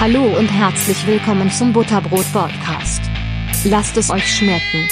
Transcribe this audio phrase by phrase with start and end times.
[0.00, 3.02] Hallo und herzlich willkommen zum Butterbrot Podcast.
[3.64, 4.88] Lasst es euch schmecken.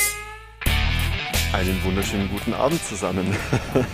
[1.53, 3.25] Einen wunderschönen guten Abend zusammen.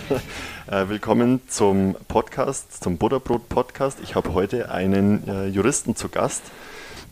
[0.71, 3.99] äh, willkommen zum Podcast, zum Butterbrot Podcast.
[4.01, 6.41] Ich habe heute einen äh, Juristen zu Gast,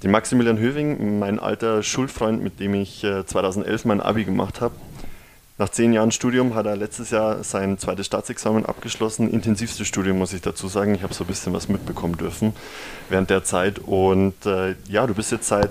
[0.02, 4.74] den Maximilian Höving, mein alter Schulfreund, mit dem ich äh, 2011 mein Abi gemacht habe.
[5.62, 9.30] Nach zehn Jahren Studium hat er letztes Jahr sein zweites Staatsexamen abgeschlossen.
[9.30, 10.96] Intensivstes Studium, muss ich dazu sagen.
[10.96, 12.54] Ich habe so ein bisschen was mitbekommen dürfen
[13.10, 13.78] während der Zeit.
[13.78, 15.70] Und äh, ja, du bist jetzt seit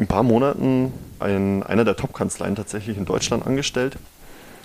[0.00, 0.92] ein paar Monaten
[1.24, 3.96] in einer der Top-Kanzleien tatsächlich in Deutschland angestellt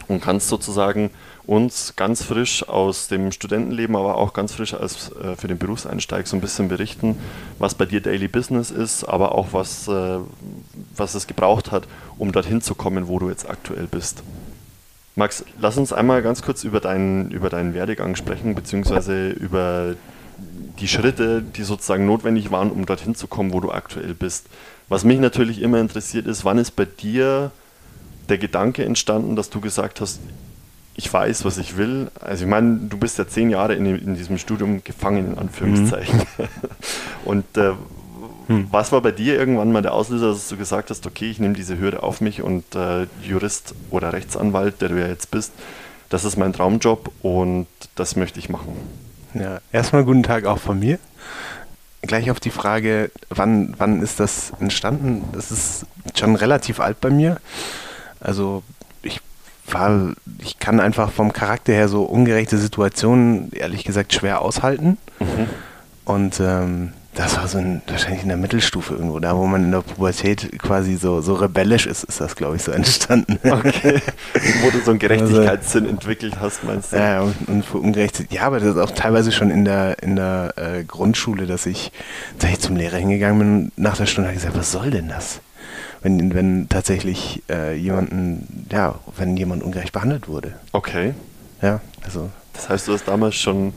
[0.07, 1.11] und kannst sozusagen
[1.45, 6.27] uns ganz frisch aus dem Studentenleben, aber auch ganz frisch als äh, für den Berufseinsteig
[6.27, 7.17] so ein bisschen berichten,
[7.59, 10.19] was bei dir Daily Business ist, aber auch was, äh,
[10.95, 11.87] was es gebraucht hat,
[12.17, 14.23] um dorthin zu kommen, wo du jetzt aktuell bist.
[15.15, 19.95] Max, lass uns einmal ganz kurz über deinen, über deinen Werdegang sprechen, beziehungsweise über
[20.79, 24.47] die Schritte, die sozusagen notwendig waren, um dorthin zu kommen, wo du aktuell bist.
[24.89, 27.51] Was mich natürlich immer interessiert ist, wann ist bei dir
[28.29, 30.19] der Gedanke entstanden, dass du gesagt hast,
[30.95, 32.11] ich weiß, was ich will.
[32.19, 36.19] Also ich meine, du bist ja zehn Jahre in, in diesem Studium gefangen, in Anführungszeichen.
[36.19, 36.47] Mhm.
[37.25, 37.71] Und äh,
[38.47, 38.67] hm.
[38.71, 41.53] was war bei dir irgendwann mal der Auslöser, dass du gesagt hast, okay, ich nehme
[41.53, 45.53] diese Hürde auf mich und äh, Jurist oder Rechtsanwalt, der du ja jetzt bist,
[46.09, 48.75] das ist mein Traumjob und das möchte ich machen.
[49.33, 50.99] Ja, erstmal guten Tag auch von mir.
[52.01, 55.23] Gleich auf die Frage, wann, wann ist das entstanden?
[55.31, 57.39] Das ist schon relativ alt bei mir.
[58.19, 58.61] Also
[59.67, 64.97] war, ich kann einfach vom Charakter her so ungerechte Situationen ehrlich gesagt schwer aushalten.
[65.19, 65.47] Mhm.
[66.05, 69.71] Und ähm, das war so ein, wahrscheinlich in der Mittelstufe irgendwo, da wo man in
[69.71, 73.39] der Pubertät quasi so, so rebellisch ist, ist das, glaube ich, so entstanden.
[73.43, 74.01] Okay.
[74.63, 76.97] wo du so einen Gerechtigkeitssinn also, entwickelt hast, meinst du?
[76.97, 80.15] Ja, und, und für ungerecht, ja, aber das ist auch teilweise schon in der, in
[80.15, 81.91] der äh, Grundschule, dass ich,
[82.39, 84.89] dass ich zum Lehrer hingegangen bin und nach der Stunde habe ich gesagt, was soll
[84.89, 85.39] denn das?
[86.03, 90.53] Wenn, wenn tatsächlich äh, jemanden, ja, wenn jemand ungerecht behandelt wurde.
[90.71, 91.13] Okay.
[91.61, 92.29] Ja, also.
[92.53, 93.73] Das heißt, du hast damals schon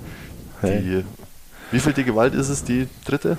[0.63, 1.05] die
[1.71, 3.37] wie viel die Gewalt ist es, die dritte?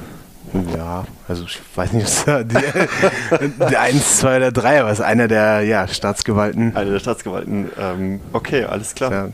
[0.75, 5.27] Ja, also ich weiß nicht, die, die 1, 2 oder 3, aber es ist einer
[5.27, 6.75] der ja, Staatsgewalten.
[6.75, 7.69] Einer der Staatsgewalten.
[7.77, 9.11] Ähm, okay, alles klar.
[9.11, 9.29] Ja.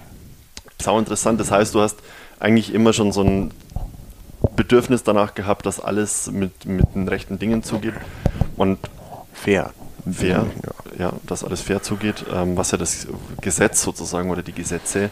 [0.82, 1.40] Sau interessant.
[1.40, 1.98] Das heißt, du hast
[2.40, 3.52] eigentlich immer schon so ein
[4.56, 7.94] Bedürfnis danach gehabt, dass alles mit, mit den rechten Dingen zugeht.
[8.58, 8.80] Und
[9.44, 9.72] fair.
[10.12, 10.48] Fair,
[10.98, 13.08] ja, ja dass alles fair zugeht, ähm, was ja das
[13.42, 15.10] Gesetz sozusagen oder die Gesetze,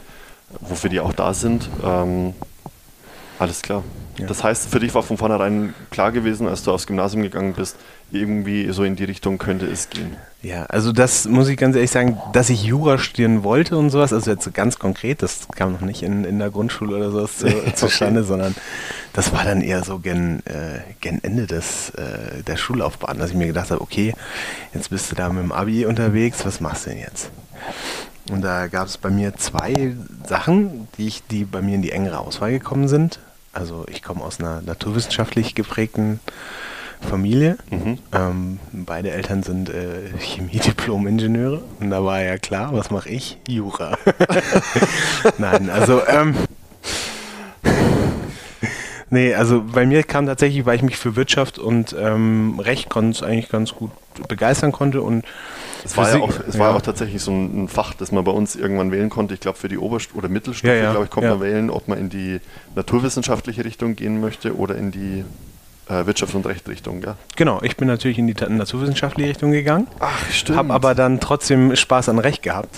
[0.59, 2.33] wofür die auch da sind, ähm,
[3.39, 3.83] alles klar.
[4.17, 4.27] Ja.
[4.27, 7.75] Das heißt, für dich war von vornherein klar gewesen, als du aufs Gymnasium gegangen bist,
[8.11, 10.15] irgendwie so in die Richtung könnte es gehen.
[10.43, 14.11] Ja, also das muss ich ganz ehrlich sagen, dass ich Jura studieren wollte und sowas,
[14.11, 17.47] also jetzt ganz konkret, das kam noch nicht in, in der Grundschule oder sowas zu,
[17.75, 18.55] zustande, sondern
[19.13, 23.35] das war dann eher so gen, äh, gen Ende des, äh, der Schullaufbahn, dass ich
[23.35, 24.15] mir gedacht habe, okay,
[24.73, 27.29] jetzt bist du da mit dem Abi unterwegs, was machst du denn jetzt?
[28.31, 29.95] Und da gab es bei mir zwei
[30.27, 33.19] Sachen, die, ich, die bei mir in die engere Auswahl gekommen sind.
[33.53, 36.19] Also ich komme aus einer naturwissenschaftlich geprägten
[37.01, 37.57] Familie.
[37.69, 37.97] Mhm.
[38.13, 41.61] Ähm, beide Eltern sind äh, Chemiediplom-Ingenieure.
[41.79, 43.37] Und da war ja klar, was mache ich?
[43.47, 43.97] Jura.
[45.37, 46.35] Nein, also ähm,
[49.13, 53.49] Nee, also bei mir kam tatsächlich, weil ich mich für Wirtschaft und ähm, Recht eigentlich
[53.49, 53.91] ganz gut
[54.29, 55.25] begeistern konnte und
[55.83, 56.77] es war, ja auch, es war ja.
[56.77, 59.33] auch tatsächlich so ein, Fach, das man bei uns irgendwann wählen konnte.
[59.33, 61.97] Ich glaube, für die Oberst- oder Mittelstufe, ja, glaube ich, konnte man wählen, ob man
[61.97, 62.39] in die
[62.75, 65.25] naturwissenschaftliche Richtung gehen möchte oder in die
[66.05, 67.15] Wirtschaft und Recht Richtung, ja?
[67.35, 69.87] Genau, ich bin natürlich in die naturwissenschaftliche Richtung gegangen.
[69.99, 70.57] Ach, stimmt.
[70.57, 72.75] Habe aber dann trotzdem Spaß an Recht gehabt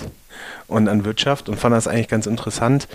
[0.66, 2.88] und an Wirtschaft und fand das eigentlich ganz interessant.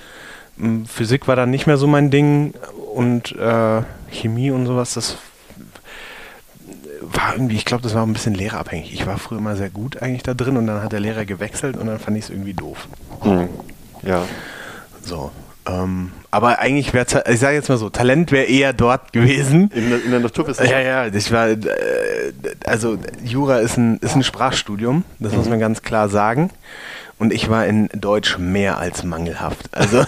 [0.88, 2.53] Physik war dann nicht mehr so mein Ding
[2.94, 3.81] und äh,
[4.12, 5.18] Chemie und sowas, das
[7.01, 8.94] war irgendwie, ich glaube, das war ein bisschen lehrerabhängig.
[8.94, 11.78] Ich war früher immer sehr gut eigentlich da drin und dann hat der Lehrer gewechselt
[11.78, 12.88] und dann fand ich es irgendwie doof.
[13.24, 13.47] Mhm.
[14.03, 14.24] Ja.
[15.01, 15.31] So.
[15.69, 19.71] Ähm, aber eigentlich wäre, ich sage jetzt mal so, Talent wäre eher dort gewesen.
[19.74, 20.71] In der, in der Naturwissenschaft?
[20.71, 21.57] Ja, ja, ich war, äh,
[22.66, 25.38] also Jura ist ein, ist ein Sprachstudium, das mhm.
[25.38, 26.50] muss man ganz klar sagen.
[27.18, 29.69] Und ich war in Deutsch mehr als mangelhaft.
[29.71, 30.00] Also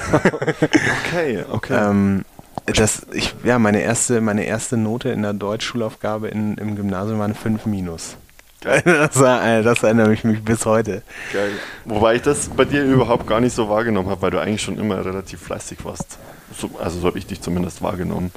[1.05, 1.89] okay, okay.
[1.89, 2.25] ähm,
[2.65, 7.25] das, ich, ja, meine erste, meine erste Note in der Deutschschulaufgabe in, im Gymnasium war
[7.25, 8.15] eine 5 minus.
[8.85, 11.01] Das, das erinnere ich mich bis heute.
[11.33, 11.51] Geil.
[11.85, 14.77] Wobei ich das bei dir überhaupt gar nicht so wahrgenommen habe, weil du eigentlich schon
[14.77, 16.19] immer relativ fleißig warst.
[16.57, 18.31] So, also so habe ich dich zumindest wahrgenommen.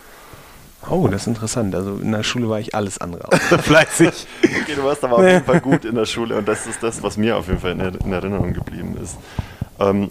[0.88, 1.74] Oh, das ist interessant.
[1.74, 4.26] Also in der Schule war ich alles andere außer fleißig.
[4.42, 7.02] okay, du warst aber auf jeden Fall gut in der Schule und das ist das,
[7.02, 9.16] was mir auf jeden Fall in, in Erinnerung geblieben ist.
[9.78, 10.10] Ähm,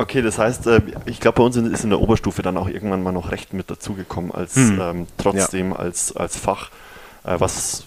[0.00, 3.02] Okay, das heißt, äh, ich glaube, bei uns ist in der Oberstufe dann auch irgendwann
[3.02, 4.80] mal noch Recht mit dazugekommen, als Hm.
[4.80, 6.70] ähm, trotzdem als, als Fach.
[7.22, 7.84] Äh, was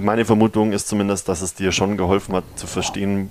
[0.00, 3.30] meine Vermutung ist zumindest, dass es dir schon geholfen hat zu verstehen,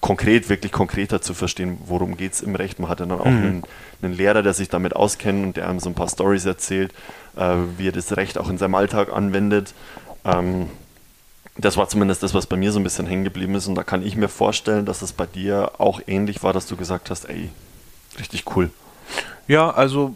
[0.00, 2.78] konkret, wirklich konkreter zu verstehen, worum geht es im Recht.
[2.78, 3.32] Man hatte dann auch Mhm.
[3.44, 3.62] einen,
[4.02, 6.92] einen Lehrer, der sich damit auskennt und der einem so ein paar Stories erzählt,
[7.36, 9.72] äh, wie er das Recht auch in seinem Alltag anwendet.
[10.24, 10.66] Ähm,
[11.56, 13.66] das war zumindest das, was bei mir so ein bisschen hängen geblieben ist.
[13.66, 16.76] Und da kann ich mir vorstellen, dass es bei dir auch ähnlich war, dass du
[16.76, 17.48] gesagt hast, ey,
[18.18, 18.70] richtig cool.
[19.48, 20.14] Ja, also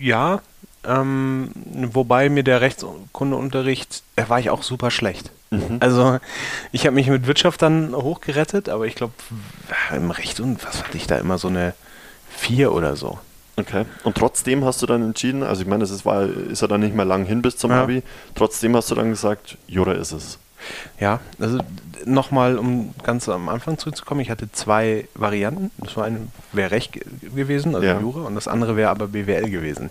[0.00, 0.40] ja,
[0.86, 1.50] ähm,
[1.92, 5.30] wobei mir der Rechtskundeunterricht, da war ich auch super schlecht.
[5.50, 5.78] Mhm.
[5.80, 6.18] Also
[6.72, 9.14] ich habe mich mit Wirtschaft dann hochgerettet, aber ich glaube
[9.94, 11.74] im Recht und was hatte ich da immer so eine
[12.28, 13.18] vier oder so.
[13.56, 13.84] Okay.
[14.02, 16.80] Und trotzdem hast du dann entschieden, also ich meine, es ist, war, ist ja dann
[16.80, 17.82] nicht mehr lang hin bis zum Ja.
[17.82, 18.02] Abi,
[18.34, 20.38] trotzdem hast du dann gesagt, Jura ist es.
[21.00, 21.58] Ja, also
[22.04, 25.70] nochmal, um ganz am Anfang zurückzukommen, ich hatte zwei Varianten.
[25.78, 27.02] Das war eine wäre Recht ge-
[27.34, 28.00] gewesen, also Ja.
[28.00, 29.90] Jura, und das andere wäre aber BWL gewesen.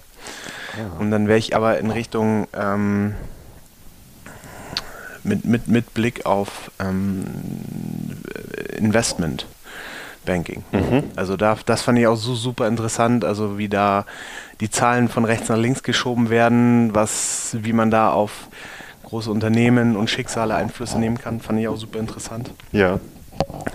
[1.00, 3.14] Und dann wäre ich aber in Richtung ähm,
[5.24, 7.24] mit, mit, mit Blick auf ähm,
[8.78, 9.46] Investment
[10.26, 10.64] Banking.
[10.72, 11.04] Mhm.
[11.16, 14.06] Also da, das fand ich auch so super interessant, also wie da
[14.62, 18.48] die Zahlen von rechts nach links geschoben werden, was, wie man da auf
[19.14, 22.50] große Unternehmen und Schicksale Einflüsse nehmen kann, fand ich auch super interessant.
[22.72, 23.00] Ja.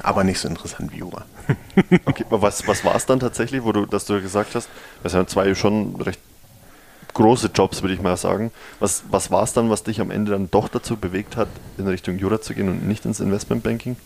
[0.02, 1.24] Aber nicht so interessant wie Jura.
[2.06, 4.68] Okay, aber was, was war es dann tatsächlich, wo du, dass du gesagt hast,
[5.04, 6.20] das sind zwei schon recht
[7.14, 8.50] große Jobs, würde ich mal sagen.
[8.80, 11.48] Was, was war es dann, was dich am Ende dann doch dazu bewegt hat,
[11.78, 13.96] in Richtung Jura zu gehen und nicht ins Investmentbanking?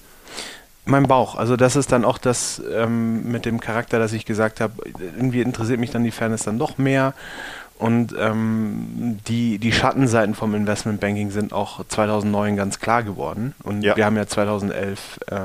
[0.85, 4.61] Mein Bauch, also das ist dann auch das ähm, mit dem Charakter, dass ich gesagt
[4.61, 7.15] habe, irgendwie interessiert mich dann die Fairness dann doch mehr.
[7.83, 13.57] Und ähm, die, die Schattenseiten vom Investmentbanking sind auch 2009 ganz klar geworden.
[13.65, 13.97] Und Ja.
[13.97, 15.37] wir haben ja 2011 äh,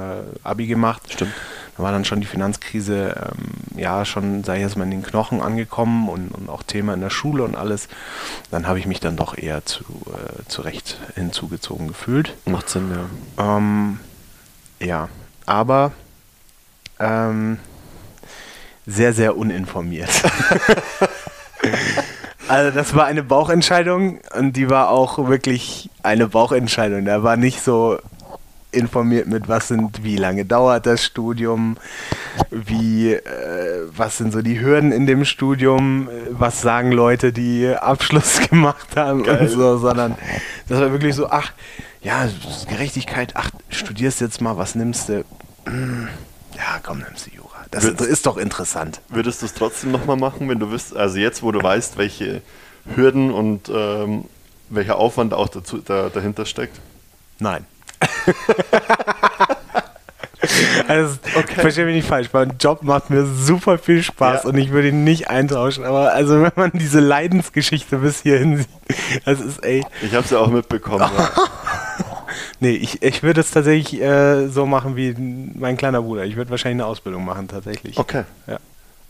[0.44, 1.02] Abi gemacht.
[1.12, 1.34] Stimmt.
[1.76, 5.02] Da war dann schon die Finanzkrise, ähm, ja, schon, sei ich jetzt mal, in den
[5.02, 7.88] Knochen angekommen und, und auch Thema in der Schule und alles.
[8.52, 12.36] Dann habe ich mich dann doch eher zu, äh, zu Recht hinzugezogen gefühlt.
[12.46, 12.92] Macht Sinn,
[13.38, 13.58] ja.
[13.58, 14.00] Ähm,
[14.80, 15.10] ja,
[15.48, 15.92] aber
[17.00, 17.58] ähm,
[18.86, 20.12] sehr, sehr uninformiert.
[22.50, 27.06] also das war eine Bauchentscheidung und die war auch wirklich eine Bauchentscheidung.
[27.06, 27.98] Da war nicht so
[28.72, 31.78] informiert mit, was sind, wie lange dauert das Studium,
[32.52, 38.40] wie, äh, was sind so die Hürden in dem Studium, was sagen Leute, die Abschluss
[38.50, 39.40] gemacht haben Geil.
[39.42, 40.16] und so, sondern
[40.68, 41.52] das war wirklich so, ach,
[42.02, 42.28] ja,
[42.70, 45.24] Gerechtigkeit, ach, studierst jetzt mal, was nimmst du?
[45.66, 46.08] Hm,
[46.56, 47.47] Ja, komm, nimmst du Jura.
[47.72, 49.02] Das Würdest- ist doch interessant.
[49.10, 52.42] Würdest du es trotzdem nochmal machen, wenn du wüsst, also jetzt, wo du weißt, welche
[52.96, 54.26] Hürden und ähm,
[54.70, 56.80] welcher Aufwand auch dazu, da, dahinter steckt?
[57.40, 57.66] Nein.
[60.88, 61.18] also,
[61.56, 62.30] verstehe mich nicht falsch.
[62.32, 64.50] Mein Job macht mir super viel Spaß Ja.
[64.50, 65.84] und ich würde ihn nicht eintauschen.
[65.84, 68.70] Aber also, wenn man diese Leidensgeschichte bis hierhin sieht,
[69.26, 69.86] das ist ey.
[70.02, 71.00] Ich habe es ja auch mitbekommen.
[71.18, 71.30] ja.
[72.60, 76.26] Nee, ich, ich würde es tatsächlich äh, so machen wie mein kleiner Bruder.
[76.26, 77.98] Ich würde wahrscheinlich eine Ausbildung machen, tatsächlich.
[77.98, 78.24] Okay.
[78.48, 78.58] Ja.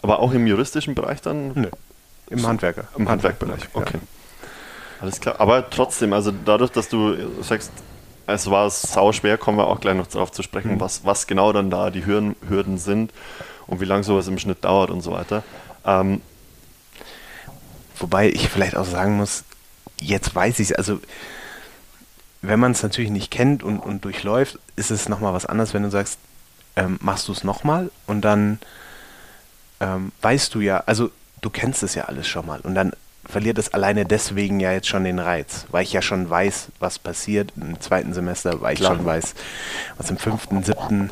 [0.02, 1.54] Aber auch im juristischen Bereich dann?
[1.56, 1.70] Nö.
[2.30, 2.86] Im Handwerker.
[2.98, 3.68] Im Handwerkbereich, Ja.
[3.74, 3.98] okay.
[5.00, 5.36] Alles klar.
[5.40, 7.72] Aber trotzdem, also dadurch, dass du sagst,
[8.26, 10.80] es war sau schwer, kommen wir auch gleich noch darauf zu sprechen, Mhm.
[10.82, 13.14] was, was genau dann da die Hürden, Hürden sind
[13.68, 15.44] und wie lange sowas im Schnitt dauert und so weiter.
[15.86, 16.21] Ähm,
[18.00, 19.44] Wobei ich vielleicht auch sagen muss,
[20.00, 21.00] jetzt weiß ich es, also
[22.42, 25.84] wenn man es natürlich nicht kennt und, und durchläuft, ist es nochmal was anderes, wenn
[25.84, 26.20] du sagst,
[26.76, 28.60] ähm, machst du es nochmal und dann
[29.80, 31.10] ähm, weißt du ja, also
[31.42, 32.94] du kennst es ja alles schon mal und dann
[33.26, 36.98] verliert es alleine deswegen ja jetzt schon den Reiz, weil ich ja schon weiß, was
[36.98, 38.96] passiert im zweiten Semester, weil ich Klar.
[38.96, 39.36] schon weiß,
[39.98, 41.10] was im fünften, siebten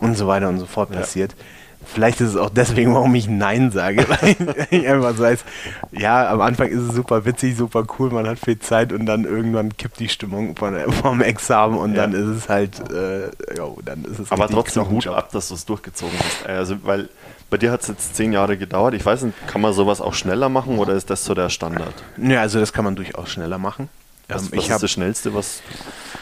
[0.00, 1.00] und so weiter und so fort Ja.
[1.00, 1.34] passiert.
[1.84, 4.36] Vielleicht ist es auch deswegen, warum ich Nein sage, weil
[4.70, 5.44] ich einfach so weiß,
[5.92, 9.24] ja, am Anfang ist es super witzig, super cool, man hat viel Zeit und dann
[9.24, 12.02] irgendwann kippt die Stimmung von, vom Examen und Ja.
[12.06, 15.16] dann ist es halt, äh, jo, dann ist es aber trotzdem Hut Knochenjob.
[15.16, 16.46] ab, dass du es durchgezogen hast.
[16.46, 17.08] Also, weil
[17.50, 18.94] bei dir hat es jetzt zehn Jahre gedauert.
[18.94, 21.92] Ich weiß nicht, kann man sowas auch schneller machen oder ist das so der Standard?
[22.16, 23.88] Ja, also das kann man durchaus schneller machen.
[24.34, 25.62] Was, Ähm, was ich ist habe das Schnellste, was,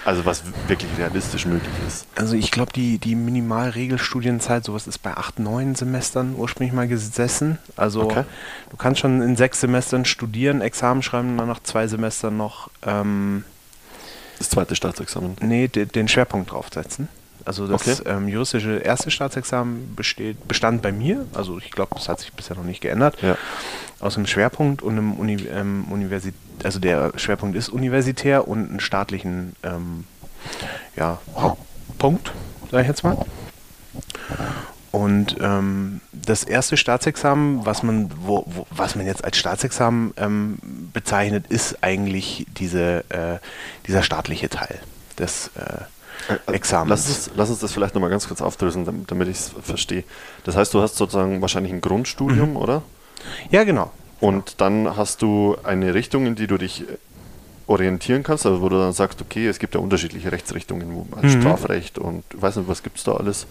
[0.05, 2.07] also was wirklich realistisch möglich ist?
[2.17, 7.59] Also ich glaube, die, die Minimalregelstudienzeit, sowas ist bei acht, neun Semestern ursprünglich mal gesessen.
[7.77, 8.25] Also Okay.
[8.71, 12.71] du kannst schon in sechs Semestern studieren, Examen schreiben und dann nach zwei Semestern noch
[12.87, 13.45] ähm,
[14.39, 15.37] Das zweite Staatsexamen.
[15.41, 17.09] nee, de, den Schwerpunkt draufsetzen.
[17.47, 18.03] Also das Okay.
[18.07, 22.55] ähm, juristische erste Staatsexamen besteht, bestand bei mir, also ich glaube, das hat sich bisher
[22.57, 23.37] noch nicht geändert, Ja.
[24.01, 28.81] Aus dem Schwerpunkt und einem Uni, ähm, Universität, also der Schwerpunkt ist universitär und einen
[28.81, 30.05] staatlichen ähm,
[30.97, 32.33] ja, Hauptpunkt,
[32.71, 33.17] sage ich jetzt mal.
[34.93, 40.59] Und ähm, das erste Staatsexamen, was man, wo, wo, was man jetzt als Staatsexamen ähm,
[40.93, 43.39] bezeichnet, ist eigentlich diese, äh,
[43.87, 44.81] dieser staatliche Teil
[45.19, 46.91] des äh, Examens.
[46.91, 50.05] Lass uns, lass uns das vielleicht nochmal ganz kurz aufdröseln, damit, damit ich es verstehe.
[50.45, 52.57] Das heißt, du hast sozusagen wahrscheinlich ein Grundstudium, Mhm.
[52.57, 52.83] oder?
[53.51, 53.91] Ja, genau.
[54.21, 56.85] Und dann hast du eine Richtung, in die du dich
[57.67, 61.35] orientieren kannst, also wo du dann sagst, okay, es gibt ja unterschiedliche Rechtsrichtungen, wo, als
[61.35, 61.41] Mhm.
[61.41, 63.47] Strafrecht und weiß nicht, was gibt es da alles?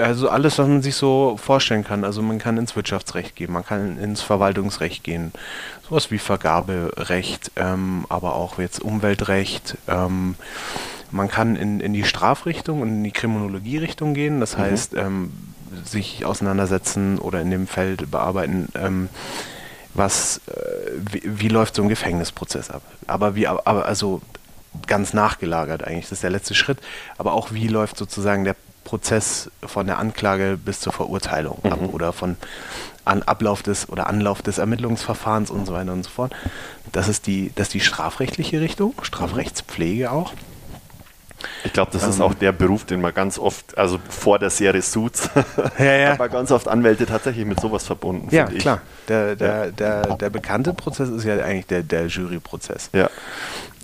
[0.00, 2.04] Also alles, was man sich so vorstellen kann.
[2.04, 5.32] Also man kann ins Wirtschaftsrecht gehen, man kann ins Verwaltungsrecht gehen,
[5.88, 9.76] sowas wie Vergaberecht, ähm, aber auch jetzt Umweltrecht.
[9.88, 10.36] Ähm,
[11.10, 14.62] man kann in, in die Strafrichtung und in die Kriminologierichtung gehen, das Mhm.
[14.62, 15.32] heißt ähm,
[15.84, 19.08] sich auseinandersetzen oder in dem Feld bearbeiten, ähm,
[19.94, 20.52] was, äh,
[21.12, 22.82] wie, wie läuft so ein Gefängnisprozess ab.
[23.06, 24.20] Aber wie, aber also
[24.86, 26.78] ganz nachgelagert eigentlich, das ist der letzte Schritt,
[27.18, 31.88] aber auch wie läuft sozusagen der Prozess von der Anklage bis zur Verurteilung ab Mhm.
[31.88, 32.36] oder von
[33.06, 36.34] an Ablauf des oder Anlauf des Ermittlungsverfahrens und so weiter und so fort.
[36.92, 40.32] Das ist die, das ist die strafrechtliche Richtung, Strafrechtspflege auch.
[41.64, 42.22] Ich glaube, das ist Ähm.
[42.22, 45.28] auch der Beruf, den man ganz oft, also vor der Serie Suits,
[45.78, 46.08] Ja, ja.
[46.10, 48.28] hat man ganz oft Anwälte tatsächlich mit sowas verbunden.
[48.34, 48.80] Ja, klar.
[49.08, 49.70] Der, der, Ja.
[49.70, 52.90] der, der bekannte Prozess ist ja eigentlich der, der Juryprozess.
[52.92, 53.08] Ja,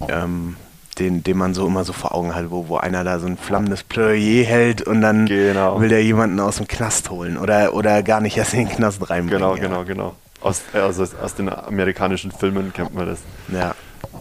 [0.09, 0.57] ähm,
[0.99, 3.39] den, den man so immer so vor Augen hat, wo, wo einer da so ein
[3.39, 5.81] flammendes Plädoyer hält und dann Genau.
[5.81, 9.09] will der jemanden aus dem Knast holen oder, oder gar nicht erst in den Knast
[9.09, 9.41] reinbringen.
[9.41, 9.63] genau, ja.
[9.63, 10.17] genau, genau.
[10.43, 13.19] Aus, äh, also aus den amerikanischen Filmen kennt man das.
[13.49, 13.75] Ja.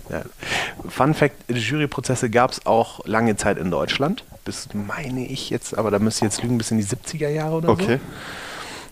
[0.09, 0.21] Ja.
[0.87, 4.23] Fun Fact: Juryprozesse gab es auch lange Zeit in Deutschland.
[4.45, 7.57] Bis, meine ich jetzt, aber da müsste ich jetzt lügen, bis in die 70er Jahre
[7.57, 7.73] oder so.
[7.73, 7.99] Okay.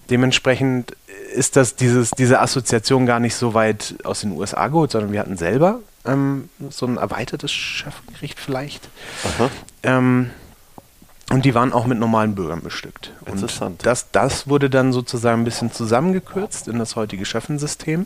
[0.09, 0.95] Dementsprechend
[1.33, 5.19] ist das dieses, diese Assoziation gar nicht so weit aus den USA geholt, sondern wir
[5.19, 8.89] hatten selber ähm, so ein erweitertes Schöffengericht vielleicht.
[9.83, 10.31] Ähm,
[11.29, 13.11] und die waren auch mit normalen Bürgern bestückt.
[13.25, 13.81] Interessant.
[13.81, 18.05] Und das, das wurde dann sozusagen ein bisschen zusammengekürzt in das heutige Schöffensystem.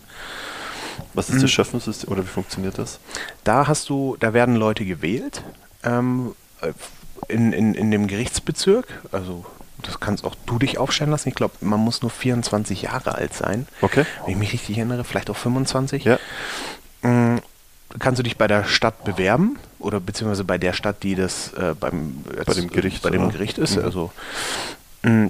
[1.14, 3.00] Was ist das Schöffensystem oder wie funktioniert das?
[3.44, 5.44] Da hast du, da werden Leute gewählt
[5.84, 6.36] ähm,
[7.28, 8.88] in, in, in dem Gerichtsbezirk.
[9.12, 9.46] Also
[9.82, 11.30] das kannst auch du dich aufstellen lassen.
[11.30, 13.68] Ich glaube, man muss nur 24 Jahre alt sein.
[13.82, 14.06] Okay.
[14.24, 16.04] Wenn ich mich richtig erinnere, vielleicht auch 25.
[16.04, 16.20] Ja.
[17.02, 17.40] Mm,
[18.00, 21.74] kannst du dich bei der Stadt bewerben oder beziehungsweise bei der Stadt, die das äh,
[21.80, 23.32] beim Bei dem Gericht, bei dem oder?
[23.32, 23.78] Gericht ist.
[23.78, 23.84] Mhm.
[23.84, 24.12] Also
[25.04, 25.28] mm,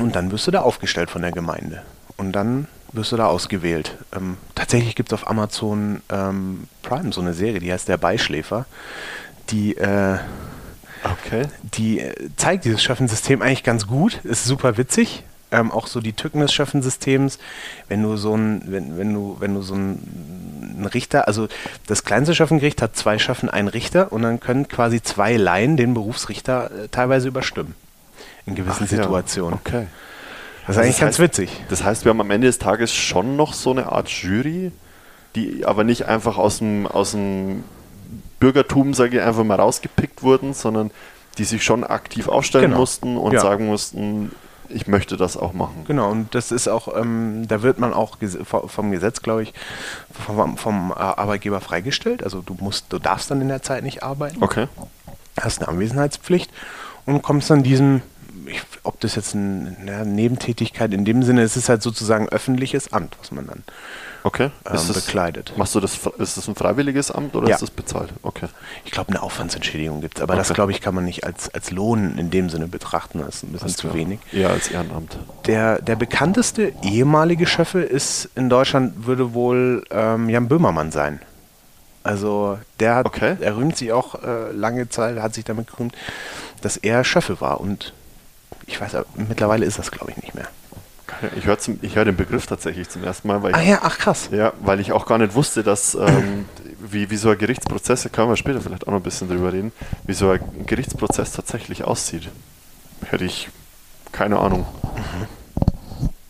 [0.00, 1.82] und dann wirst du da aufgestellt von der Gemeinde
[2.16, 3.96] und dann wirst du da ausgewählt.
[4.14, 8.66] Ähm, tatsächlich gibt es auf Amazon ähm, Prime so eine Serie, die heißt Der Beischläfer,
[9.50, 10.18] die äh,
[11.04, 11.46] Okay.
[11.62, 15.24] die äh, zeigt dieses Schöffensystem eigentlich ganz gut, ist super witzig.
[15.52, 17.38] Ähm, auch so die Tücken des Schöffensystems,
[17.88, 21.48] wenn du so ein, wenn, wenn du, wenn du so ein, Richter, also
[21.86, 25.94] das kleinste Schöffengericht hat zwei Schöffen, einen Richter und dann können quasi zwei Laien den
[25.94, 27.74] Berufsrichter äh, teilweise überstimmen.
[28.44, 29.58] In gewissen Ach ja, Situationen.
[29.64, 29.86] Okay.
[30.66, 31.50] Das ist Also eigentlich das ganz heißt- witzig.
[31.68, 34.72] Das heißt, wir haben am Ende des Tages schon noch so eine Art Jury,
[35.34, 37.62] die aber nicht einfach aus dem, aus dem
[38.40, 40.90] Bürgertum, sage ich, einfach mal rausgepickt wurden, sondern
[41.38, 42.78] die sich schon aktiv aufstellen Genau.
[42.78, 43.40] mussten und Ja.
[43.40, 44.32] sagen mussten,
[44.68, 45.84] ich möchte das auch machen.
[45.86, 49.44] Genau, und das ist auch, ähm, da wird man auch ges- vo- vom Gesetz, glaube
[49.44, 49.54] ich,
[50.26, 52.24] vom, vom äh, Arbeitgeber freigestellt.
[52.24, 54.42] Also du musst, du darfst dann in der Zeit nicht arbeiten.
[54.42, 54.66] Okay.
[55.40, 56.50] hast eine Anwesenheitspflicht
[57.04, 58.00] und kommst dann diesem,
[58.48, 63.16] ich, ob das jetzt eine Nebentätigkeit in dem Sinne, es ist halt sozusagen öffentliches Amt,
[63.20, 63.62] was man dann
[64.22, 64.50] Okay.
[64.68, 65.52] ähm, bekleidet.
[65.56, 67.54] Machst du das, ist das ein freiwilliges Amt oder Ja.
[67.54, 68.10] ist das bezahlt?
[68.22, 68.48] Okay.
[68.84, 70.56] Ich glaube, eine Aufwandsentschädigung gibt es, aber das Okay.
[70.56, 73.52] glaube ich kann man nicht als, als Lohn in dem Sinne betrachten, das ist ein
[73.52, 73.94] bisschen Alles zu klar.
[73.94, 74.18] wenig.
[74.32, 75.16] Eher als Ehrenamt.
[75.46, 81.20] Der, der bekannteste ehemalige Schöffe ist in Deutschland, würde wohl ähm, Jan Böhmermann sein.
[82.02, 83.36] Also der hat, Okay.
[83.40, 85.94] er rühmt sich auch äh, lange Zeit, hat sich damit gerühmt,
[86.62, 87.92] dass er Schöffe war und
[88.66, 90.48] ich weiß, mittlerweile ist das glaube ich nicht mehr.
[91.36, 94.28] Ich höre hör den Begriff tatsächlich zum ersten Mal, weil ich Ah ja, ach krass.
[94.32, 96.46] Ja, weil ich auch gar nicht wusste, dass ähm,
[96.78, 99.52] wie, wie so ein Gerichtsprozess, da können wir später vielleicht auch noch ein bisschen drüber
[99.52, 99.72] reden,
[100.04, 102.28] wie so ein Gerichtsprozess tatsächlich aussieht.
[103.04, 103.48] Hätte ich
[104.12, 104.66] keine Ahnung.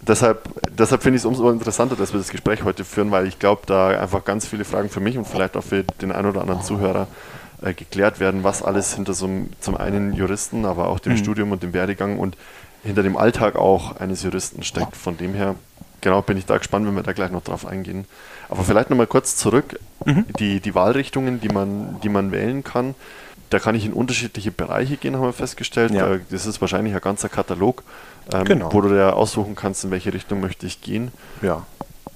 [0.01, 3.39] Deshalb, deshalb finde ich es umso interessanter, dass wir das Gespräch heute führen, weil ich
[3.39, 6.43] glaube, da einfach ganz viele Fragen für mich und vielleicht auch für den einen oder
[6.43, 7.09] anderen Zuhörer
[7.67, 11.17] äh, geklärt werden, was alles hinter so einem, zum einen Juristen, aber auch dem Mhm.
[11.19, 12.37] Studium und dem Werdegang und
[12.85, 14.97] hinter dem Alltag auch eines Juristen steckt.
[14.97, 15.57] Von dem her,
[16.01, 18.05] genau, bin ich da gespannt, wenn wir da gleich noch drauf eingehen.
[18.49, 20.25] Aber vielleicht nochmal kurz zurück, Mhm.
[20.39, 22.95] die, die Wahlrichtungen, die man, die man wählen kann.
[23.51, 25.93] Da kann ich in unterschiedliche Bereiche gehen, haben wir festgestellt.
[25.93, 26.15] Ja.
[26.15, 27.83] Äh, Das ist wahrscheinlich ein ganzer Katalog,
[28.33, 28.73] ähm, Genau.
[28.73, 31.11] wo du dir aussuchen kannst, in welche Richtung möchte ich gehen.
[31.43, 31.65] Ja.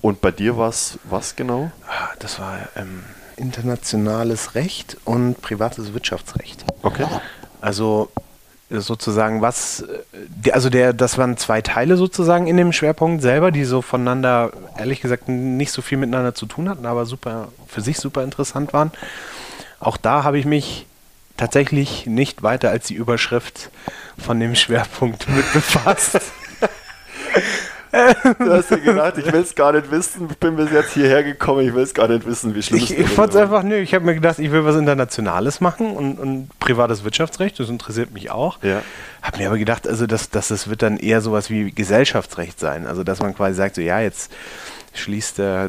[0.03, 1.71] Und bei dir war es was genau?
[1.89, 3.03] Ah, Das war ähm,
[3.41, 6.65] internationales Recht und privates Wirtschaftsrecht.
[6.83, 7.07] Okay.
[7.61, 8.11] Also
[8.71, 9.85] sozusagen, was,
[10.45, 14.53] äh, also der, das waren zwei Teile sozusagen in dem Schwerpunkt selber, die so voneinander,
[14.79, 18.73] ehrlich gesagt, nicht so viel miteinander zu tun hatten, aber super, für sich super interessant
[18.73, 18.93] waren.
[19.81, 20.87] Auch da habe ich mich
[21.37, 23.71] tatsächlich nicht weiter als die Überschrift
[24.19, 26.21] von dem Schwerpunkt mit befasst.
[27.91, 31.25] Du hast dir gedacht, ich will es gar nicht wissen, ich bin bis jetzt hierher
[31.25, 33.01] gekommen, ich will es gar nicht wissen, wie schlimm ich, es ist.
[33.01, 36.19] Ich fand es einfach, nö, ich habe mir gedacht, ich will was Internationales machen und,
[36.19, 38.63] und privates Wirtschaftsrecht, das interessiert mich auch.
[38.63, 38.83] Ja.
[39.23, 42.87] Habe mir aber gedacht, also das, das, das wird dann eher sowas wie Gesellschaftsrecht sein.
[42.87, 44.31] Also dass man quasi sagt, so ja, jetzt
[44.93, 45.69] schließt, äh,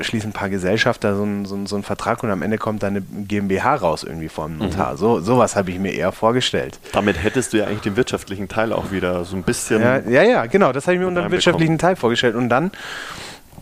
[0.00, 2.96] schließen ein paar Gesellschafter so einen so so ein Vertrag und am Ende kommt dann
[2.96, 4.92] eine GmbH raus irgendwie vom Notar.
[4.92, 4.96] Mhm.
[4.96, 6.78] So sowas habe ich mir eher vorgestellt.
[6.92, 9.82] Damit hättest du ja eigentlich den wirtschaftlichen Teil auch wieder so ein bisschen.
[9.82, 12.34] Ja, ja, ja genau, das habe ich mir unter dem wirtschaftlichen Teil vorgestellt.
[12.34, 12.70] Und dann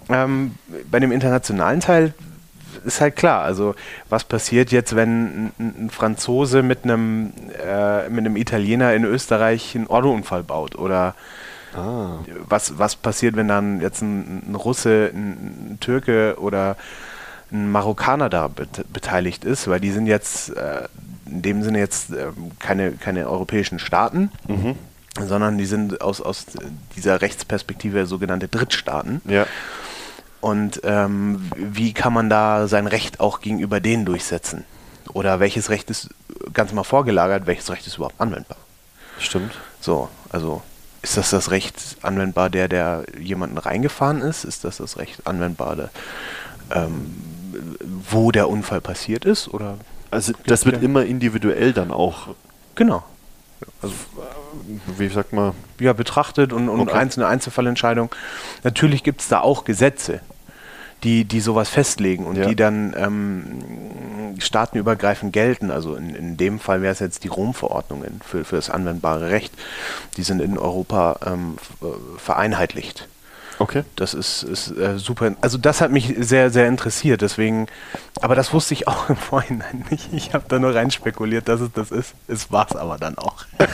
[0.09, 0.55] ähm,
[0.91, 2.15] bei dem internationalen Teil
[2.85, 3.75] ist halt klar, also
[4.09, 7.33] was passiert jetzt, wenn ein, ein Franzose mit einem,
[7.67, 11.15] äh, mit einem Italiener in Österreich einen Autounfall baut oder
[11.77, 12.19] Ah.
[12.49, 16.77] Was, was passiert, wenn dann jetzt ein, ein Russe, ein, ein, Türke oder
[17.53, 20.89] ein Marokkaner da bet beteiligt ist, weil die sind jetzt äh,
[21.27, 22.29] in dem Sinne jetzt äh,
[22.59, 24.75] keine, keine europäischen Staaten, mhm.
[25.15, 26.47] sondern die sind aus, aus
[26.97, 29.21] dieser Rechtsperspektive sogenannte Drittstaaten.
[29.27, 29.47] Ja.
[30.41, 34.65] Und ähm, wie kann man da sein Recht auch gegenüber denen durchsetzen?
[35.13, 36.11] Oder welches Recht ist
[36.53, 38.59] ganz mal vorgelagert, welches Recht ist überhaupt anwendbar?
[39.19, 39.53] Stimmt.
[39.81, 40.63] So, also
[41.07, 44.45] ist das das Recht anwendbar, der, der jemanden reingefahren ist?
[44.45, 45.91] Ist das das Recht anwendbar, der,
[46.75, 47.15] ähm,
[48.11, 49.47] wo der Unfall passiert ist?
[49.47, 49.79] Oder
[50.11, 52.35] also das wird immer individuell dann auch.
[52.75, 53.05] Genau.
[53.81, 53.95] Also,
[54.99, 55.53] wie sagt man?
[55.79, 56.95] Ja, betrachtet und, und okay.
[56.95, 58.11] einzelne Einzelfallentscheidungen.
[58.65, 60.21] Natürlich gibt es da auch Gesetze,
[61.03, 62.47] die, die sowas festlegen und ja.
[62.47, 65.71] die dann ähm, staatenübergreifend gelten.
[65.71, 69.53] Also in, in dem Fall wäre es jetzt die Rom-Verordnungen für, für das anwendbare Recht.
[70.17, 71.57] Die sind in Europa ähm,
[72.17, 73.09] vereinheitlicht.
[73.59, 73.85] Okay.
[73.97, 75.35] Das ist, ist äh, super.
[75.41, 77.23] Also das hat mich sehr, sehr interessiert.
[77.23, 77.69] Deswegen,
[78.21, 80.13] aber das wusste ich auch im Vorhinein nicht.
[80.13, 82.15] Ich habe da nur rein spekuliert, dass es das ist.
[82.29, 83.45] Es war es aber dann auch.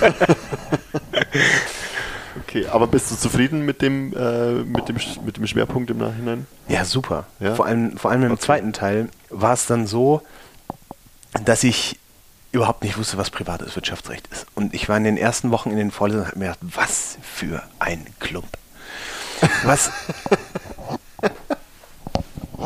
[2.41, 6.47] okay, aber bist du zufrieden mit dem, äh, mit dem, mit dem Schwerpunkt im Nachhinein?
[6.69, 7.27] Ja, super.
[7.41, 7.55] Ja?
[7.55, 8.41] Vor, allem, vor allem im okay.
[8.41, 10.23] zweiten Teil war es dann so,
[11.45, 11.99] dass ich
[12.53, 14.47] überhaupt nicht wusste, was privates Wirtschaftsrecht ist.
[14.55, 17.17] Und ich war in den ersten Wochen in den Vorlesungen und habe mir gedacht, was
[17.23, 18.59] für ein Klump.
[19.65, 19.91] Was?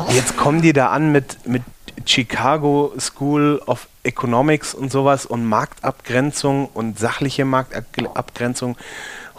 [0.09, 1.63] Jetzt kommen die da an mit, mit
[2.05, 8.77] Chicago School of Economics und sowas und Marktabgrenzung und sachliche Marktabgrenzung,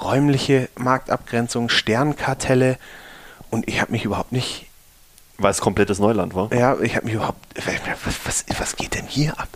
[0.00, 2.78] räumliche Marktabgrenzung, Sternkartelle.
[3.50, 4.68] Und ich habe mich überhaupt nicht
[5.38, 6.52] weil es komplettes Neuland war?
[6.52, 7.38] Ja, ich habe mich überhaupt.
[8.04, 9.48] Was, was, was geht denn hier ab?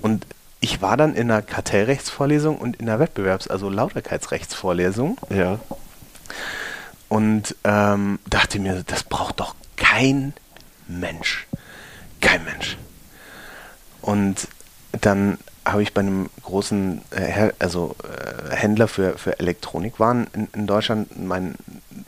[0.00, 0.26] Und
[0.60, 5.18] ich war dann in einer Kartellrechtsvorlesung und in einer Wettbewerbs-, also Lauterkeitsrechtsvorlesung.
[5.28, 5.58] Ja.
[7.10, 10.32] Und ähm, dachte mir, das braucht doch kein
[10.88, 11.46] Mensch.
[12.22, 12.78] Kein Mensch.
[14.00, 14.48] Und
[14.92, 20.66] dann habe ich bei einem großen äh, also, äh, Händler für, für Elektronikwaren in, in
[20.66, 21.54] Deutschland mein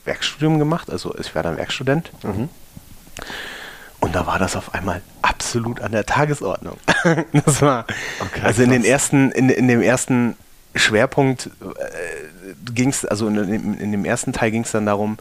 [0.03, 0.89] Werkstudium gemacht.
[0.89, 2.11] Also ich war dann Werkstudent.
[2.23, 2.49] Mhm.
[3.99, 6.77] Und da war das auf einmal absolut an der Tagesordnung.
[7.45, 7.85] das war
[8.19, 10.35] okay, also in den ersten, in, in dem ersten
[10.75, 15.17] Schwerpunkt äh, ging es, also in, in, in, dem ersten Teil ging es dann darum,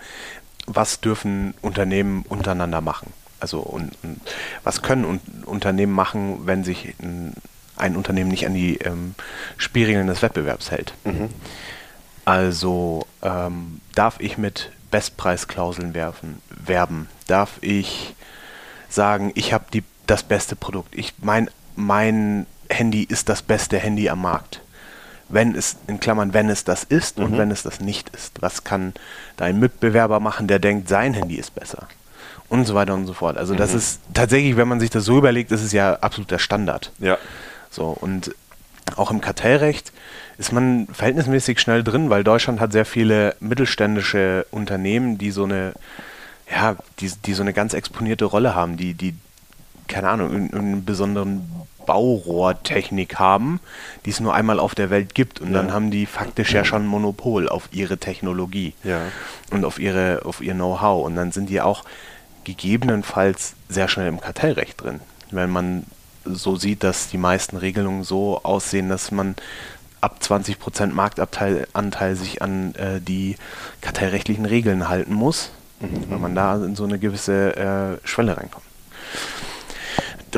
[0.66, 3.12] was dürfen Unternehmen untereinander machen?
[3.40, 4.20] Also und, und
[4.64, 7.34] was können un Unternehmen machen, wenn sich ein,
[7.76, 9.14] ein, Unternehmen nicht an die ähm,
[9.56, 10.94] Spielregeln des Wettbewerbs hält?
[11.04, 11.30] Mhm.
[12.24, 17.08] Also ähm, darf ich mit Bestpreisklauseln werfen, werben?
[17.26, 18.14] Darf ich
[18.88, 19.64] sagen, ich habe
[20.06, 20.94] das beste Produkt?
[20.94, 24.60] Ich mein, mein Handy ist das beste Handy am Markt.
[25.28, 27.24] Wenn es, in Klammern, wenn es das ist mhm.
[27.24, 28.40] und wenn es das nicht ist.
[28.40, 28.92] Was kann
[29.36, 31.88] dein Mitbewerber machen, der denkt, sein Handy ist besser?
[32.48, 33.38] Und so weiter und so fort.
[33.38, 33.58] Also, mhm.
[33.58, 36.92] das ist tatsächlich, wenn man sich das so überlegt, ist ja absoluter Standard.
[36.98, 37.18] Ja.
[37.74, 38.34] So, und
[38.96, 39.92] auch im Kartellrecht
[40.38, 45.74] ist man verhältnismäßig schnell drin, weil Deutschland hat sehr viele mittelständische Unternehmen, die so eine,
[46.50, 49.14] ja, die, die so eine ganz exponierte Rolle haben, die, die,
[49.88, 51.50] keine Ahnung, einen besonderen
[51.86, 53.60] Baurohrtechnik haben,
[54.04, 55.58] die es nur einmal auf der Welt gibt und ja.
[55.58, 59.02] dann haben die faktisch ja schon ein Monopol auf ihre Technologie ja.
[59.50, 61.84] und auf ihre auf ihr Know-how und dann sind die auch
[62.44, 65.84] gegebenenfalls sehr schnell im Kartellrecht drin, wenn man
[66.24, 69.34] so sieht, dass die meisten Regelungen so aussehen, dass man
[70.04, 73.36] ab 20% Marktanteil sich an äh, die
[73.80, 76.10] kartellrechtlichen Regeln halten muss, mhm.
[76.10, 78.64] wenn man da in so eine gewisse äh, Schwelle reinkommt.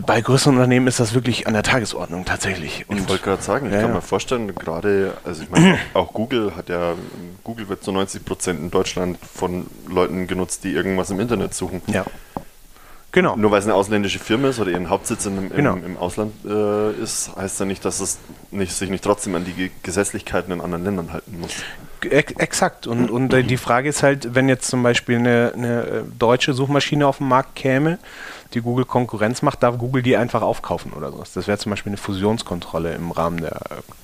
[0.06, 2.84] bei größeren Unternehmen ist das wirklich an der Tagesordnung tatsächlich.
[2.88, 6.12] Und ich wollte gerade sagen, ich ja, kann mir vorstellen, gerade, also ich meine, auch
[6.12, 6.94] Google hat ja,
[7.42, 11.82] Google wird zu 90 Prozent in Deutschland von Leuten genutzt, die irgendwas im Internet suchen.
[11.88, 12.04] Ja.
[13.12, 13.34] Genau.
[13.36, 15.74] Nur weil es eine ausländische Firma ist oder ihren Hauptsitz im, im, Genau.
[15.76, 18.18] im Ausland äh, ist, heißt ja nicht, dass es
[18.50, 21.52] nicht, sich nicht trotzdem an die Ge- Gesetzlichkeiten in anderen Ländern halten muss.
[22.02, 22.86] Ex exakt.
[22.86, 26.52] Und, und äh, die Frage ist halt, wenn jetzt zum Beispiel eine, eine äh, deutsche
[26.52, 27.98] Suchmaschine auf den Markt käme,
[28.52, 31.32] die Google Konkurrenz macht, darf Google die einfach aufkaufen oder sowas.
[31.32, 33.56] Das wäre zum Beispiel eine Fusionskontrolle im Rahmen, der,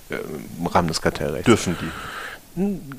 [0.09, 0.17] äh,
[0.59, 1.45] im Rahmen des Kartellrechts.
[1.47, 1.91] Dürfen die.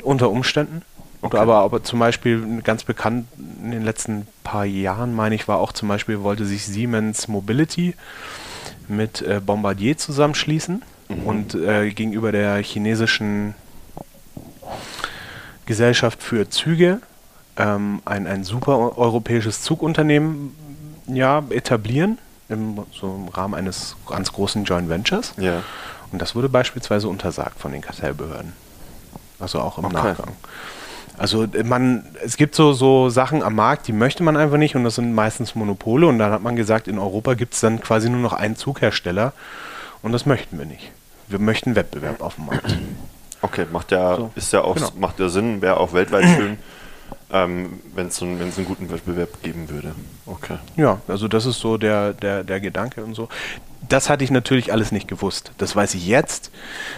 [0.03, 0.83] Unter Umständen.
[1.23, 1.37] Okay.
[1.37, 3.27] Aber, aber zum Beispiel ganz bekannt
[3.63, 7.95] in den letzten paar Jahren, meine ich, war auch zum Beispiel, wollte sich Siemens Mobility
[8.89, 10.83] mit äh, Bombardier zusammenschließen
[11.25, 13.55] und äh, gegenüber der chinesischen
[15.65, 16.99] Gesellschaft für Züge
[17.55, 20.53] ähm, ein, ein super europäisches Zugunternehmen
[21.07, 22.17] ja, etablieren,
[22.49, 25.33] im, so im Rahmen eines ganz großen Joint Ventures.
[25.37, 25.63] Ja.
[26.11, 28.53] Und das wurde beispielsweise untersagt von den Kartellbehörden.
[29.39, 29.95] Also auch im Okay.
[29.95, 30.33] Nachgang.
[31.17, 34.75] Also äh, man, es gibt so, so Sachen am Markt, die möchte man einfach nicht
[34.75, 37.79] und das sind meistens Monopole und dann hat man gesagt, in Europa gibt es dann
[37.81, 39.33] quasi nur noch einen Zughersteller
[40.01, 40.91] und das möchten wir nicht.
[41.27, 42.77] Wir möchten Wettbewerb auf dem Markt.
[43.41, 44.89] Okay, macht ja, So, ist ja auch, genau.
[44.99, 46.57] macht ja Sinn, wäre auch weltweit schön,
[47.31, 49.93] ähm, wenn es einen, einen guten Wettbewerb geben würde.
[50.25, 50.57] Okay.
[50.75, 53.29] Ja, also das ist so der, der, der Gedanke und so.
[53.89, 55.51] Das hatte ich natürlich alles nicht gewusst.
[55.57, 56.51] Das weiß ich jetzt,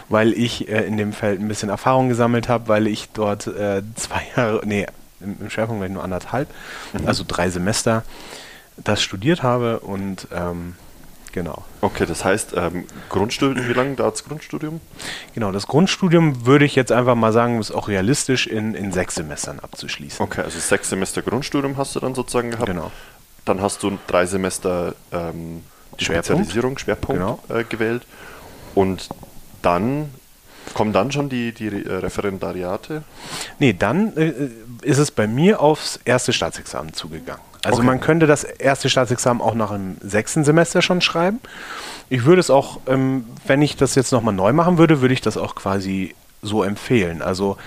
[0.09, 3.81] weil ich äh, in dem Feld ein bisschen Erfahrung gesammelt habe, weil ich dort äh,
[3.95, 4.85] zwei Jahre, nee,
[5.19, 6.49] im, im Schwerpunkt war ich nur anderthalb,
[7.05, 8.03] also drei Semester
[8.77, 10.75] das studiert habe und ähm,
[11.35, 11.63] genau.
[11.81, 14.81] Okay, das heißt, ähm, Grundstudium, wie lange dauert das Grundstudium?
[15.35, 19.13] Genau, das Grundstudium würde ich jetzt einfach mal sagen, ist auch realistisch in, in sechs
[19.13, 20.25] Semestern abzuschließen.
[20.25, 22.65] Okay, also sechs Semester Grundstudium hast du dann sozusagen gehabt.
[22.65, 22.91] Genau.
[23.45, 25.61] Dann hast du drei Semester ähm,
[25.99, 26.25] die Schwerpunkt.
[26.25, 27.39] Spezialisierung, Schwerpunkt Genau.
[27.49, 28.03] äh, gewählt.
[28.73, 29.09] Und
[29.61, 30.09] dann
[30.73, 33.03] kommen dann schon die, die äh, Referendariate.
[33.59, 34.33] Nee, dann äh,
[34.81, 37.43] ist es bei mir aufs erste Staatsexamen zugegangen.
[37.65, 37.85] Also Okay.
[37.87, 41.39] man könnte das erste Staatsexamen auch nach dem sechsten Semester schon schreiben.
[42.09, 45.21] Ich würde es auch, ähm, wenn ich das jetzt nochmal neu machen würde, würde ich
[45.21, 47.21] das auch quasi so empfehlen.
[47.21, 47.57] Also,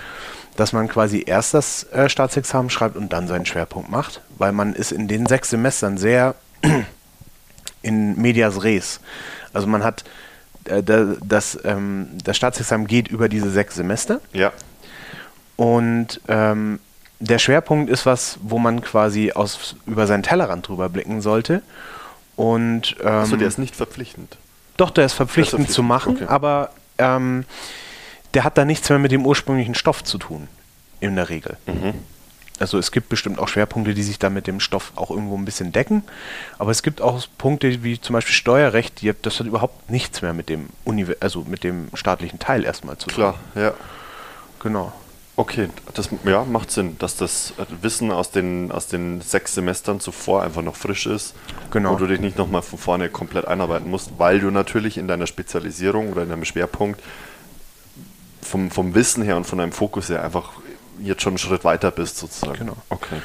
[0.55, 4.73] dass man quasi erst das äh, Staatsexamen schreibt und dann seinen Schwerpunkt macht, weil man
[4.73, 6.35] ist in den sechs Semestern sehr
[7.81, 8.99] in medias res.
[9.53, 10.03] Also man hat
[10.65, 14.19] äh, da- das, ähm, das Staatsexamen geht über diese sechs Semester.
[14.33, 14.51] Ja.
[15.55, 16.79] Und ähm,
[17.19, 21.61] der Schwerpunkt ist was, wo man quasi aus, über seinen Tellerrand drüber blicken sollte.
[22.35, 24.37] Und ähm, Achso, der ist nicht verpflichtend.
[24.77, 26.25] doch, der ist verpflichtend verpflichtend, zu machen, okay.
[26.27, 27.43] aber ähm,
[28.33, 30.47] der hat da nichts mehr mit dem ursprünglichen Stoff zu tun,
[31.01, 31.57] in der Regel.
[31.65, 31.95] Mhm.
[32.59, 35.45] Also es gibt bestimmt auch Schwerpunkte, die sich da mit dem Stoff auch irgendwo ein
[35.45, 36.03] bisschen decken,
[36.57, 40.33] aber es gibt auch Punkte wie zum Beispiel Steuerrecht, die, das hat überhaupt nichts mehr
[40.33, 43.15] mit dem Univer also mit dem staatlichen Teil erstmal zu tun.
[43.15, 43.73] Klar, ja.
[44.61, 44.93] Genau.
[45.39, 50.01] Okay, das ja, macht Sinn, dass das äh, Wissen aus den, aus den sechs Semestern
[50.01, 51.33] zuvor einfach noch frisch ist.
[51.71, 51.93] Genau.
[51.93, 55.27] Wo du dich nicht nochmal von vorne komplett einarbeiten musst, weil du natürlich in deiner
[55.27, 57.01] Spezialisierung oder in deinem Schwerpunkt
[58.41, 60.51] vom, vom Wissen her und von deinem Fokus her einfach
[61.01, 62.59] jetzt schon einen Schritt weiter bist, sozusagen.
[62.59, 62.75] Genau.
[62.89, 63.21] Okay.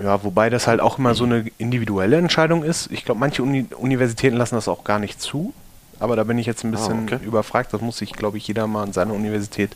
[0.00, 2.88] Ja, wobei das halt auch immer so eine individuelle Entscheidung ist.
[2.92, 5.52] Ich glaube, manche Uni Universitäten lassen das auch gar nicht zu.
[5.98, 7.24] Aber da bin ich jetzt ein bisschen Ah, okay.
[7.24, 7.72] überfragt.
[7.72, 9.70] Das muss sich, glaube ich, jeder mal an seiner Universität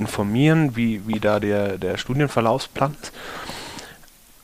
[0.00, 3.12] informieren, wie, wie da der, der Studienverlaufsplan ist.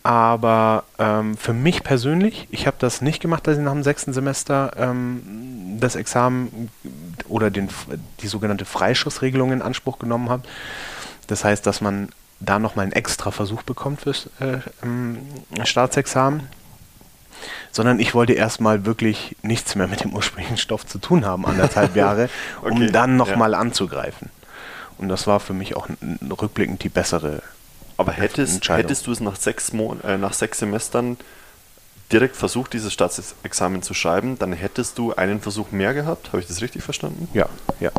[0.06, 4.12] Aber ähm, für mich persönlich, ich habe das nicht gemacht, dass ich nach dem sechsten
[4.12, 6.70] Semester ähm, das Examen
[7.26, 7.68] oder den,
[8.20, 10.44] die sogenannte Freischussregelung in Anspruch genommen habe.
[11.26, 15.18] Das heißt, dass man da nochmal einen extra Versuch bekommt fürs äh, ähm,
[15.64, 16.42] Staatsexamen.
[17.72, 21.96] Sondern ich wollte erstmal wirklich nichts mehr mit dem ursprünglichen Stoff zu tun haben, anderthalb
[21.96, 22.30] Jahre,
[22.62, 23.16] um Okay, dann ja.
[23.16, 24.30] nochmal anzugreifen.
[24.98, 25.88] Und das war für mich auch
[26.40, 27.42] rückblickend die bessere.
[27.96, 31.16] Aber hättest, hättest du es nach sechs, Mon äh, nach sechs Semestern
[32.12, 36.28] direkt versucht, dieses Staatsexamen zu schreiben, dann hättest du einen Versuch mehr gehabt.
[36.28, 37.28] Habe ich das richtig verstanden?
[37.35, 37.48] Ja,
[37.80, 37.90] ja.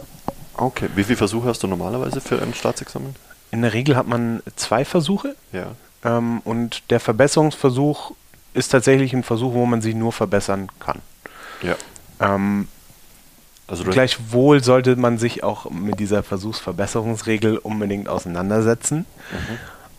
[0.54, 0.90] Okay.
[0.96, 3.16] Wie viele Versuche hast du normalerweise für ein Staatsexamen?
[3.52, 5.72] In der Regel hat man zwei Versuche Ja.
[6.04, 8.12] ähm, und der Verbesserungsversuch
[8.54, 11.02] ist tatsächlich ein Versuch, wo man sich nur verbessern kann.
[11.62, 11.76] Ja.
[12.20, 12.68] Ähm,
[13.68, 19.06] Also Gleichwohl sollte man sich auch mit dieser Versuchsverbesserungsregel unbedingt auseinandersetzen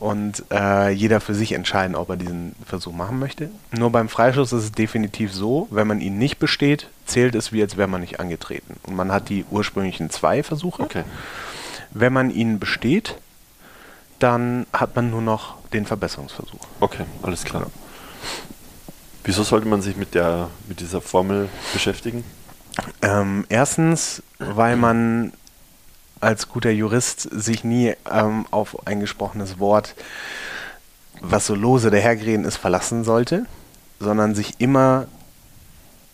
[0.01, 3.51] und äh, jeder für sich entscheiden, ob er diesen Versuch machen möchte.
[3.73, 7.61] Nur beim Freischuss ist es definitiv so, wenn man ihn nicht besteht, zählt es wie,
[7.61, 8.77] als wäre man nicht angetreten.
[8.85, 10.83] Und man hat die ursprünglichen zwei Versuche.
[10.83, 11.05] Okay.
[11.91, 13.17] Wenn man ihn besteht,
[14.19, 16.61] dann hat man nur noch den Verbesserungsversuch.
[16.81, 17.67] Okay, alles klar.
[19.25, 22.25] Wieso sollte man sich mit, der, mit dieser Formel beschäftigen?
[23.03, 25.33] Ähm, erstens, weil man
[26.21, 29.95] als guter Jurist sich nie ähm, auf ein gesprochenes Wort,
[31.21, 33.47] was so lose dahergereden ist, verlassen sollte,
[34.01, 35.07] sondern sich immer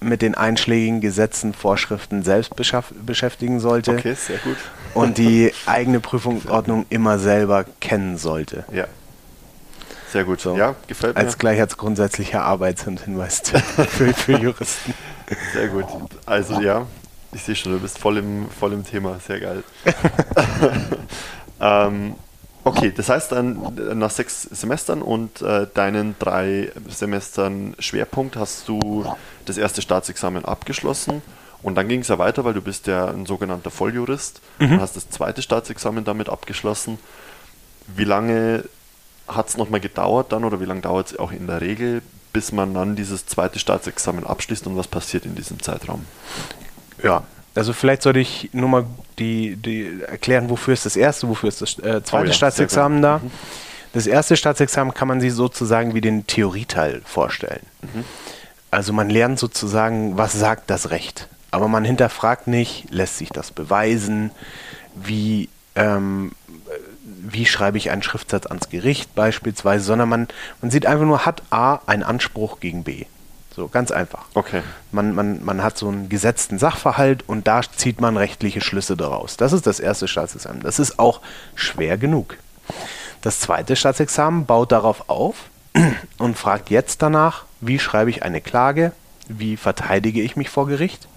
[0.00, 3.92] mit den einschlägigen Gesetzen, Vorschriften selbst beschäftigen sollte.
[3.92, 4.56] Okay, sehr gut.
[4.92, 8.64] Und die eigene Prüfungsordnung immer selber kennen sollte.
[8.72, 8.86] Ja.
[10.12, 10.40] Sehr gut.
[10.40, 10.56] So.
[10.56, 11.22] Ja, gefällt mir.
[11.22, 13.40] Als gleich als grundsätzlicher Arbeitshinweis
[13.88, 14.94] für, für Juristen.
[15.52, 15.86] Sehr gut.
[16.26, 16.86] Also ja,
[17.32, 19.18] ich sehe schon, du bist voll im, voll im Thema.
[19.26, 19.64] Sehr geil.
[21.60, 22.14] ähm,
[22.62, 29.04] okay, das heißt dann nach sechs Semestern und äh, deinen drei Semestern Schwerpunkt hast du
[29.44, 31.22] das erste Staatsexamen abgeschlossen.
[31.62, 34.72] Und dann ging es ja weiter, weil du bist ja ein sogenannter Volljurist mhm.
[34.72, 36.98] und hast das zweite Staatsexamen damit abgeschlossen.
[37.86, 38.64] Wie lange
[39.26, 42.02] hat es nochmal gedauert dann oder wie lange dauert es auch in der Regel,
[42.34, 46.04] bis man dann dieses zweite Staatsexamen abschließt und was passiert in diesem Zeitraum?
[47.02, 47.22] Ja,
[47.54, 48.84] also vielleicht sollte ich nur mal
[49.18, 53.00] die, die erklären, wofür ist das erste, wofür ist das äh, zweite oh ja, Staatsexamen
[53.00, 53.18] da.
[53.18, 53.30] Mhm.
[53.92, 57.64] Das erste Staatsexamen kann man sich sozusagen wie den Theorieteil vorstellen.
[57.82, 58.04] Mhm.
[58.72, 61.28] Also man lernt sozusagen, was sagt das Recht.
[61.52, 64.32] Aber man hinterfragt nicht, lässt sich das beweisen,
[64.96, 66.32] wie, ähm,
[67.24, 70.28] wie schreibe ich einen Schriftsatz ans Gericht beispielsweise, sondern man,
[70.60, 73.06] man sieht einfach nur, hat A einen Anspruch gegen B.
[73.56, 74.24] So, ganz einfach.
[74.34, 74.62] Okay.
[74.90, 79.36] Man, man, man hat so einen gesetzten Sachverhalt und da zieht man rechtliche Schlüsse daraus.
[79.36, 80.62] Das ist das erste Staatsexamen.
[80.62, 81.20] Das ist auch
[81.54, 82.36] schwer genug.
[83.22, 85.36] Das zweite Staatsexamen baut darauf auf
[86.18, 88.92] und fragt jetzt danach, wie schreibe ich eine Klage,
[89.28, 91.08] wie verteidige ich mich vor Gericht.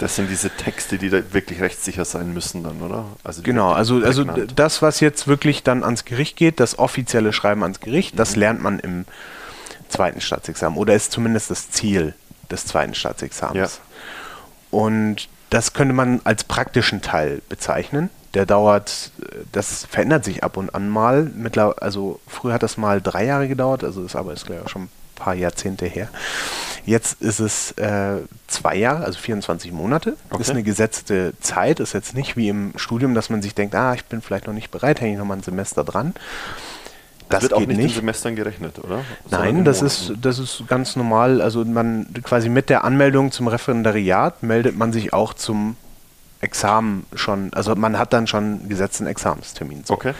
[0.00, 3.04] Das sind diese Texte, die da wirklich rechtssicher sein müssen dann, oder?
[3.22, 7.62] Also genau, also, also das, was jetzt wirklich dann ans Gericht geht, das offizielle Schreiben
[7.62, 8.16] ans Gericht, mhm.
[8.16, 9.04] das lernt man im
[9.90, 12.14] zweiten Staatsexamen oder ist zumindest das Ziel
[12.50, 13.80] des zweiten Staatsexamens.
[14.72, 14.78] Ja.
[14.78, 18.08] Und das könnte man als praktischen Teil bezeichnen.
[18.32, 19.10] Der dauert,
[19.52, 21.24] das verändert sich ab und an mal.
[21.24, 24.88] Mittler, also früher hat das mal drei Jahre gedauert, also ist aber ist gleich schon
[25.20, 26.08] paar Jahrzehnte her.
[26.84, 28.16] Jetzt ist es äh,
[28.48, 30.16] zwei Jahre, also 24 Monate.
[30.30, 30.42] Okay.
[30.42, 31.78] Ist eine gesetzte Zeit.
[31.78, 34.54] Ist jetzt nicht wie im Studium, dass man sich denkt, ah, ich bin vielleicht noch
[34.54, 36.14] nicht bereit, hänge ich noch mal ein Semester dran.
[37.28, 39.04] Das, wird auch nicht, nicht in Semestern gerechnet, oder?
[39.30, 41.40] Nein, das ist, das ist ganz normal.
[41.40, 45.76] Also man quasi mit der Anmeldung zum Referendariat meldet man sich auch zum
[46.40, 49.84] Examen schon, also man hat dann schon gesetzten Examenstermin.
[49.84, 49.94] So.
[49.94, 50.14] Okay.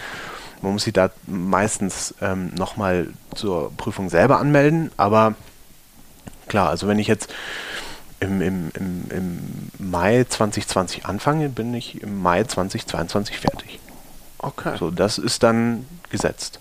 [0.62, 5.34] Man muss sich da meistens ähm, nochmal zur Prüfung selber anmelden, aber
[6.48, 7.32] klar, also wenn ich jetzt
[8.20, 13.80] im, im, im, im Mai 2020 anfange, bin ich im Mai 2022 fertig.
[14.38, 14.76] Okay.
[14.78, 16.60] So, das ist dann gesetzt.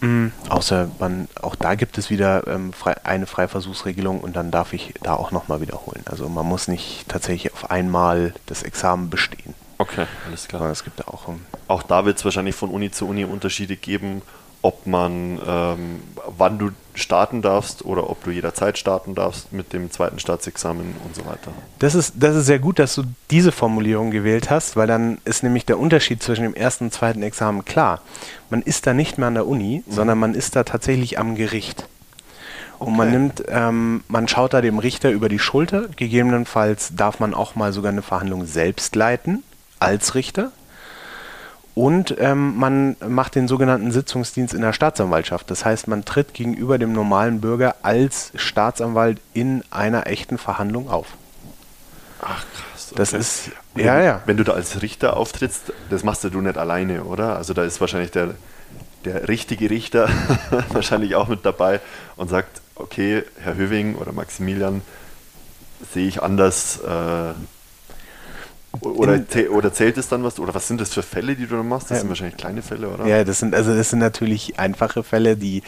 [0.00, 0.32] Mhm.
[0.48, 4.94] Außer man, auch da gibt es wieder ähm, frei, eine Freiversuchsregelung und dann darf ich
[5.02, 6.02] da auch nochmal wiederholen.
[6.06, 9.54] Also man muss nicht tatsächlich auf einmal das Examen bestehen.
[9.82, 10.70] Okay, alles klar.
[10.70, 11.26] es gibt da auch.
[11.26, 14.22] Um auch da wird es wahrscheinlich von Uni zu Uni Unterschiede geben,
[14.62, 16.02] ob man, ähm,
[16.38, 21.16] wann du starten darfst oder ob du jederzeit starten darfst mit dem zweiten Staatsexamen und
[21.16, 21.50] so weiter.
[21.80, 25.42] Das ist, das ist sehr gut, dass du diese Formulierung gewählt hast, weil dann ist
[25.42, 28.02] nämlich der Unterschied zwischen dem ersten und zweiten Examen klar.
[28.50, 29.92] Man ist da nicht mehr an der Uni, mhm.
[29.92, 31.88] sondern man ist da tatsächlich am Gericht.
[32.78, 32.90] Okay.
[32.90, 35.88] Und man nimmt, ähm, man schaut da dem Richter über die Schulter.
[35.96, 39.42] Gegebenenfalls darf man auch mal sogar eine Verhandlung selbst leiten
[39.82, 40.52] als Richter.
[41.74, 45.50] Und ähm, man macht den sogenannten Sitzungsdienst in der Staatsanwaltschaft.
[45.50, 51.06] Das heißt, man tritt gegenüber dem normalen Bürger als Staatsanwalt in einer echten Verhandlung auf.
[52.20, 52.88] Ach krass.
[52.90, 52.94] Okay.
[52.96, 54.22] Das ist, wenn, ja, ja.
[54.26, 57.36] Wenn du da als Richter auftrittst, das machst du nicht alleine, oder?
[57.36, 58.34] Also da ist wahrscheinlich der,
[59.06, 60.10] der richtige Richter
[60.68, 61.80] wahrscheinlich auch mit dabei
[62.16, 64.82] und sagt, okay, Herr Höving oder Maximilian,
[65.92, 66.80] sehe ich anders.
[66.80, 67.32] Äh,
[68.80, 70.40] oder, oder zählt es dann was?
[70.40, 71.90] Oder was sind das für Fälle, die du dann machst?
[71.90, 72.00] Das ja.
[72.00, 73.06] sind wahrscheinlich kleine Fälle, oder?
[73.06, 75.62] Ja, das sind also das sind natürlich einfache Fälle, die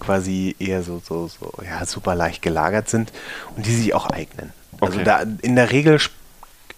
[0.00, 3.12] quasi eher so, so, so ja, super leicht gelagert sind
[3.56, 4.52] und die sich auch eignen.
[4.80, 5.10] Also okay.
[5.10, 6.00] Also da in der Regel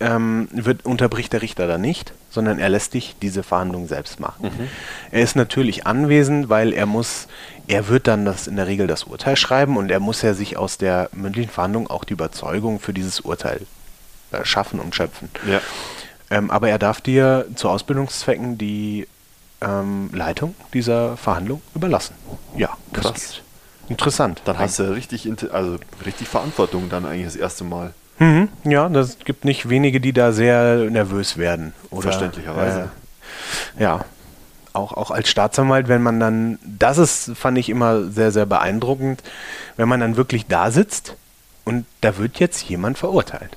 [0.00, 4.46] ähm, wird, unterbricht der Richter da nicht, sondern er lässt dich diese Verhandlung selbst machen.
[4.46, 4.68] Mhm.
[5.12, 7.28] Er ist natürlich anwesend, weil er muss,
[7.68, 10.56] er wird dann das in der Regel das Urteil schreiben und er muss ja sich
[10.56, 13.60] aus der mündlichen Verhandlung auch die Überzeugung für dieses Urteil
[14.44, 15.28] schaffen und schöpfen.
[15.46, 15.60] Ja.
[16.30, 19.06] Ähm, aber er darf dir zu Ausbildungszwecken die
[19.60, 22.14] ähm, Leitung dieser Verhandlung überlassen.
[22.56, 23.40] Ja, krass.
[23.88, 24.42] Interessant.
[24.44, 27.94] Dann hast du richtig, also richtig Verantwortung dann eigentlich das erste Mal.
[28.18, 31.72] Mhm, ja, das gibt nicht wenige, die da sehr nervös werden.
[31.90, 32.90] Oder, Verständlicherweise.
[33.78, 34.04] Äh, ja.
[34.72, 39.22] auch, auch als Staatsanwalt, wenn man dann, das ist, fand ich immer sehr, sehr beeindruckend,
[39.76, 41.14] wenn man dann wirklich da sitzt
[41.64, 43.56] und da wird jetzt jemand verurteilt.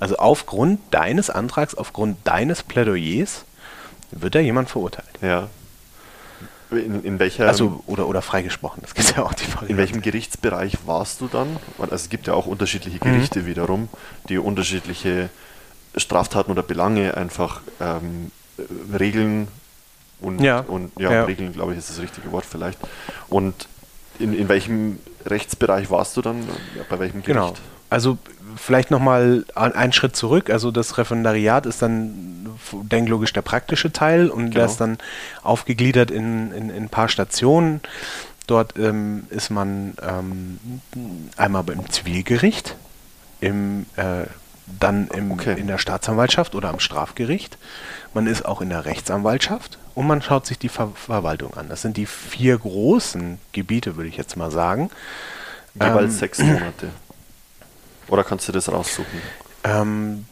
[0.00, 3.44] Also aufgrund deines Antrags, aufgrund deines Plädoyers
[4.10, 5.08] wird da jemand verurteilt.
[5.22, 5.48] Ja.
[6.70, 9.76] In, in welcher, Also oder, oder freigesprochen, das gibt ja auch die in Variante.
[9.78, 11.56] welchem Gerichtsbereich warst du dann?
[11.78, 13.88] Also es gibt ja auch unterschiedliche Gerichte wiederum,
[14.28, 15.30] die unterschiedliche
[15.96, 18.62] Straftaten oder Belange einfach ähm, äh,
[18.96, 19.48] regeln
[20.20, 20.60] und, Ja.
[20.60, 21.24] und ja, Ja.
[21.24, 22.78] regeln, glaube ich, ist das richtige Wort vielleicht.
[23.28, 23.66] Und
[24.18, 26.46] in, in welchem Rechtsbereich warst du dann?
[26.90, 27.26] Bei welchem Gericht?
[27.26, 27.54] Genau.
[27.88, 28.18] Also
[28.58, 30.50] vielleicht nochmal einen Schritt zurück.
[30.50, 34.64] Also das Referendariat ist dann, denk logisch, der praktische Teil und der Genau.
[34.66, 34.98] ist dann
[35.42, 37.80] aufgegliedert in, in, in ein paar Stationen.
[38.46, 40.58] Dort ähm, ist man ähm,
[41.36, 42.76] einmal beim Zivilgericht,
[43.40, 44.24] im, äh,
[44.80, 45.58] dann im, Okay.
[45.58, 47.58] in der Staatsanwaltschaft oder am Strafgericht.
[48.14, 51.68] Man ist auch in der Rechtsanwaltschaft und man schaut sich die Ver Verwaltung an.
[51.68, 54.90] Das sind die vier großen Gebiete, würde ich jetzt mal sagen.
[55.74, 56.88] Jeweils Ähm, sechs Monate.
[58.08, 59.20] Oder kannst du das raussuchen?
[59.64, 60.24] Ähm,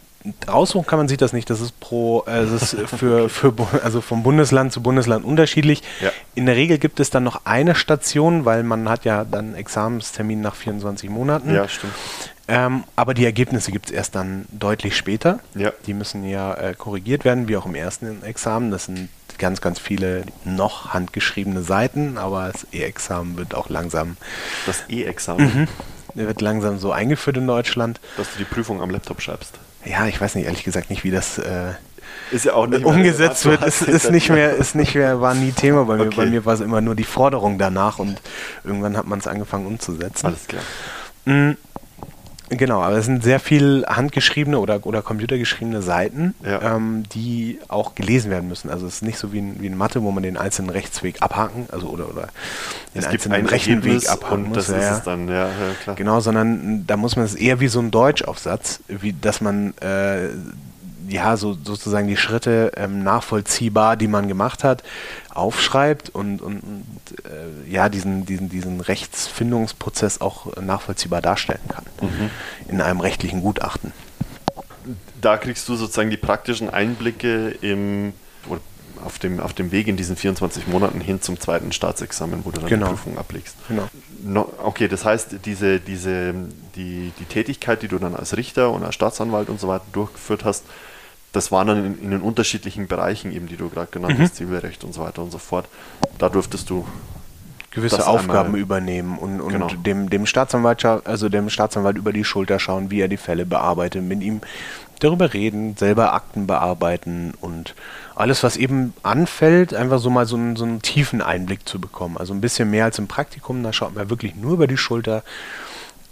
[0.46, 1.48] aussuchen kann man sich das nicht.
[1.50, 5.82] Das ist pro, äh, das ist für, für, also vom Bundesland zu Bundesland unterschiedlich.
[6.00, 6.10] Ja.
[6.34, 10.40] In der Regel gibt es dann noch eine Station, weil man hat ja dann Examenstermin
[10.40, 11.54] nach 24 Monaten.
[11.54, 11.94] Ja, stimmt.
[12.48, 15.40] Ähm, aber die Ergebnisse gibt es erst dann deutlich später.
[15.54, 15.72] Ja.
[15.86, 18.70] Die müssen ja äh, korrigiert werden, wie auch im ersten Examen.
[18.70, 19.08] Das sind
[19.38, 24.16] ganz, ganz viele noch handgeschriebene Seiten, aber das E-Examen wird auch langsam,
[24.66, 25.68] Das E-Examen,
[26.16, 28.00] wird langsam so eingeführt in Deutschland.
[28.16, 29.54] dass du die Prüfung am Laptop schreibst.
[29.84, 31.72] Ja, ich weiß nicht, ehrlich gesagt nicht, wie das äh,
[32.32, 33.80] Ist ja auch nicht mehr umgesetzt relevant.
[33.80, 36.06] wird, ist, ist nicht mehr, ist nicht mehr, war nie Thema bei mir.
[36.06, 36.16] Okay.
[36.16, 38.20] Bei mir war es immer nur die Forderung danach und
[38.64, 40.26] irgendwann hat man es angefangen umzusetzen.
[40.26, 40.62] Alles klar.
[41.24, 41.52] Mm,
[42.48, 46.76] Genau, aber es sind sehr viel handgeschriebene oder, oder computergeschriebene Seiten, Ja.
[46.76, 48.70] ähm, die auch gelesen werden müssen.
[48.70, 51.22] Also es ist nicht so wie in, wie in Mathe, wo man den einzelnen Rechtsweg
[51.22, 52.28] abhaken, also oder, oder
[52.94, 54.66] den Es gibt einzelnen Rechenweg abhaken und muss.
[54.66, 55.50] das ja, ist es dann, ja, ja
[55.82, 55.96] klar.
[55.96, 60.28] Genau, sondern da muss man es eher wie so ein Deutschaufsatz, wie dass man äh,
[61.08, 64.82] ja so sozusagen die Schritte ähm, nachvollziehbar, die man gemacht hat,
[65.34, 66.82] aufschreibt und, und,
[67.24, 72.30] äh, ja diesen, diesen, diesen Rechtsfindungsprozess auch nachvollziehbar darstellen kann Mhm.
[72.68, 73.92] in einem rechtlichen Gutachten.
[75.20, 78.12] Da kriegst du sozusagen die praktischen Einblicke im,
[79.04, 82.60] auf, dem, auf dem Weg in diesen 24 Monaten hin zum zweiten Staatsexamen, wo du
[82.60, 82.86] dann Genau.
[82.86, 83.56] die Prüfung ablegst.
[83.68, 83.88] Genau.
[84.24, 86.34] No, okay, das heißt, diese, diese,
[86.76, 90.44] die, die Tätigkeit, die du dann als Richter und als Staatsanwalt und so weiter durchgeführt
[90.44, 90.64] hast,
[91.36, 94.22] das waren dann in, in den unterschiedlichen Bereichen eben, die du gerade genannt Mhm.
[94.22, 95.66] hast, Zivilrecht und so weiter und so fort.
[96.18, 96.86] Da durftest du
[97.70, 99.66] gewisse Aufgaben einmal- übernehmen und, und Genau.
[99.68, 104.02] dem, dem Staatsanwalt, also dem Staatsanwalt über die Schulter schauen, wie er die Fälle bearbeitet,
[104.02, 104.40] mit ihm
[105.00, 107.74] darüber reden, selber Akten bearbeiten und
[108.14, 112.16] alles, was eben anfällt, einfach so mal so einen, so einen tiefen Einblick zu bekommen.
[112.16, 115.22] Also ein bisschen mehr als im Praktikum, da schaut man wirklich nur über die Schulter,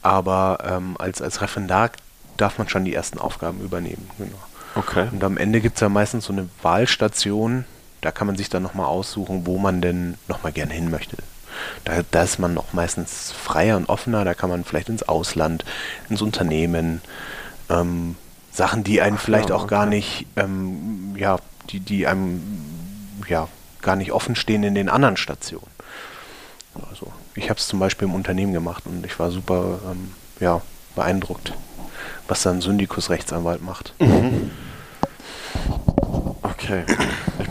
[0.02, 1.90] aber ähm, als, als Referendar
[2.37, 4.06] darf man schon die ersten Aufgaben übernehmen.
[4.18, 4.37] Genau.
[4.74, 5.08] Okay.
[5.12, 7.64] Und am Ende gibt es ja meistens so eine Wahlstation,
[8.00, 11.16] da kann man sich dann nochmal aussuchen, wo man denn nochmal gerne hin möchte.
[11.84, 15.64] Da, da ist man noch meistens freier und offener, da kann man vielleicht ins Ausland,
[16.08, 17.00] ins Unternehmen,
[17.70, 18.16] ähm,
[18.52, 19.96] Sachen, die einen Ach vielleicht ja, auch gar okay.
[19.96, 21.38] nicht, ähm, ja,
[21.70, 22.42] die, die einem
[23.28, 23.48] ja
[23.82, 25.70] gar nicht offen stehen in den anderen Stationen.
[26.90, 30.62] Also ich habe es zum Beispiel im Unternehmen gemacht und ich war super ähm, ja,
[30.94, 31.52] beeindruckt,
[32.28, 33.94] was dann ein Syndikus-Rechtsanwalt macht.
[36.42, 36.84] Okay.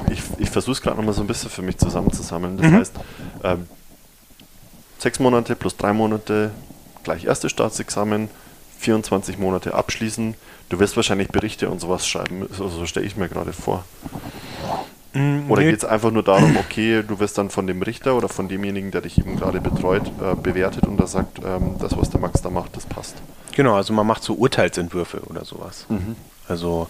[0.08, 2.58] Ich, ich, ich versuche es gerade nochmal so ein bisschen für mich zusammenzusammeln.
[2.58, 2.76] Das Mhm.
[2.76, 2.94] heißt,
[3.44, 3.68] ähm,
[4.98, 6.52] sechs Monate plus drei Monate
[7.04, 8.30] gleich erstes Staatsexamen,
[8.80, 10.36] 24 Monate abschließen.
[10.70, 13.84] Du wirst wahrscheinlich Berichte und sowas schreiben, so, so stelle ich mir gerade vor.
[15.14, 18.30] Oder Nö, geht es einfach nur darum, okay, du wirst dann von dem Richter oder
[18.30, 22.10] von demjenigen, der dich eben gerade betreut, äh, bewertet und der sagt, ähm, das, was
[22.10, 23.16] der Max da macht, das passt.
[23.56, 25.86] Genau, also man macht so Urteilsentwürfe oder sowas.
[26.48, 26.88] Also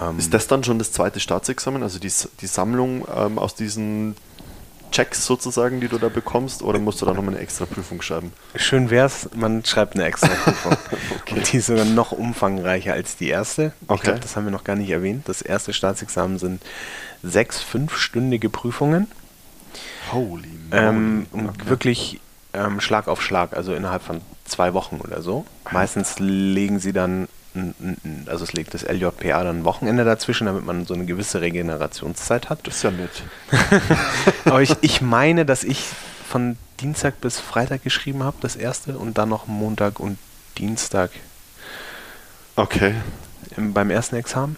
[0.00, 4.16] ähm, Ist das dann schon das zweite Staatsexamen, also die, die Sammlung ähm, aus diesen
[4.92, 8.32] Checks sozusagen, die du da bekommst, oder musst du da nochmal eine extra Prüfung schreiben?
[8.54, 10.76] schön wär's, man schreibt eine extra Prüfung.
[11.20, 11.34] Okay.
[11.34, 13.72] Und die ist sogar noch umfangreicher als die erste.
[13.82, 14.02] Ich Okay.
[14.04, 15.28] glaube, das haben wir noch gar nicht erwähnt.
[15.28, 16.62] Das erste Staatsexamen sind
[17.22, 19.08] sechs fünfstündige Prüfungen.
[20.12, 22.20] Holy Ähm, und wirklich
[22.54, 25.44] ähm, Schlag auf Schlag, also innerhalb von zwei Wochen oder so.
[25.70, 27.28] Meistens legen sie dann,
[28.26, 32.48] also es legt das LJPA dann ein Wochenende dazwischen, damit man so eine gewisse Regenerationszeit
[32.50, 32.66] hat.
[32.66, 33.22] Das ist ja nett.
[34.44, 35.82] Aber ich, ich meine, dass ich
[36.28, 40.18] von Dienstag bis Freitag geschrieben habe, das erste, und dann noch Montag und
[40.58, 41.10] Dienstag
[42.56, 42.94] Okay.
[43.56, 44.56] im, beim ersten Examen.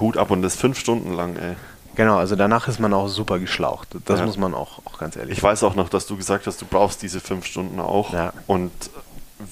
[0.00, 1.54] Hut ab und das fünf Stunden lang, ey.
[1.94, 3.88] Genau, also danach ist man auch super geschlaucht.
[4.06, 4.26] Das Ja.
[4.26, 6.66] muss man auch, auch ganz ehrlich Ich weiß auch noch, dass du gesagt hast, du
[6.66, 8.32] brauchst diese fünf Stunden auch Ja.
[8.48, 8.72] und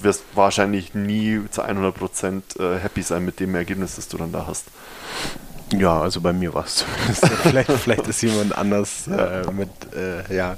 [0.00, 4.46] wirst wahrscheinlich nie zu 100% äh, happy sein mit dem Ergebnis, das du dann da
[4.46, 4.66] hast.
[5.72, 7.26] Ja, also bei mir war es zumindest.
[7.42, 10.56] vielleicht, vielleicht ist jemand anders äh, mit, äh, ja,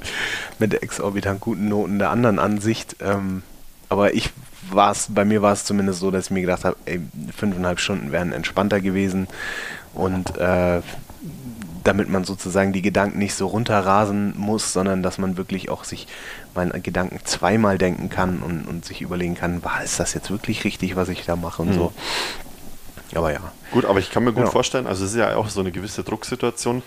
[0.59, 2.97] mit exorbitant guten Noten der anderen Ansicht.
[3.01, 3.43] Ähm,
[3.89, 4.31] aber ich
[4.71, 7.01] war bei mir war es zumindest so, dass ich mir gedacht habe, ey,
[7.37, 9.29] fünfeinhalb Stunden wären entspannter gewesen.
[9.93, 10.81] Und äh,
[11.85, 16.09] damit man sozusagen die Gedanken nicht so runterrasen muss, sondern dass man wirklich auch sich
[16.57, 20.65] an Gedanken zweimal denken kann und, und sich überlegen kann, war ist das jetzt wirklich
[20.65, 21.75] richtig, was ich da mache und Mhm.
[21.75, 21.93] so.
[23.15, 23.41] Aber ja.
[23.71, 24.51] Gut, aber ich kann mir gut Ja.
[24.51, 26.83] vorstellen, also es ist ja auch so eine gewisse Drucksituation,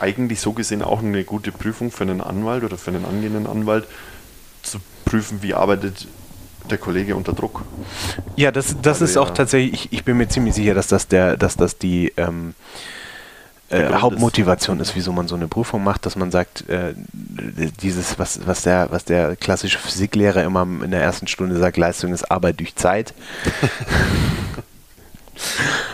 [0.00, 3.86] eigentlich so gesehen auch eine gute Prüfung für einen Anwalt oder für einen angehenden Anwalt,
[4.62, 6.06] zu prüfen, wie arbeitet
[6.70, 7.62] der Kollege unter Druck.
[8.36, 9.34] Ja, das, das Also ist auch ja.
[9.34, 12.54] tatsächlich, ich, ich bin mir ziemlich sicher, dass das der, dass das die ähm,
[13.72, 13.92] äh.
[13.92, 16.94] Hauptmotivation ist, wieso man so eine Prüfung macht, dass man sagt, äh,
[17.82, 22.12] dieses, was, was der, was der klassische Physiklehrer immer in der ersten Stunde sagt, Leistung
[22.12, 23.14] ist Arbeit durch Zeit.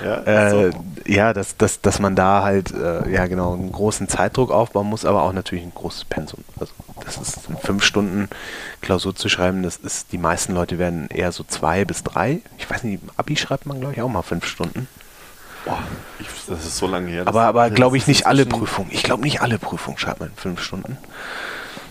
[0.04, 0.84] Ja, Äh, so.
[1.06, 5.04] Ja, dass, dass, dass man da halt, äh, ja genau, einen großen Zeitdruck aufbauen muss,
[5.04, 6.44] aber auch natürlich ein großes Pensum.
[6.58, 6.72] Also
[7.04, 8.28] das ist fünf Stunden
[8.80, 12.40] Klausur zu schreiben, das ist, die meisten Leute werden eher so zwei bis drei.
[12.58, 14.88] Ich weiß nicht, im Abi schreibt man, glaube ich, auch mal fünf Stunden.
[15.64, 15.82] Boah,
[16.18, 17.26] ich, das ist so lange her.
[17.26, 18.90] Aber, aber glaube ich nicht alle Prüfungen.
[18.92, 20.96] Ich glaube nicht alle Prüfungen schreibt man in fünf Stunden.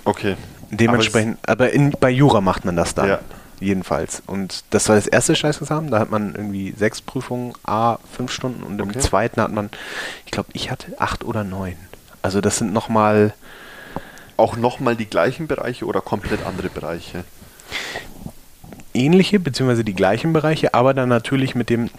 [0.05, 0.35] Okay.
[0.69, 3.07] Dementsprechend, aber, in, bei Jura macht man das dann.
[3.07, 3.19] Ja.
[3.59, 4.21] Jedenfalls.
[4.27, 5.89] Und das war das erste Scheißexamen.
[5.89, 8.63] Da hat man irgendwie sechs Prüfungen, A, fünf Stunden.
[8.63, 8.99] Und im Okay.
[8.99, 9.69] zweiten hat man,
[10.25, 11.75] ich glaube, ich hatte acht oder neun.
[12.21, 13.33] Also das sind nochmal,
[14.35, 17.23] Aber auch nochmal die gleichen Bereiche oder komplett andere Bereiche?
[18.93, 21.89] ähnliche beziehungsweise die gleichen Bereiche, aber dann natürlich mit dem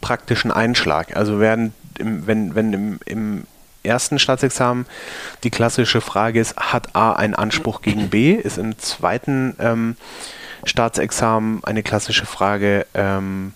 [0.00, 1.16] praktischen Einschlag.
[1.16, 3.44] Also während im, wenn, wenn im, im
[3.82, 4.86] ersten Staatsexamen
[5.42, 9.96] die klassische Frage ist, hat A einen Anspruch gegen B, ist im zweiten ähm,
[10.64, 13.54] Staatsexamen eine klassische Frage ähm,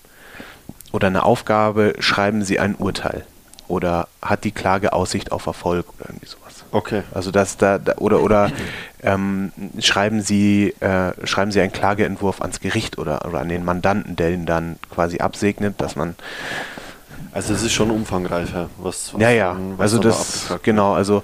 [0.93, 3.27] oder eine Aufgabe, schreiben Sie ein Urteil
[3.69, 6.44] oder hat die Klage Aussicht auf Erfolg oder irgendwie sowas.
[6.75, 7.05] Okay.
[7.15, 8.51] Also dass da, da oder oder
[9.01, 14.17] ähm, schreiben Sie äh, schreiben Sie einen Klageentwurf ans Gericht oder, oder an den Mandanten,
[14.17, 16.17] der ihn dann quasi absegnet, dass man
[17.33, 21.23] Also es ist schon umfangreicher, was, was ja ja was also da das genau also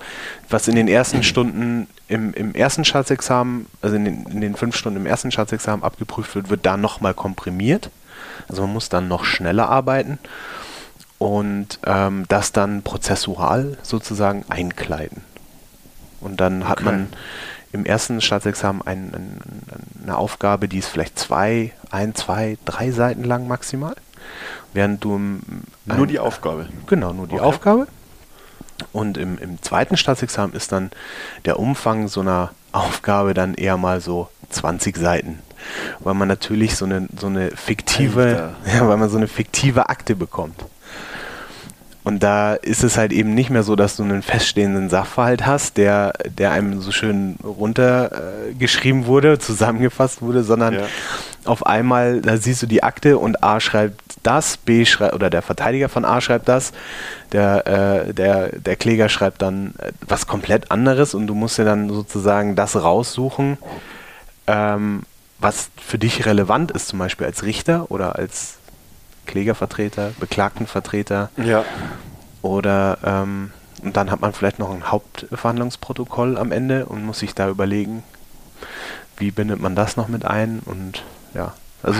[0.48, 4.76] was in den ersten Stunden im, im ersten Staatsexamen also in den, in den fünf
[4.76, 7.90] Stunden im ersten Staatsexamen abgeprüft wird, wird da nochmal komprimiert.
[8.48, 10.20] Also man muss dann noch schneller arbeiten
[11.18, 15.28] und ähm, das dann prozessual sozusagen einkleiden.
[16.20, 16.84] Und dann hat Okay.
[16.84, 17.08] man
[17.72, 19.40] im ersten Staatsexamen ein, ein,
[20.02, 23.94] eine Aufgabe, die ist vielleicht zwei, ein, zwei, drei Seiten lang maximal.
[24.72, 25.40] Während du im,
[25.86, 26.68] Nur ein- die Aufgabe.
[26.86, 27.42] Genau, nur die Okay.
[27.44, 27.86] Aufgabe.
[28.92, 30.90] Und im, im zweiten Staatsexamen ist dann
[31.44, 35.38] der Umfang so einer Aufgabe dann eher mal so 20 Seiten.
[36.00, 40.16] Weil man natürlich so eine, so eine fiktive, ja, weil man so eine fiktive Akte
[40.16, 40.64] bekommt.
[42.02, 45.76] Und da ist es halt eben nicht mehr so, dass du einen feststehenden Sachverhalt hast,
[45.76, 50.80] der, der einem so schön runtergeschrieben äh, wurde, zusammengefasst wurde, sondern Ja.
[51.44, 55.42] auf einmal, da siehst du die Akte und A schreibt das, B schreibt, oder der
[55.42, 56.72] Verteidiger von A schreibt das,
[57.32, 57.66] der,
[58.08, 61.88] äh, der, der Kläger schreibt dann äh, was komplett anderes und du musst dir dann
[61.90, 63.58] sozusagen das raussuchen,
[64.46, 65.02] ähm,
[65.38, 68.56] was für dich relevant ist, zum Beispiel als Richter oder als
[69.30, 71.64] Klägervertreter, Beklagtenvertreter Ja.
[72.42, 73.52] oder ähm,
[73.82, 78.02] und dann hat man vielleicht noch ein Hauptverhandlungsprotokoll am Ende und muss sich da überlegen,
[79.16, 81.02] wie bindet man das noch mit ein und
[81.34, 81.98] ja, also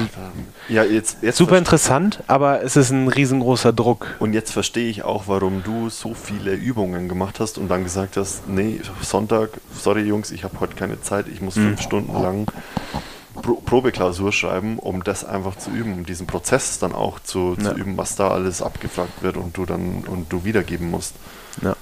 [0.68, 4.08] Ja, jetzt, jetzt super interessant, aber es ist ein riesengroßer Druck.
[4.18, 8.18] Und jetzt verstehe ich auch, warum du so viele Übungen gemacht hast und dann gesagt
[8.18, 11.68] hast, nee, Sonntag, sorry Jungs, ich habe heute keine Zeit, ich muss Mhm.
[11.68, 12.46] fünf Stunden lang
[13.34, 17.70] Pro Probeklausur schreiben, um das einfach zu üben, um diesen Prozess dann auch zu, Ja.
[17.70, 21.14] zu üben, was da alles abgefragt wird und du dann und du wiedergeben musst.
[21.62, 21.76] Ja.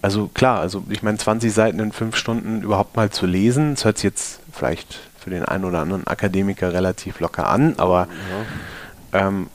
[0.00, 3.84] Also klar, also ich meine 20 Seiten in fünf Stunden überhaupt mal zu lesen, das
[3.84, 8.06] hört sich jetzt vielleicht für den einen oder anderen Akademiker relativ locker an, aber
[9.12, 9.48] ähm,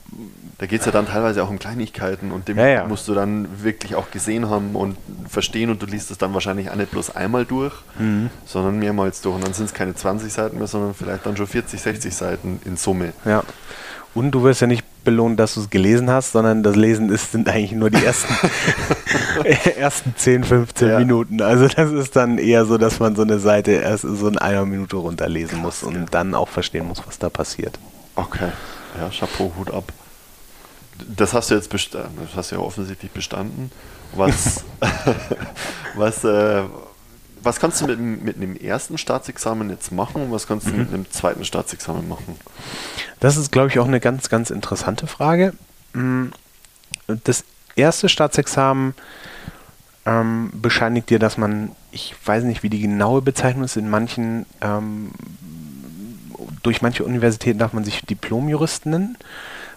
[0.58, 2.84] Da geht es ja dann teilweise auch um Kleinigkeiten und dem Ja, ja.
[2.86, 4.96] musst du dann wirklich auch gesehen haben und
[5.28, 8.30] verstehen und du liest es dann wahrscheinlich auch nicht bloß einmal durch, Mhm.
[8.46, 9.34] sondern mehrmals durch.
[9.34, 12.60] Und dann sind es keine 20 Seiten mehr, sondern vielleicht dann schon 40, 60 Seiten
[12.64, 13.12] in Summe.
[13.24, 13.42] ja.
[14.14, 17.32] Und du wirst ja nicht belohnt, dass du es gelesen hast, sondern das Lesen ist,
[17.32, 18.32] sind eigentlich nur die ersten,
[19.76, 20.98] ersten 10, 15 Ja.
[21.00, 21.42] Minuten.
[21.42, 24.64] Also das ist dann eher so, dass man so eine Seite erst so in einer
[24.66, 26.06] Minute runterlesen muss und gell.
[26.12, 27.76] dann auch verstehen muss, was da passiert.
[28.14, 28.50] Okay,
[29.00, 29.92] ja, Chapeau, Hut ab.
[31.16, 33.70] Das hast du jetzt bestanden, das hast du ja offensichtlich bestanden.
[34.14, 34.64] Was,
[35.96, 36.62] was, äh,
[37.42, 40.78] was kannst du mit, mit einem ersten Staatsexamen jetzt machen und was kannst du mhm.
[40.78, 42.36] mit einem zweiten Staatsexamen machen?
[43.20, 45.52] Das ist, glaube ich, auch eine ganz, ganz interessante Frage.
[45.92, 46.26] Mm,
[47.06, 47.44] das
[47.76, 48.94] erste Staatsexamen
[50.06, 54.46] ähm, bescheinigt dir, dass man, ich weiß nicht, wie die genaue Bezeichnung ist, in manchen,
[54.60, 55.10] ähm,
[56.62, 59.18] durch manche Universitäten darf man sich Diplomjuristen nennen.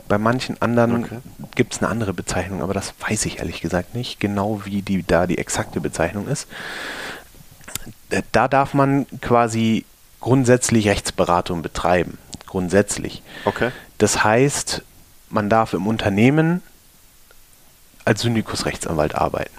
[0.08, 1.18] Bei manchen anderen okay.
[1.56, 5.04] gibt es eine andere Bezeichnung, aber das weiß ich ehrlich gesagt nicht, genau wie die
[5.04, 6.48] da die exakte Bezeichnung ist.
[8.32, 9.86] Da darf man quasi
[10.20, 12.18] grundsätzlich Rechtsberatung betreiben.
[12.46, 13.22] Grundsätzlich.
[13.44, 13.72] Okay.
[13.98, 14.84] Das heißt,
[15.30, 16.62] man darf im Unternehmen
[18.06, 19.54] als Syndikusrechtsanwalt arbeiten.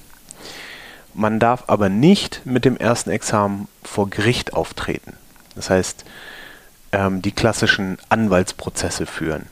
[1.12, 5.14] Man darf aber nicht mit dem ersten Examen vor Gericht auftreten.
[5.54, 6.04] Das heißt,
[6.92, 9.46] ähm, die klassischen Anwaltsprozesse führen.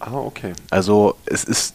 [0.00, 0.52] Ah, okay.
[0.70, 1.74] Also es ist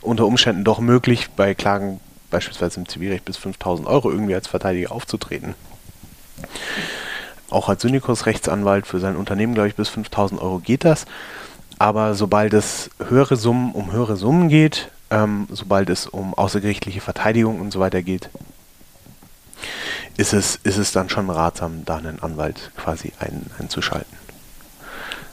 [0.00, 2.00] unter Umständen doch möglich, bei Klagen
[2.30, 5.54] beispielsweise im Zivilrecht bis 5000 Euro irgendwie als Verteidiger aufzutreten.
[7.50, 11.06] Auch als Syndikusrechtsanwalt für sein Unternehmen, glaube ich, bis 5000 Euro geht das.
[11.78, 17.60] Aber sobald es höhere Summen um höhere Summen geht, ähm, sobald es um außergerichtliche Verteidigung
[17.60, 18.28] und so weiter geht,
[20.16, 24.18] ist es, ist es dann schon ratsam, da einen Anwalt quasi ein, einzuschalten.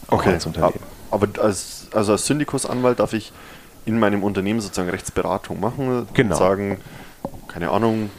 [0.07, 0.79] Okay, als Unternehmen.
[1.09, 3.31] aber als, also als Syndikusanwalt darf ich
[3.85, 6.35] in meinem Unternehmen sozusagen Rechtsberatung machen genau.
[6.35, 6.77] und sagen,
[7.47, 8.09] keine Ahnung,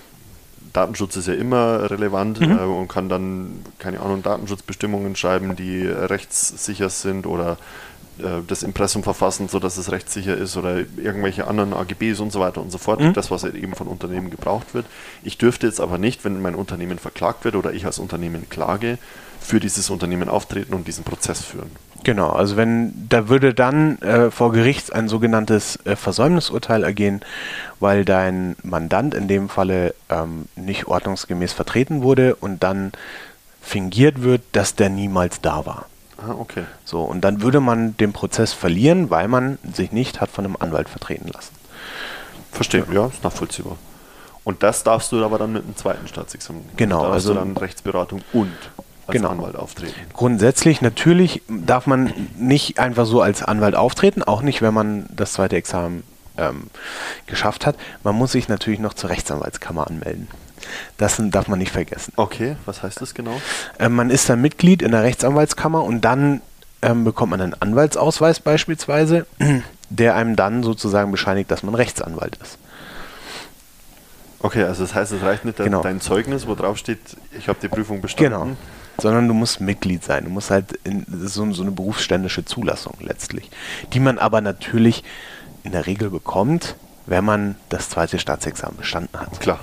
[0.72, 2.52] Datenschutz ist ja immer relevant mhm.
[2.52, 7.56] äh, und kann dann, keine Ahnung, Datenschutzbestimmungen schreiben, die rechtssicher sind oder
[8.18, 12.60] äh, das Impressum verfassen, sodass es rechtssicher ist oder irgendwelche anderen AGBs und so weiter
[12.60, 13.14] und so fort, mhm.
[13.14, 14.86] das, was halt eben von Unternehmen gebraucht wird.
[15.22, 18.98] Ich dürfte jetzt aber nicht, wenn mein Unternehmen verklagt wird oder ich als Unternehmen klage,
[19.40, 21.70] für dieses Unternehmen auftreten und diesen Prozess führen.
[22.04, 27.20] Genau, also wenn da würde dann äh, vor Gericht ein sogenanntes äh, Versäumnisurteil ergehen,
[27.80, 32.92] weil dein Mandant in dem Falle ähm, nicht ordnungsgemäß vertreten wurde und dann
[33.60, 35.86] fingiert wird, dass der niemals da war.
[36.18, 36.64] Ah, okay.
[36.84, 40.56] So, und dann würde man den Prozess verlieren, weil man sich nicht hat von einem
[40.58, 41.54] Anwalt vertreten lassen.
[42.52, 43.76] Verstehe, ja, ja ist nachvollziehbar.
[44.44, 46.62] Und das darfst du aber dann mit einem zweiten Staatsexamen.
[46.76, 47.02] Genau.
[47.02, 48.52] Da also dann Rechtsberatung und
[49.06, 49.30] als genau.
[49.30, 49.94] Anwalt auftreten.
[50.12, 55.34] Grundsätzlich, natürlich darf man nicht einfach so als Anwalt auftreten, auch nicht, wenn man das
[55.34, 56.02] zweite Examen
[56.38, 56.64] ähm,
[57.26, 57.76] geschafft hat.
[58.02, 60.28] Man muss sich natürlich noch zur Rechtsanwaltskammer anmelden.
[60.98, 62.12] Das darf man nicht vergessen.
[62.16, 63.40] Okay, was heißt das genau?
[63.78, 66.40] Ähm, man ist dann Mitglied in der Rechtsanwaltskammer und dann
[66.82, 69.26] ähm, bekommt man einen Anwaltsausweis beispielsweise,
[69.90, 72.58] der einem dann sozusagen bescheinigt, dass man Rechtsanwalt ist.
[74.40, 75.82] Okay, also das heißt, es reicht nicht genau.
[75.82, 76.98] dein Zeugnis, wo drauf steht,
[77.38, 78.32] ich habe die Prüfung bestanden.
[78.32, 78.56] Genau.
[78.98, 80.24] Sondern du musst Mitglied sein.
[80.24, 83.50] Du musst halt in so, so eine berufsständische Zulassung letztlich.
[83.92, 85.04] Die man aber natürlich
[85.64, 86.76] in der Regel bekommt,
[87.06, 89.40] wenn man das zweite Staatsexamen bestanden hat.
[89.40, 89.60] Klar.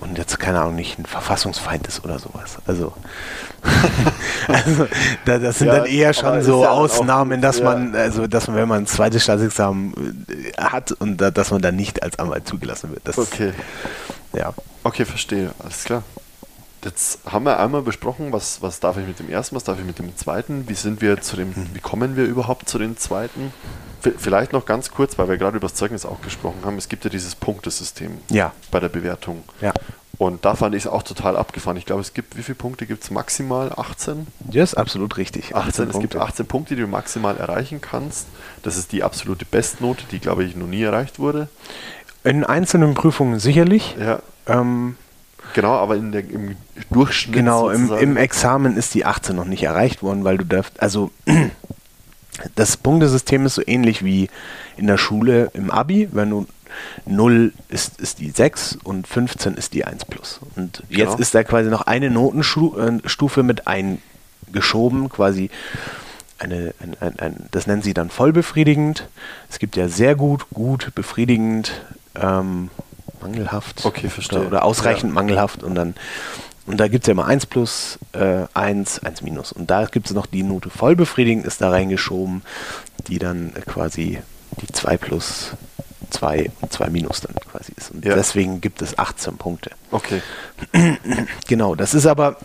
[0.00, 2.58] Und jetzt, keine Ahnung, nicht ein Verfassungsfeind ist oder sowas.
[2.66, 2.92] Also,
[4.48, 4.86] also
[5.24, 7.64] da, das sind ja, dann eher schon so ja Ausnahmen, dass ja.
[7.64, 11.62] man, also dass man, wenn man ein zweites Staatsexamen äh, hat und da, dass man
[11.62, 13.00] dann nicht als Anwalt zugelassen wird.
[13.04, 13.52] Das, okay.
[14.34, 14.52] Ja.
[14.82, 15.52] Okay, verstehe.
[15.60, 16.02] Alles klar.
[16.84, 19.84] Jetzt haben wir einmal besprochen, was, was darf ich mit dem ersten, was darf ich
[19.84, 21.70] mit dem zweiten, wie sind wir zu dem, mhm.
[21.72, 23.52] wie kommen wir überhaupt zu dem zweiten?
[24.18, 26.76] Vielleicht noch ganz kurz, weil wir gerade über das Zeugnis auch gesprochen haben.
[26.76, 28.52] Es gibt ja dieses Punktesystem ja.
[28.70, 29.44] bei der Bewertung.
[29.62, 29.72] Ja.
[30.18, 31.76] Und da fand ich es auch total abgefahren.
[31.76, 33.72] Ich glaube, es gibt, wie viele Punkte gibt es maximal?
[33.74, 34.26] 18?
[34.50, 35.54] Ja, ist absolut richtig.
[35.56, 38.26] 18, 18 es gibt 18 Punkte, die du maximal erreichen kannst.
[38.62, 41.48] Das ist die absolute Bestnote, die, glaube ich, noch nie erreicht wurde.
[42.22, 43.96] In einzelnen Prüfungen sicherlich.
[43.98, 44.20] Ja.
[44.46, 44.96] Ähm,
[45.54, 46.56] genau, aber in der, im
[46.90, 47.34] Durchschnitt.
[47.34, 51.10] Genau, im, im, Examen ist die 18 noch nicht erreicht worden, weil du darfst, also
[52.54, 54.28] das Punktesystem ist so ähnlich wie
[54.76, 56.46] in der Schule im Abi, wenn du
[57.06, 60.40] 0 ist, ist die 6 und 15 ist die 1 plus.
[60.56, 61.16] Und jetzt genau.
[61.16, 65.50] ist da quasi noch eine Notenstufe mit eingeschoben, quasi
[66.38, 69.08] eine, ein, ein, ein, das nennen sie dann vollbefriedigend.
[69.48, 71.72] Es gibt ja sehr gut, gut, befriedigend,
[72.16, 72.70] ähm,
[73.24, 74.40] mangelhaft okay, verstehe.
[74.40, 75.14] Oder, oder ausreichend ja.
[75.14, 75.94] mangelhaft und dann
[76.66, 79.52] und da gibt es ja immer 1 plus, äh, 1, 1 minus.
[79.52, 82.42] Und da gibt es noch die Note voll befriedigend, ist da reingeschoben,
[83.06, 84.20] die dann quasi
[84.62, 85.52] die 2 plus
[86.08, 87.90] 2 und 2 minus dann quasi ist.
[87.90, 88.14] Und ja.
[88.14, 89.70] deswegen gibt es 18 Punkte.
[89.90, 90.22] Okay.
[91.48, 92.38] Genau, das ist aber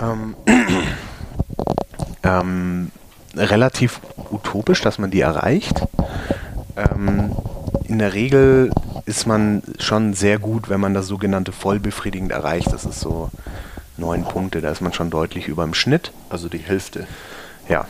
[0.00, 0.34] ähm,
[2.22, 2.90] ähm,
[3.36, 4.00] relativ
[4.30, 5.82] utopisch, dass man die erreicht.
[6.76, 7.36] Ähm,
[7.94, 8.72] in der Regel
[9.06, 12.72] ist man schon sehr gut, wenn man das sogenannte vollbefriedigend erreicht.
[12.72, 13.30] Das ist so
[13.96, 16.10] neun Punkte, da ist man schon deutlich über dem Schnitt.
[16.28, 17.06] Also die Hälfte
[17.68, 17.86] ja.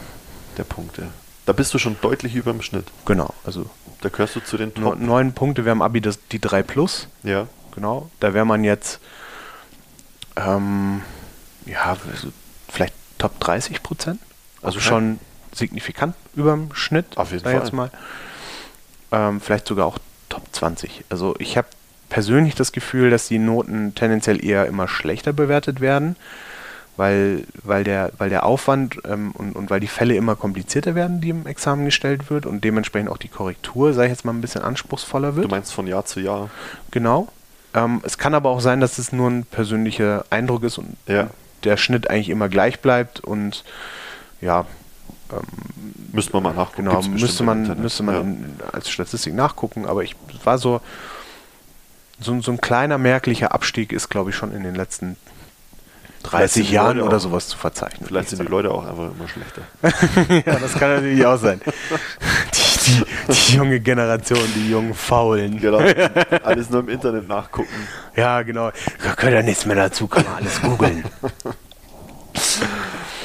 [0.58, 1.08] der Punkte.
[1.46, 2.84] Da bist du schon deutlich über dem Schnitt.
[3.06, 3.64] Genau, also
[4.02, 5.00] Da gehörst du zu den Top.
[5.00, 7.08] neun Punkte wäre im Abi das, die 3 Plus.
[7.22, 7.46] Ja.
[7.74, 9.00] Genau, da wäre man jetzt,
[10.36, 11.00] ähm,
[11.64, 12.28] ja, so
[12.68, 14.20] vielleicht Top 30 Prozent.
[14.60, 14.86] Also Okay.
[14.88, 15.18] schon
[15.54, 17.16] signifikant über dem Schnitt.
[17.16, 17.54] Auf jeden Fall.
[17.54, 17.90] Jetzt mal.
[19.14, 19.98] Ähm, vielleicht sogar auch
[20.28, 21.04] Top 20.
[21.08, 21.68] Also ich habe
[22.08, 26.16] persönlich das Gefühl, dass die Noten tendenziell eher immer schlechter bewertet werden,
[26.96, 31.20] weil, weil, der, weil der Aufwand ähm, und, und weil die Fälle immer komplizierter werden,
[31.20, 34.40] die im Examen gestellt wird und dementsprechend auch die Korrektur, sage ich jetzt mal, ein
[34.40, 35.46] bisschen anspruchsvoller wird.
[35.46, 36.50] Du meinst von Jahr zu Jahr.
[36.90, 37.28] Genau.
[37.74, 41.28] Ähm, es kann aber auch sein, dass es nur ein persönlicher Eindruck ist und Ja.
[41.64, 43.64] der Schnitt eigentlich immer gleich bleibt und
[44.40, 44.66] ja,
[46.12, 46.84] Müsste man mal nachgucken.
[46.88, 48.20] genau, müsste man, müsste man ja.
[48.20, 50.80] in, als Statistik nachgucken, aber ich es war so,
[52.20, 55.16] so, ein- so ein kleiner merklicher Abstieg ist, glaube ich, schon in den letzten
[56.26, 58.06] Vielleicht sind 30 die Jahren oder auch- sowas zu verzeichnen.
[58.06, 60.44] Vielleicht sind die Leute auch einfach immer schlechter.
[60.50, 61.60] ja, das kann natürlich auch sein.
[61.64, 65.60] Die, die, die junge Generation, die jungen Faulen.
[65.60, 65.80] Genau.
[66.44, 67.68] Alles nur im Internet nachgucken.
[68.16, 68.70] Ja, genau.
[69.02, 71.04] Da gehört ja nichts mehr dazu, kann man alles googeln.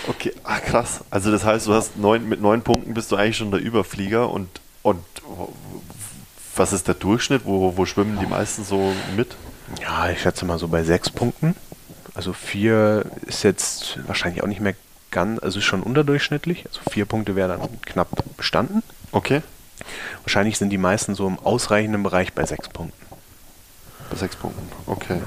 [0.07, 1.01] Okay, ah, krass.
[1.09, 4.29] Also das heißt, du hast neun, mit neun Punkten bist du eigentlich schon der Überflieger
[4.29, 4.49] und,
[4.81, 5.03] und
[6.55, 7.43] was ist der Durchschnitt?
[7.45, 9.35] Wo, wo schwimmen die meisten so mit?
[9.81, 11.55] Ja, ich schätze mal so bei sechs Punkten.
[12.15, 14.75] Also vier ist jetzt wahrscheinlich auch nicht mehr
[15.11, 16.65] ganz, also ist schon unterdurchschnittlich.
[16.67, 18.83] Also vier Punkte wäre dann knapp bestanden.
[19.11, 19.41] Okay,
[20.23, 23.05] Wahrscheinlich sind die meisten so im ausreichenden Bereich bei sechs Punkten.
[24.09, 24.67] bei sechs Punkten.
[24.85, 25.21] Okay.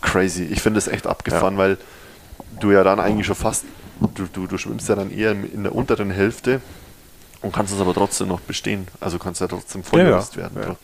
[0.00, 0.44] Crazy.
[0.44, 1.76] Ich finde es echt abgefahren, weil
[2.60, 3.64] du ja dann eigentlich schon fast,
[4.14, 6.60] du, du, du schwimmst ja dann eher in der unteren Hälfte
[7.42, 8.88] und kannst es aber trotzdem noch bestehen.
[9.00, 10.54] Also kannst ja trotzdem Volljurist Ja, ja.
[10.54, 10.68] werden.
[10.70, 10.76] Ja.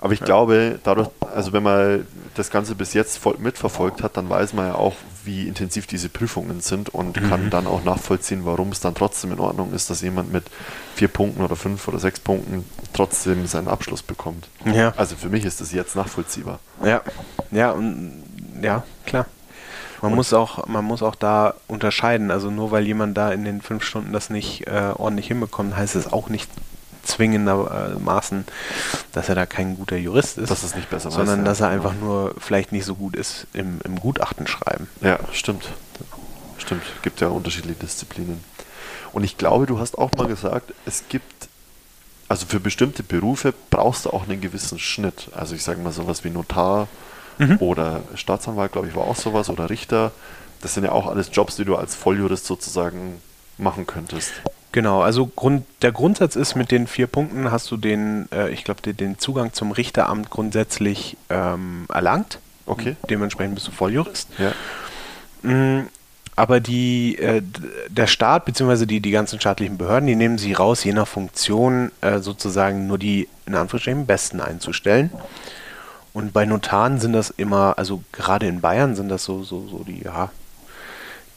[0.00, 4.28] Aber ich glaube, dadurch, also wenn man das Ganze bis jetzt voll mitverfolgt hat, dann
[4.28, 7.28] weiß man ja auch, wie intensiv diese Prüfungen sind und Mhm.
[7.30, 10.44] kann dann auch nachvollziehen, warum es dann trotzdem in Ordnung ist, dass jemand mit
[10.94, 14.46] vier Punkten oder fünf oder sechs Punkten trotzdem seinen Abschluss bekommt.
[14.66, 14.92] Ja.
[14.98, 16.58] Also für mich ist das jetzt nachvollziehbar.
[16.84, 17.00] Ja,
[17.50, 18.24] ja, und
[18.60, 19.24] ja, klar.
[20.02, 22.30] Man muss auch, man muss auch da unterscheiden.
[22.30, 25.96] Also nur weil jemand da in den fünf Stunden das nicht äh, ordentlich hinbekommt, heißt
[25.96, 26.50] es auch nicht
[27.04, 28.44] zwingendermaßen,
[29.12, 31.44] dass er da kein guter Jurist ist, Dass es nicht besser weiß, sondern ja.
[31.44, 34.88] dass er einfach nur vielleicht nicht so gut ist im, im Gutachten schreiben.
[35.00, 35.68] Ja, stimmt.
[36.58, 36.82] Stimmt.
[37.02, 38.42] Gibt ja unterschiedliche Disziplinen.
[39.12, 41.48] Und ich glaube, du hast auch mal gesagt, es gibt,
[42.28, 45.28] also für bestimmte Berufe brauchst du auch einen gewissen Schnitt.
[45.34, 46.88] Also ich sage mal sowas wie Notar
[47.58, 50.12] oder Staatsanwalt, glaube ich, war auch sowas oder Richter.
[50.62, 53.20] Das sind ja auch alles Jobs, die du als Volljurist sozusagen
[53.58, 54.32] machen könntest.
[54.72, 58.64] Genau, also Grund, der Grundsatz ist, mit den vier Punkten hast du den, äh, ich
[58.64, 62.38] glaube, den, den Zugang zum Richteramt grundsätzlich ähm, erlangt.
[62.66, 62.96] Okay.
[63.08, 64.28] Dementsprechend bist du Volljurist.
[64.38, 64.52] Ja.
[65.48, 65.88] Mm,
[66.34, 67.42] Aber die, äh,
[67.88, 68.86] der Staat bzw.
[68.86, 72.98] Die, die ganzen staatlichen Behörden, die nehmen sie raus, je nach Funktion äh, sozusagen nur
[72.98, 75.12] die in Anführungsstrichen besten einzustellen.
[76.14, 79.78] Und bei Notaren sind das immer, also gerade in Bayern sind das so, so, so
[79.82, 80.30] die, ja,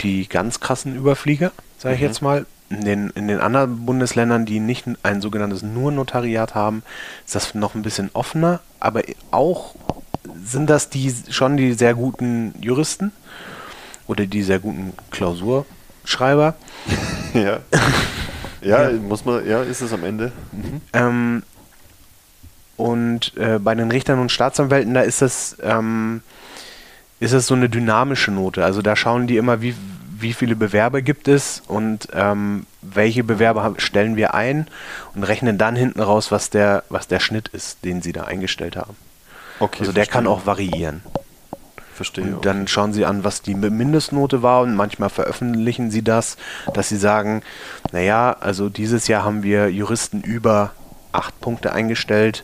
[0.02, 2.46] die ganz krassen Überflieger, sage ich jetzt mal.
[2.70, 6.84] In den, in den anderen Bundesländern, die nicht ein sogenanntes nur Notariat haben,
[7.26, 9.02] ist das noch ein bisschen offener, aber
[9.32, 9.74] auch
[10.44, 13.14] sind das die schon die sehr guten Juristen
[14.06, 16.56] oder die sehr guten Klausurschreiber.
[17.34, 17.60] Ja.
[18.62, 20.32] ja, muss man, ja, ist es am Ende.
[20.92, 21.44] Ähm,
[22.78, 26.22] und äh, bei den Richtern und Staatsanwälten, da ist das, ähm,
[27.20, 28.64] ist das so eine dynamische Note.
[28.64, 29.76] Also da schauen die immer, wie,
[30.20, 34.68] wie viele Bewerber gibt es und ähm, welche Bewerber stellen wir ein
[35.16, 38.78] und rechnen dann hinten raus, was der, was der Schnitt ist, den sie da eingestellt
[38.78, 38.96] haben.
[39.60, 39.80] Okay.
[39.80, 41.02] Also der kann auch variieren.
[41.96, 42.26] Verstehe.
[42.26, 42.42] Und okay.
[42.44, 46.38] dann schauen sie an, was die Mindestnote war und manchmal veröffentlichen sie das,
[46.76, 47.42] dass sie sagen,
[47.92, 50.74] naja, also dieses Jahr haben wir Juristen über
[51.18, 52.44] 8 Punkte eingestellt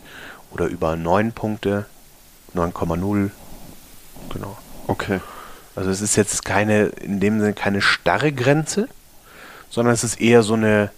[0.51, 1.85] oder über 9 Punkte,
[2.55, 3.29] 9,0.
[4.31, 4.57] Genau.
[4.87, 5.19] Okay.
[5.75, 8.87] Also es ist jetzt keine, in dem Sinne keine starre Grenze,
[9.69, 10.91] sondern es ist eher so eine,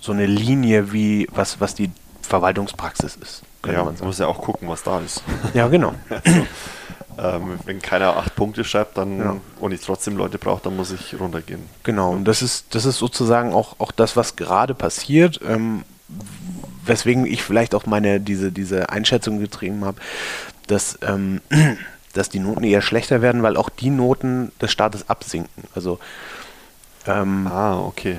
[0.00, 1.90] so eine Linie, wie was, was die
[2.22, 4.06] Verwaltungspraxis ist, Ja, man sagen.
[4.06, 5.22] muss ja auch gucken, was da ist.
[5.54, 5.94] Ja, genau.
[7.18, 9.36] Ähm, wenn keiner acht Punkte schreibt dann, Ja.
[9.60, 11.60] und ich trotzdem Leute brauche, dann muss ich runtergehen.
[11.82, 15.84] Genau, und das ist, das ist sozusagen auch, auch das, was gerade passiert, ähm,
[16.84, 20.00] weswegen ich vielleicht auch meine, diese, diese Einschätzung getrieben habe,
[20.66, 21.40] dass, ähm,
[22.12, 25.64] dass die Noten eher schlechter werden, weil auch die Noten des Staates absinken.
[25.74, 25.98] Also
[27.06, 28.18] ähm, Ah, okay.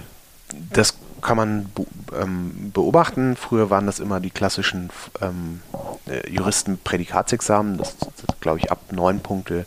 [0.72, 1.86] das kann man be
[2.20, 3.36] ähm, beobachten.
[3.36, 4.90] Früher waren das immer die klassischen
[5.22, 5.62] ähm,
[6.06, 9.66] äh, Juristen-Prädikatsexamen, das, das glaube ich ab neun Punkte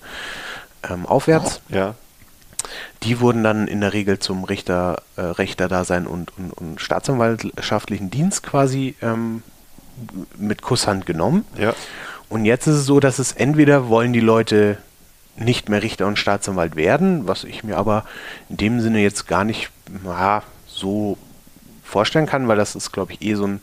[0.88, 1.60] ähm, aufwärts.
[1.68, 1.94] Ja.
[3.02, 8.42] Die wurden dann in der Regel zum Richter, äh, Richterdasein und, und, und staatsanwaltschaftlichen Dienst
[8.42, 9.42] quasi ähm,
[10.36, 11.44] mit Kusshand genommen.
[11.58, 11.74] Ja.
[12.28, 14.78] Und jetzt ist es so, dass es entweder wollen die Leute
[15.36, 18.04] nicht mehr Richter und Staatsanwalt werden, was ich mir aber
[18.48, 19.70] in dem Sinne jetzt gar nicht
[20.04, 21.18] ja, so
[21.84, 23.60] vorstellen kann, weil das ist, glaube ich, eh so ein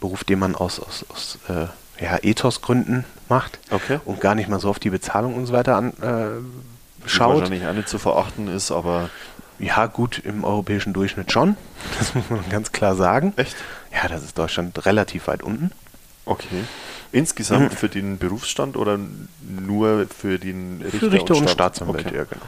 [0.00, 4.00] Beruf, den man aus, aus, aus äh, ja, Ethosgründen macht Okay.
[4.04, 6.73] und gar nicht mal so auf die Bezahlung und so weiter an, äh,
[7.06, 7.40] schaut.
[7.40, 9.10] wahrscheinlich nicht zu verachten ist, aber
[9.58, 11.56] Ja, gut, im europäischen Durchschnitt schon.
[11.98, 13.32] Das muss man ganz klar sagen.
[13.36, 13.54] echt?
[13.92, 15.70] Ja, das ist Deutschland relativ weit unten.
[16.26, 16.64] Okay.
[17.12, 17.76] Insgesamt Mhm.
[17.76, 18.98] für den Berufsstand oder
[19.40, 22.16] nur für den Richter, Für Richter und, Staat- Staatsanwälte, Okay.
[22.18, 22.42] ja, genau.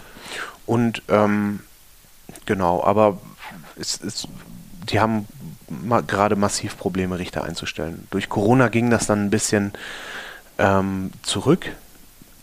[0.67, 1.61] Und ähm,
[2.47, 3.19] genau, aber
[3.79, 4.27] es ist,
[4.91, 5.29] die haben
[5.69, 8.09] ma gerade massiv Probleme, Richter einzustellen.
[8.11, 9.73] Durch Corona ging das dann ein bisschen
[10.59, 11.67] ähm, zurück.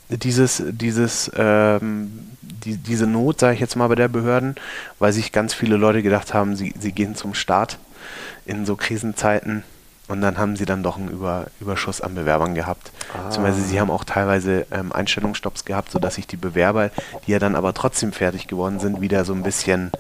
[0.10, 4.56] Dieses, dieses, ähm, die, diese Not, sage ich jetzt mal, bei der Behörden,
[5.00, 7.78] weil sich ganz viele Leute gedacht haben, sie, sie gehen zum Staat
[8.46, 9.64] in so Krisenzeiten
[10.08, 12.92] und dann haben sie dann doch einen Über, Überschuss an Bewerbern gehabt.
[13.14, 13.24] Ah.
[13.24, 16.92] Beziehungsweise sie haben auch teilweise ähm, Einstellungsstopps gehabt, sodass sich die Bewerber,
[17.26, 19.92] die ja dann aber trotzdem fertig geworden sind, wieder so ein bisschen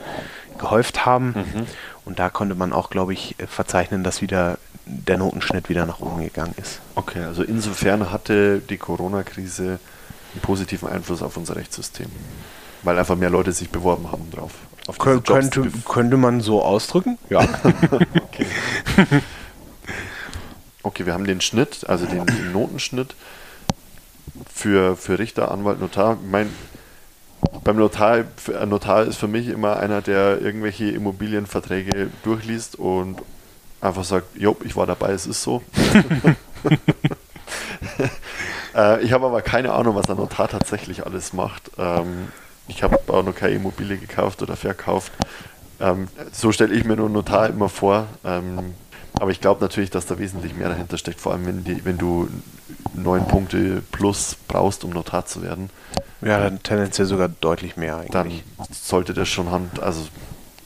[0.57, 1.27] gehäuft haben.
[1.35, 1.65] Mhm.
[2.05, 6.23] Und da konnte man auch, glaube ich, verzeichnen, dass wieder der Notenschnitt wieder nach oben
[6.23, 6.81] gegangen ist.
[6.95, 9.79] Okay, also insofern hatte die Corona-Krise
[10.33, 12.07] einen positiven Einfluss auf unser Rechtssystem.
[12.83, 14.51] Weil einfach mehr Leute sich beworben haben drauf.
[14.99, 17.17] Kön Jobs, könnte, könnte man so ausdrücken?
[17.29, 17.47] Ja.
[18.33, 18.47] Okay.
[20.81, 23.15] okay, wir haben den Schnitt, also den, den Notenschnitt
[24.51, 26.17] für, für Richter, Anwalt, Notar.
[26.21, 26.49] Ich mein,
[27.63, 28.25] beim Notar,
[28.65, 33.21] Notar ist für mich immer einer, der irgendwelche Immobilienverträge durchliest und
[33.83, 35.61] einfach sagt, jo, ich war dabei, es ist so.
[38.75, 41.71] äh, ich habe aber keine Ahnung, was ein Notar tatsächlich alles macht.
[41.77, 42.29] Ähm,
[42.67, 45.11] ich habe auch noch keine Immobilie gekauft oder verkauft.
[45.79, 48.07] Ähm, so stelle ich mir nur einen Notar immer vor.
[48.23, 48.73] Ähm,
[49.19, 51.97] aber ich glaube natürlich, dass da wesentlich mehr dahinter steckt, vor allem wenn, die, wenn
[51.97, 52.29] du
[52.95, 55.69] neun Punkte plus brauchst, um Notar zu werden,
[56.21, 58.11] ja, dann tendenziell sogar deutlich mehr eigentlich.
[58.11, 58.31] dann
[58.71, 60.07] sollte das schon Hand, also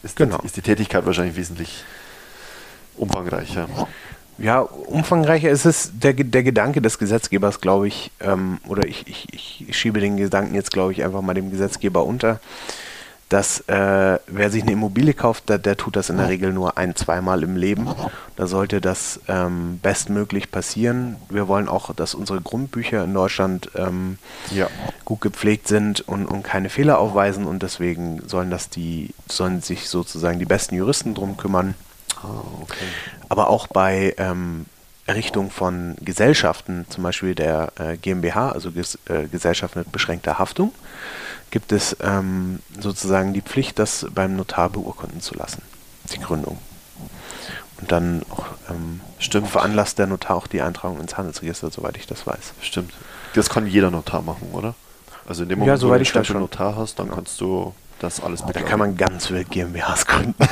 [0.03, 0.37] ist, Genau.
[0.37, 1.83] die, ist die Tätigkeit wahrscheinlich wesentlich
[2.97, 3.67] umfangreicher.
[4.39, 9.67] Ja, umfangreicher ist es der, der Gedanke des Gesetzgebers, glaube ich, ähm, oder ich, ich,
[9.67, 12.39] ich schiebe den Gedanken jetzt, glaube ich, einfach mal dem Gesetzgeber unter,
[13.29, 16.77] dass äh, wer sich eine Immobilie kauft, der, der tut das in der Regel nur
[16.77, 17.89] ein, zweimal im Leben.
[18.37, 21.17] Da sollte das ähm, bestmöglich passieren.
[21.29, 24.17] Wir wollen auch, dass unsere Grundbücher in Deutschland ähm,
[24.51, 24.67] Ja.
[25.03, 29.89] gut gepflegt sind und, und keine Fehler aufweisen und deswegen sollen das die, sollen sich
[29.89, 31.73] sozusagen die besten Juristen drum kümmern.
[32.23, 32.85] Ah, okay.
[33.29, 34.65] Aber auch bei ähm,
[35.05, 40.73] Errichtung von Gesellschaften, zum Beispiel der äh, GmbH, also Ges äh, Gesellschaft mit beschränkter Haftung,
[41.51, 45.61] gibt es ähm, sozusagen die Pflicht, das beim Notar beurkunden zu lassen,
[46.13, 46.57] die Gründung.
[47.79, 49.49] Und dann auch, ähm, Stimmt.
[49.49, 52.53] veranlasst der Notar auch die Eintragung ins Handelsregister, soweit ich das weiß.
[52.61, 52.91] Stimmt.
[53.33, 54.73] Das kann jeder Notar machen, oder?
[55.27, 56.41] Also in dem Ja, Moment, soweit du ich einen weiß Stempel.
[56.41, 57.15] Notar hast, dann Genau.
[57.15, 60.35] kannst du das alles Da kann man ganz wild GmbHs gründen.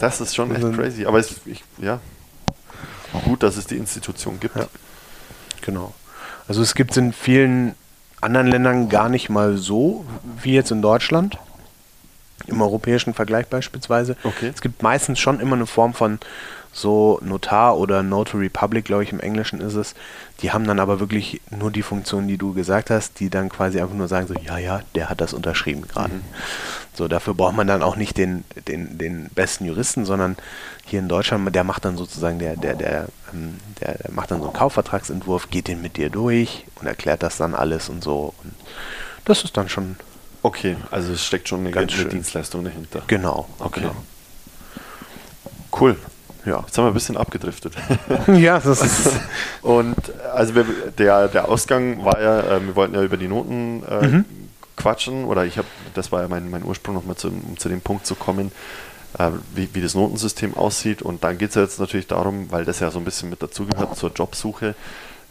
[0.00, 1.04] Das ist schon echt crazy.
[1.04, 2.00] Aber es, ich, ja,
[3.24, 4.56] gut, dass es die Institution gibt.
[4.56, 4.66] Ja.
[5.60, 5.92] Genau.
[6.48, 7.74] Also es gibt es in vielen
[8.20, 10.04] anderen Ländern gar nicht mal so
[10.42, 11.38] wie jetzt in Deutschland.
[12.46, 14.16] Im europäischen Vergleich beispielsweise.
[14.24, 14.50] Okay.
[14.52, 16.18] Es gibt meistens schon immer eine Form von
[16.72, 19.94] so Notar oder Notary Public, glaube ich, im Englischen ist es.
[20.40, 23.80] Die haben dann aber wirklich nur die Funktion, die du gesagt hast, die dann quasi
[23.80, 26.14] einfach nur sagen so, ja, ja, der hat das unterschrieben gerade.
[26.14, 26.22] Mhm.
[26.94, 30.36] So, dafür braucht man dann auch nicht den, den, den besten Juristen, sondern
[30.84, 34.38] hier in Deutschland, der macht dann sozusagen, der, der, der, ähm, der, der macht dann
[34.40, 38.34] so einen Kaufvertragsentwurf, geht den mit dir durch und erklärt das dann alles und so.
[38.42, 38.54] Und
[39.24, 39.96] das ist dann schon
[40.42, 42.10] Okay, also es steckt schon eine Ganz ganze schön.
[42.10, 43.02] Dienstleistung dahinter.
[43.06, 43.48] genau.
[43.58, 43.80] Okay.
[43.80, 43.94] Genau.
[45.78, 45.96] Cool.
[46.46, 46.62] Ja.
[46.66, 47.74] Jetzt haben wir ein bisschen abgedriftet.
[48.28, 49.10] ja, das ist.
[49.62, 49.96] Und
[50.32, 50.64] also wir,
[50.98, 54.24] der, der Ausgang war ja, äh, wir wollten ja über die Noten äh, Mhm.
[54.76, 57.80] quatschen, oder ich habe, das war ja mein, mein Ursprung nochmal zu, um zu dem
[57.82, 58.52] Punkt zu kommen,
[59.18, 61.02] äh, wie, wie das Notensystem aussieht.
[61.02, 63.42] Und dann geht es ja jetzt natürlich darum, weil das ja so ein bisschen mit
[63.42, 64.74] dazugehört zur Jobsuche.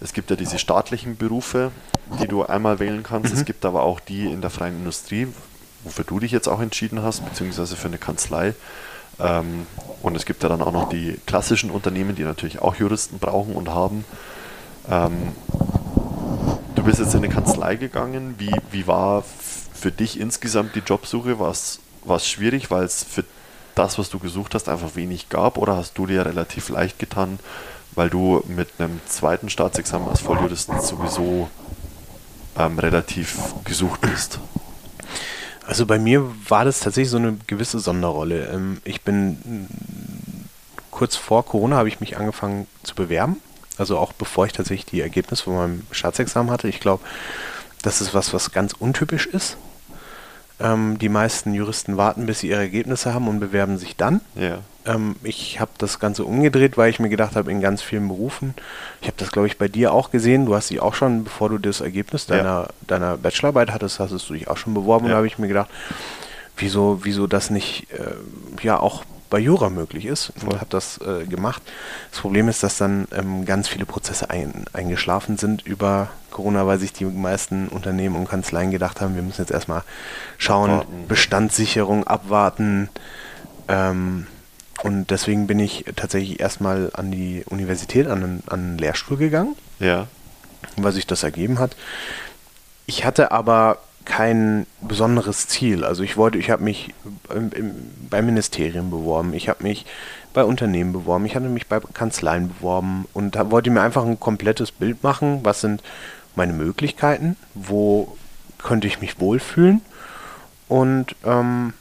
[0.02, 1.72] Es gibt ja diese staatlichen Berufe,
[2.22, 3.34] die du einmal wählen kannst.
[3.34, 5.28] Es gibt aber auch die in der freien Industrie,
[5.84, 8.54] wofür du dich jetzt auch entschieden hast, beziehungsweise für eine Kanzlei.
[9.20, 9.66] Ähm,
[10.02, 13.54] und es gibt ja dann auch noch die klassischen Unternehmen, die natürlich auch Juristen brauchen
[13.54, 14.06] und haben.
[14.90, 15.34] Ähm,
[16.76, 18.36] du bist jetzt in eine Kanzlei gegangen.
[18.38, 19.24] Wie, wie war
[19.74, 21.40] für dich insgesamt die Jobsuche?
[21.40, 21.80] War es
[22.28, 23.26] schwierig, weil es für
[23.76, 25.58] das, was du gesucht hast, einfach wenig gab?
[25.58, 27.40] Oder hast du dir relativ leicht getan,
[27.96, 31.50] weil du mit einem zweiten Staatsexamen als Volljuristen sowieso
[32.58, 34.40] ähm, relativ gesucht bist?
[35.70, 38.48] Also bei mir war das tatsächlich so eine gewisse Sonderrolle.
[38.48, 39.68] Ähm, ich bin
[40.90, 43.38] kurz vor Corona habe ich mich angefangen zu bewerben.
[43.78, 46.68] Also auch bevor ich tatsächlich die Ergebnisse von meinem Staatsexamen hatte.
[46.68, 47.04] Ich glaube,
[47.84, 49.58] das ist was, was ganz untypisch ist.
[50.60, 54.22] Ähm, die meisten Juristen warten, bis sie ihre Ergebnisse haben und bewerben sich dann.
[54.34, 54.62] Ja.
[54.90, 58.56] Ähm, ich habe das Ganze umgedreht, weil ich mir gedacht habe, in ganz vielen Berufen,
[59.02, 61.50] ich habe das, glaube ich, bei dir auch gesehen, du hast dich auch schon, bevor
[61.50, 62.38] du das Ergebnis Ja.
[62.38, 65.16] deiner, deiner Bachelorarbeit hattest, hast du dich auch schon beworben und Ja.
[65.16, 65.70] da habe ich mir gedacht,
[66.58, 68.14] wieso, wieso das nicht äh,
[68.64, 71.62] ja auch bei Jura möglich ist und habe das äh, gemacht.
[72.10, 76.80] Das Problem ist, dass dann ähm, ganz viele Prozesse ein, eingeschlafen sind über Corona, weil
[76.80, 79.84] sich die meisten Unternehmen und Kanzleien gedacht haben, wir müssen jetzt erstmal
[80.40, 80.82] schauen.
[81.08, 82.90] Bestandssicherung abwarten.
[83.68, 84.26] Ähm,
[84.84, 89.56] und deswegen bin ich tatsächlich erstmal an die Universität, an einen, an einen Lehrstuhl gegangen
[89.80, 90.08] Ja.
[90.78, 91.76] weil sich das ergeben hat.
[92.86, 95.84] Ich hatte aber kein besonderes Ziel.
[95.84, 96.94] Also ich wollte, ich habe mich
[97.34, 97.72] im, im,
[98.10, 99.86] bei Ministerien beworben, ich habe mich
[100.34, 104.20] bei Unternehmen beworben, ich hatte mich bei Kanzleien beworben und hab, wollte mir einfach ein
[104.20, 105.84] komplettes Bild machen, was sind
[106.36, 108.18] meine Möglichkeiten, wo
[108.58, 109.82] könnte ich mich wohlfühlen
[110.68, 111.74] und ähm,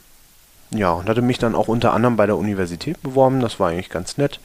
[0.71, 3.89] ja, und hatte mich dann auch unter anderem bei der Universität beworben, das war eigentlich
[3.89, 4.39] ganz nett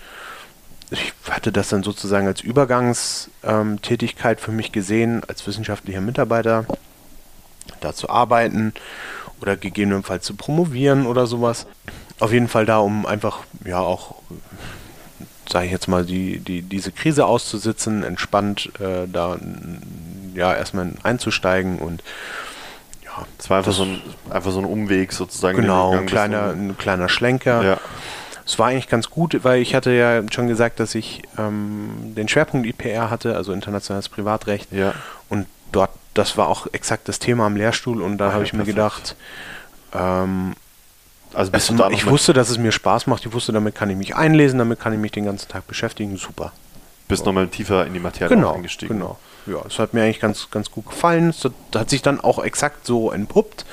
[0.91, 6.65] ich hatte das dann sozusagen als Übergangstätigkeit für mich gesehen, als wissenschaftlicher Mitarbeiter
[7.81, 8.73] da zu arbeiten
[9.41, 11.67] oder gegebenenfalls zu promovieren oder sowas.
[12.21, 14.17] Auf jeden Fall da, um einfach ja auch,
[15.51, 19.39] sage ich jetzt mal, die, die, diese Krise auszusitzen, entspannt äh, da
[20.35, 22.03] ja erstmal einzusteigen und
[23.17, 24.01] ja, Es war einfach, so ein,
[24.31, 25.57] einfach so ein Umweg sozusagen.
[25.61, 27.63] genau, ein kleiner, ein kleiner Schlenker.
[27.63, 27.81] Ja.
[28.47, 32.29] Es war eigentlich ganz gut, weil ich hatte ja schon gesagt, dass ich ähm, den
[32.29, 34.71] Schwerpunkt IPR hatte, also internationales Privatrecht.
[34.71, 34.93] Ja.
[35.31, 38.45] Und dort, das war auch exakt das Thema am Lehrstuhl und da Ah, habe ja,
[38.45, 38.77] ich mir perfekt.
[38.77, 39.17] gedacht,
[39.95, 40.55] ähm,
[41.33, 43.75] Also bist es, du da ich wusste, dass es mir Spaß macht, ich wusste, damit
[43.75, 46.53] kann ich mich einlesen, damit kann ich mich den ganzen Tag beschäftigen, super.
[47.09, 48.95] bist noch mal tiefer in die Materie Genau, eingestiegen.
[48.99, 49.19] genau.
[49.47, 51.29] Ja, es hat mir eigentlich ganz, ganz gut gefallen.
[51.29, 53.67] Es hat, sich dann auch exakt so entpuppt.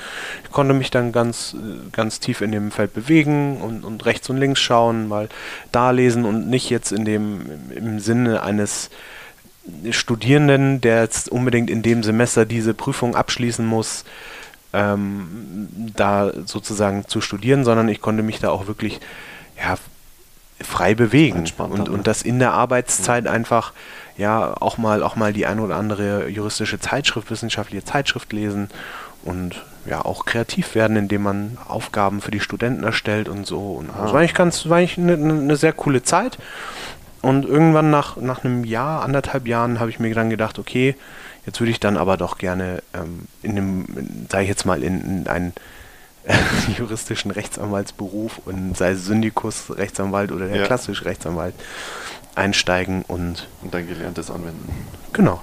[0.44, 4.28] Ich konnte mich dann ganz, äh, ganz tief in dem Feld bewegen und, und rechts
[4.28, 5.28] und links schauen, mal
[5.70, 8.90] da lesen und nicht jetzt in dem, im Sinne eines
[9.90, 14.04] Studierenden, der jetzt unbedingt in dem Semester diese Prüfung abschließen muss,
[14.72, 19.00] ähm, da sozusagen zu studieren, sondern ich konnte mich da auch wirklich
[19.56, 19.76] ja,
[20.60, 23.72] frei bewegen und, und das in der Arbeitszeit einfach
[24.22, 28.70] ja auch mal auch mal die ein oder andere juristische Zeitschrift, wissenschaftliche Zeitschrift lesen
[29.24, 33.72] und ja auch kreativ werden, indem man Aufgaben für die Studenten erstellt und so.
[33.72, 34.02] Und Ah.
[34.02, 36.38] das war eigentlich ganz, war eigentlich eine, eine sehr coole Zeit.
[37.20, 40.96] Und irgendwann nach, nach einem Jahr, anderthalb Jahren, habe ich mir dann gedacht, okay,
[41.46, 43.86] jetzt würde ich dann aber doch gerne ähm, in einem,
[44.28, 45.52] sage ich jetzt mal, in, in einen
[46.24, 46.34] äh,
[46.78, 50.66] juristischen Rechtsanwaltsberuf und sei Syndikus, Rechtsanwalt oder der Ja.
[50.66, 51.54] klassische Rechtsanwalt
[52.34, 54.68] einsteigen und Und dein Gelerntes anwenden.
[55.12, 55.40] genau.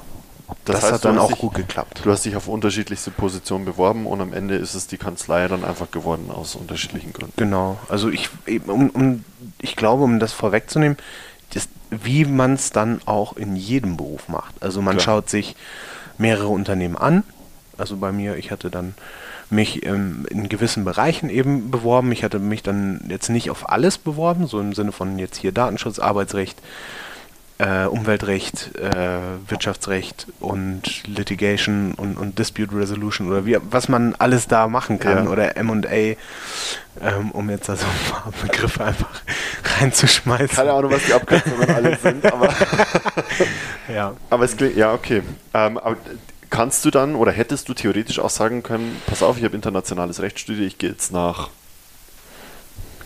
[0.66, 2.02] Das, Das heißt, hat dann auch dich- gut geklappt.
[2.04, 5.64] Du hast dich auf unterschiedlichste Positionen beworben und am Ende ist es die Kanzlei dann
[5.64, 7.34] einfach geworden aus unterschiedlichen Gründen.
[7.38, 7.78] Genau.
[7.88, 9.24] Also ich, eben, um, um,
[9.60, 10.98] ich glaube, um das vorwegzunehmen,
[11.54, 14.56] das, wie man es dann auch in jedem Beruf macht.
[14.62, 15.04] Also man Klar.
[15.18, 15.56] schaut sich
[16.18, 17.24] mehrere Unternehmen an.
[17.78, 18.96] Also bei mir, ich hatte dann
[19.50, 22.12] mich ähm, in gewissen Bereichen eben beworben.
[22.12, 25.52] Ich hatte mich dann jetzt nicht auf alles beworben, so im Sinne von jetzt hier
[25.52, 26.62] Datenschutz, Arbeitsrecht,
[27.58, 29.18] äh, Umweltrecht, äh,
[29.50, 35.26] Wirtschaftsrecht und Litigation und, und Dispute Resolution oder wie, was man alles da machen kann
[35.26, 35.30] Ja.
[35.32, 36.16] oder M&A, ähm,
[37.34, 39.10] um jetzt da so ein paar Begriffe einfach
[39.82, 40.56] reinzuschmeißen.
[40.56, 42.48] Keine Ahnung, was die Abkürzungen alle sind, aber,
[43.94, 44.14] Ja.
[44.30, 45.22] aber es klingt, ja, okay.
[45.54, 45.98] Ähm, aber
[46.50, 50.22] kannst du dann oder hättest du theoretisch auch sagen können, pass auf, ich habe internationales
[50.22, 51.50] Recht studiert, ich gehe jetzt nach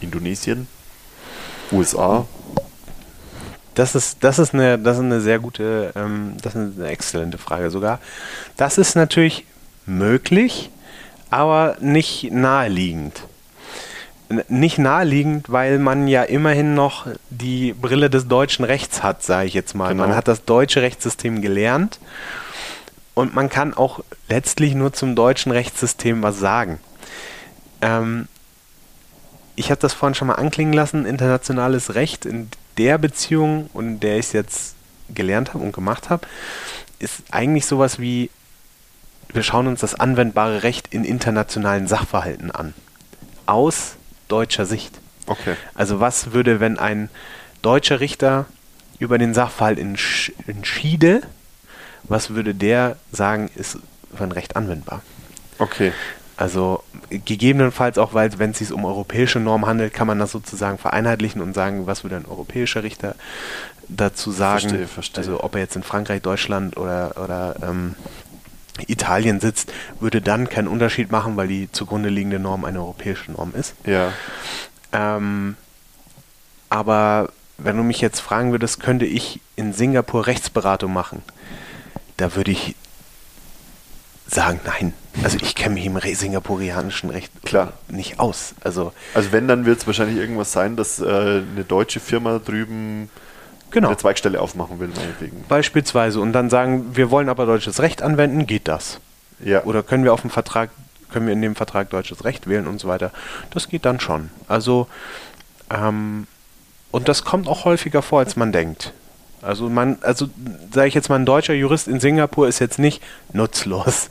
[0.02, 0.68] Indonesien,
[1.72, 2.26] USA.
[3.76, 7.38] Das ist, das ist eine, das ist eine sehr gute, ähm, das ist eine exzellente
[7.38, 8.00] Frage sogar.
[8.56, 9.46] Das ist natürlich
[9.86, 10.70] möglich,
[11.32, 13.24] aber nicht naheliegend.
[14.48, 19.54] Nicht naheliegend, weil man ja immerhin noch die Brille des deutschen Rechts hat, sage ich
[19.54, 19.90] jetzt mal.
[19.90, 20.08] Genau.
[20.08, 22.00] Man hat das deutsche Rechtssystem gelernt
[23.14, 26.80] und man kann auch letztlich nur zum deutschen Rechtssystem was sagen.
[27.82, 28.28] Ähm,
[29.56, 34.00] ich habe das vorhin schon mal anklingen lassen, internationales Recht in der Beziehung, und in
[34.00, 34.76] der ich es jetzt
[35.14, 36.28] gelernt habe und gemacht habe,
[37.00, 38.32] ist eigentlich sowas wie,
[39.32, 42.74] wir schauen uns das anwendbare Recht in internationalen Sachverhalten an.
[43.46, 43.96] Aus
[44.28, 45.00] deutscher Sicht.
[45.28, 45.56] Okay.
[45.76, 47.10] Also was würde, wenn ein
[47.62, 48.46] deutscher Richter
[49.00, 51.22] über den Sachverhalt entsch entschiede,
[52.04, 53.78] was würde der sagen, ist
[54.16, 55.02] für ein Recht anwendbar.
[55.60, 55.92] Okay.
[56.36, 60.78] Also gegebenenfalls auch, weil wenn es sich um europäische Normen handelt, kann man das sozusagen
[60.78, 63.16] vereinheitlichen und sagen, was würde ein europäischer Richter
[63.88, 64.62] dazu sagen.
[64.62, 65.18] Verstehe, verstehe.
[65.20, 67.96] Also ob er jetzt in Frankreich, Deutschland oder, oder ähm,
[68.88, 73.54] Italien sitzt, würde dann keinen Unterschied machen, weil die zugrunde liegende Norm eine europäische Norm
[73.56, 73.76] ist.
[73.86, 74.12] Ja.
[74.92, 75.56] Ähm,
[76.70, 77.30] aber
[77.60, 81.22] wenn du mich jetzt fragen würdest, könnte ich in Singapur Rechtsberatung machen,
[82.18, 82.76] da würde ich
[84.28, 84.94] sagen, nein.
[85.24, 87.74] Also ich kenne mich im singapurianischen Recht Klar.
[87.88, 88.56] nicht aus.
[88.64, 93.10] Also Also wenn, dann wird es wahrscheinlich irgendwas sein, dass äh, eine deutsche Firma drüben
[93.70, 93.90] genau.
[93.90, 95.44] eine Zweigstelle aufmachen will, meinetwegen.
[95.48, 96.20] Beispielsweise.
[96.20, 99.00] Und dann sagen, wir wollen aber deutsches Recht anwenden, geht das?
[99.44, 99.64] Ja.
[99.64, 100.70] Oder können wir auf dem Vertrag,
[101.12, 103.12] können wir in dem Vertrag deutsches Recht wählen und so weiter?
[103.52, 104.32] Das geht dann schon.
[104.48, 104.88] Also,
[105.70, 106.28] ähm,
[106.92, 108.94] und das kommt auch häufiger vor, als man denkt.
[109.44, 110.28] Also man, also
[110.72, 114.10] sage ich jetzt mal, ein deutscher Jurist in Singapur ist jetzt nicht nutzlos.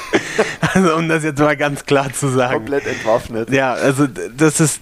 [0.74, 2.54] also um das jetzt mal ganz klar zu sagen.
[2.54, 3.50] Komplett entwaffnet.
[3.50, 4.80] Ja, also das ist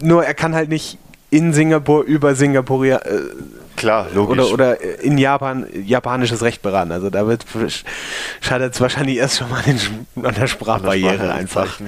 [0.00, 0.98] nur, er kann halt nicht
[1.30, 3.20] in Singapur über Singapuria äh,
[3.78, 4.38] Klar, logisch.
[4.38, 6.92] oder, oder in Japan japanisches Recht beraten.
[6.92, 7.46] Also da wird
[8.40, 9.62] scheitert es wahrscheinlich erst schon mal
[10.28, 11.78] an, der Sprachbarriere einfach.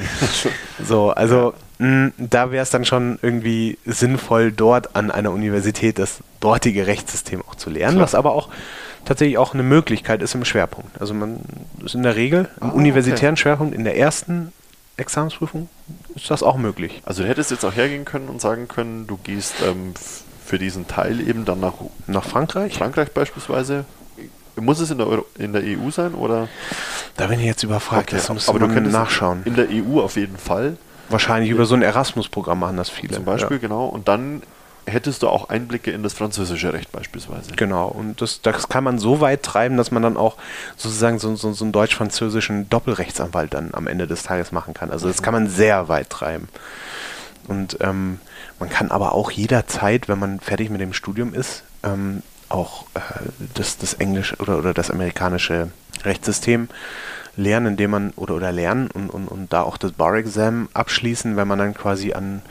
[0.84, 6.18] So, also mh, da wäre es dann schon irgendwie sinnvoll, dort an einer Universität das
[6.40, 8.04] dortige Rechtssystem auch zu lernen, Klar.
[8.04, 8.48] was aber auch
[9.04, 11.00] tatsächlich auch eine Möglichkeit ist im Schwerpunkt.
[11.00, 11.40] Also man
[11.84, 14.52] ist in der Regel im Ah, universitären Schwerpunkt in der ersten
[14.96, 15.68] Examensprüfung
[16.14, 17.00] ist das auch möglich.
[17.06, 19.94] Also du hättest jetzt auch hergehen können und sagen können, du gehst ähm,
[20.50, 21.74] für diesen Teil eben dann nach
[22.08, 22.74] Nach Frankreich?
[22.76, 23.84] Frankreich beispielsweise.
[24.56, 26.48] Muss es in der, Euro in der EU sein oder?
[27.16, 29.42] Da bin ich jetzt überfragt, Okay, das muss aber du könntest nachschauen.
[29.44, 30.76] In der EU auf jeden Fall,
[31.08, 33.14] Wahrscheinlich über so ein Erasmus-Programm machen das viele.
[33.14, 33.60] zum Beispiel, Ja.
[33.60, 33.86] genau.
[33.86, 34.42] Und dann
[34.86, 37.52] hättest du auch Einblicke in das französische Recht beispielsweise.
[37.56, 40.36] Genau, und das, das kann man so weit treiben, dass man dann auch
[40.76, 44.90] sozusagen so, so, so einen deutsch-französischen Doppelrechtsanwalt dann am Ende des Tages machen kann.
[44.90, 46.48] Also das kann man sehr weit treiben.
[47.48, 48.18] Und ähm,
[48.60, 53.00] man kann aber auch jederzeit, wenn man fertig mit dem Studium ist, ähm, auch äh,
[53.54, 55.70] das, das englische oder, oder das amerikanische
[56.04, 56.68] Rechtssystem
[57.36, 61.48] lernen, indem man oder oder lernen und, und, und da auch das Bar-Exam abschließen, wenn
[61.48, 62.42] man dann quasi an,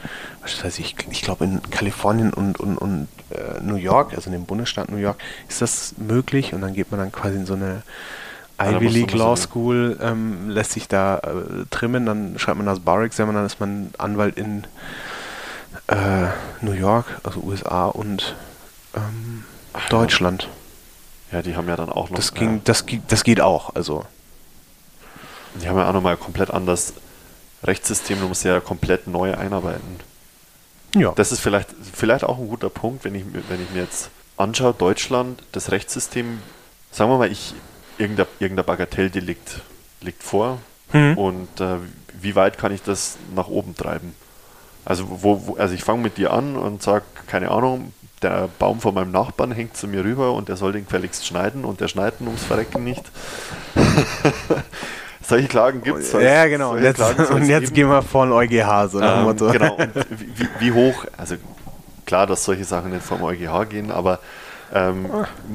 [0.42, 4.34] was weiß ich, ich glaube in Kalifornien und, und, und äh, New York, also in
[4.34, 7.54] dem Bundesstaat New York, ist das möglich und dann geht man dann quasi in so
[7.54, 7.84] eine
[8.58, 12.66] Ah, Ivy man League Law School, ähm, lässt sich da äh, trimmen, dann schreibt man
[12.66, 14.66] das Bar-Exam und dann ist man Anwalt in
[15.90, 16.28] äh,
[16.62, 18.36] New York, also USA und
[18.96, 19.44] ähm,
[19.90, 20.48] Deutschland.
[21.32, 22.16] Ja, die haben ja dann auch noch.
[22.18, 24.06] Das ging, das, gi- das geht auch, also.
[25.56, 26.94] Ja, die haben ja auch nochmal komplett anders
[27.64, 30.00] Rechtssystem, du musst ja komplett neu einarbeiten.
[30.96, 31.12] Ja.
[31.16, 34.10] Das ist vielleicht, vielleicht auch ein guter Punkt, wenn ich, mir- wenn ich mir jetzt
[34.38, 36.40] anschaue, Deutschland, das Rechtssystem,
[36.92, 37.54] sagen wir mal, ich,
[37.98, 39.62] irgendein, irgendein Bagatelldelikt
[40.02, 40.60] liegt vor
[40.92, 41.18] Mhm.
[41.20, 41.76] und äh,
[42.20, 44.16] wie weit kann ich das nach oben treiben?
[44.90, 48.82] Also, wo, wo, also ich fange mit dir an und sage, keine Ahnung, der Baum
[48.82, 51.88] von meinem Nachbarn hängt zu mir rüber und der soll den gefälligst schneiden und der
[51.88, 53.04] schneidet ums Verrecken nicht.
[55.22, 56.12] Solche Klagen gibt es.
[56.14, 56.72] ja, genau.
[56.72, 59.52] Und jetzt, und jetzt gehen wir vor den EuGH, so nach dem ähm, Motto.
[59.52, 59.78] Genau,
[60.10, 61.36] wie, wie hoch, also
[62.08, 64.18] klar, dass solche Sachen nicht vom EuGH gehen, aber
[64.74, 65.10] ähm,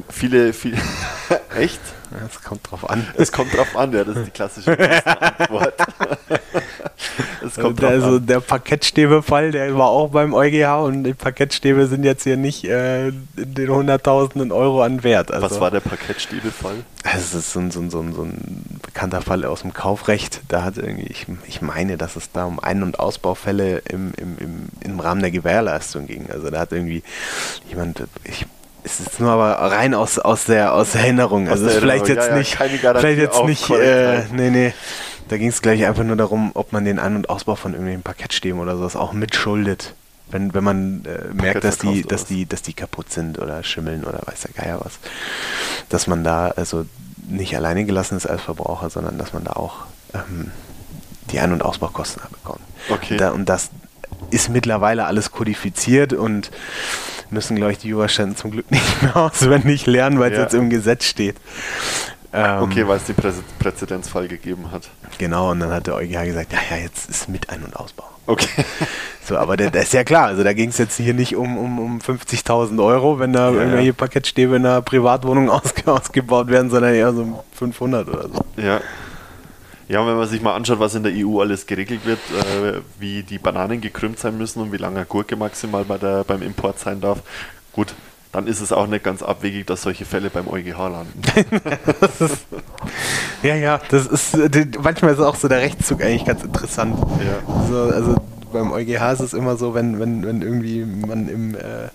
[0.09, 0.77] viele, viele,
[1.57, 1.81] echt?
[2.11, 3.07] Das kommt drauf an.
[3.17, 5.75] Es kommt drauf an, ja, das ist die klassische Antwort.
[7.45, 8.27] es kommt drauf also an.
[8.27, 13.11] der Parkettstäbefall, der war auch beim EuGH und die Parkettstäbe sind jetzt hier nicht äh,
[13.35, 15.33] den hunderttausenden Euro an Wert.
[15.33, 16.85] Also, Was war der Parkettstäbefall?
[17.03, 20.41] Es ist so ein, so, ein, so, ein, so ein bekannter Fall aus dem Kaufrecht.
[20.49, 24.39] Da hat irgendwie, ich, ich meine, dass es da um Ein- und Ausbaufälle im, im,
[24.39, 26.31] im, im Rahmen der Gewährleistung ging.
[26.31, 27.03] Also da hat irgendwie
[27.69, 28.47] jemand, ich,
[28.85, 31.47] es ist nur aber rein aus, aus, der, aus der Erinnerung.
[31.47, 34.32] Aus Also der vielleicht Erinnerung, jetzt ja, ja, nicht, Garantie vielleicht jetzt nicht, äh, Korrektheit.
[34.32, 34.74] nee, nee.
[35.28, 38.03] Da ging es gleich einfach nur darum, ob man den Ein- und Ausbau von irgendwelchen
[38.03, 39.95] Parkettstäben oder sowas auch mitschuldet.
[40.30, 44.05] Wenn, wenn man äh, merkt, dass die, dass, die, dass die kaputt sind oder schimmeln
[44.05, 44.99] oder weiß der Geier was.
[45.89, 46.85] Dass man da also
[47.26, 50.51] nicht alleine gelassen ist als Verbraucher, sondern dass man da auch ähm,
[51.30, 52.61] die Ein- und Ausbaukosten bekommt.
[52.91, 53.16] Okay.
[53.16, 53.70] Da, und das
[54.30, 56.51] ist mittlerweile alles kodifiziert und
[57.35, 60.45] müssen, glaube ich, die Jurastudenten zum Glück nicht mehr auswendig lernen, weil es Ja.
[60.45, 61.37] jetzt im Gesetz steht.
[62.32, 63.30] Ähm, Okay, weil es den Prä
[63.61, 64.89] Präzedenzfall gegeben hat.
[65.18, 68.05] Genau, und dann hat der EuGH gesagt, ja, ja, jetzt ist mit Ein- und Ausbau.
[68.26, 68.64] Okay.
[69.22, 71.78] So, aber das ist ja klar, also da ging es jetzt hier nicht um, um,
[71.78, 73.93] um 50.000 Euro, wenn da Ja, irgendwelche ja.
[73.93, 78.45] Parkettstäbe in einer Privatwohnung ausge ausgebaut werden, sondern eher so um 500 oder so.
[78.61, 78.80] Ja.
[79.89, 82.80] Ja, und wenn man sich mal anschaut, was in der EU alles geregelt wird, äh,
[82.99, 86.78] wie die Bananen gekrümmt sein müssen und wie lange Gurke maximal bei der, beim Import
[86.78, 87.20] sein darf,
[87.72, 87.95] gut,
[88.32, 91.22] dann ist es auch nicht ganz abwegig, dass solche Fälle beim EuGH landen.
[93.43, 94.39] Ja, ja, das ist
[94.82, 96.99] manchmal ist auch so der Rechtszug eigentlich ganz interessant.
[96.99, 97.66] Ja.
[97.68, 98.16] So, also
[98.55, 101.91] beim EuGH ist es immer so, wenn, wenn, wenn irgendwie man im äh,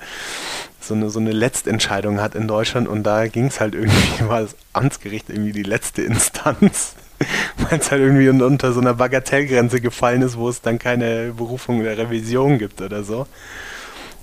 [0.79, 4.41] so eine, so eine Letztentscheidung hat in Deutschland und da ging es halt irgendwie, war
[4.41, 6.93] das Amtsgericht irgendwie die letzte Instanz,
[7.70, 11.34] weil es halt irgendwie un- unter so einer Bagatellgrenze gefallen ist, wo es dann keine
[11.34, 13.28] Berufung oder Revision gibt oder so.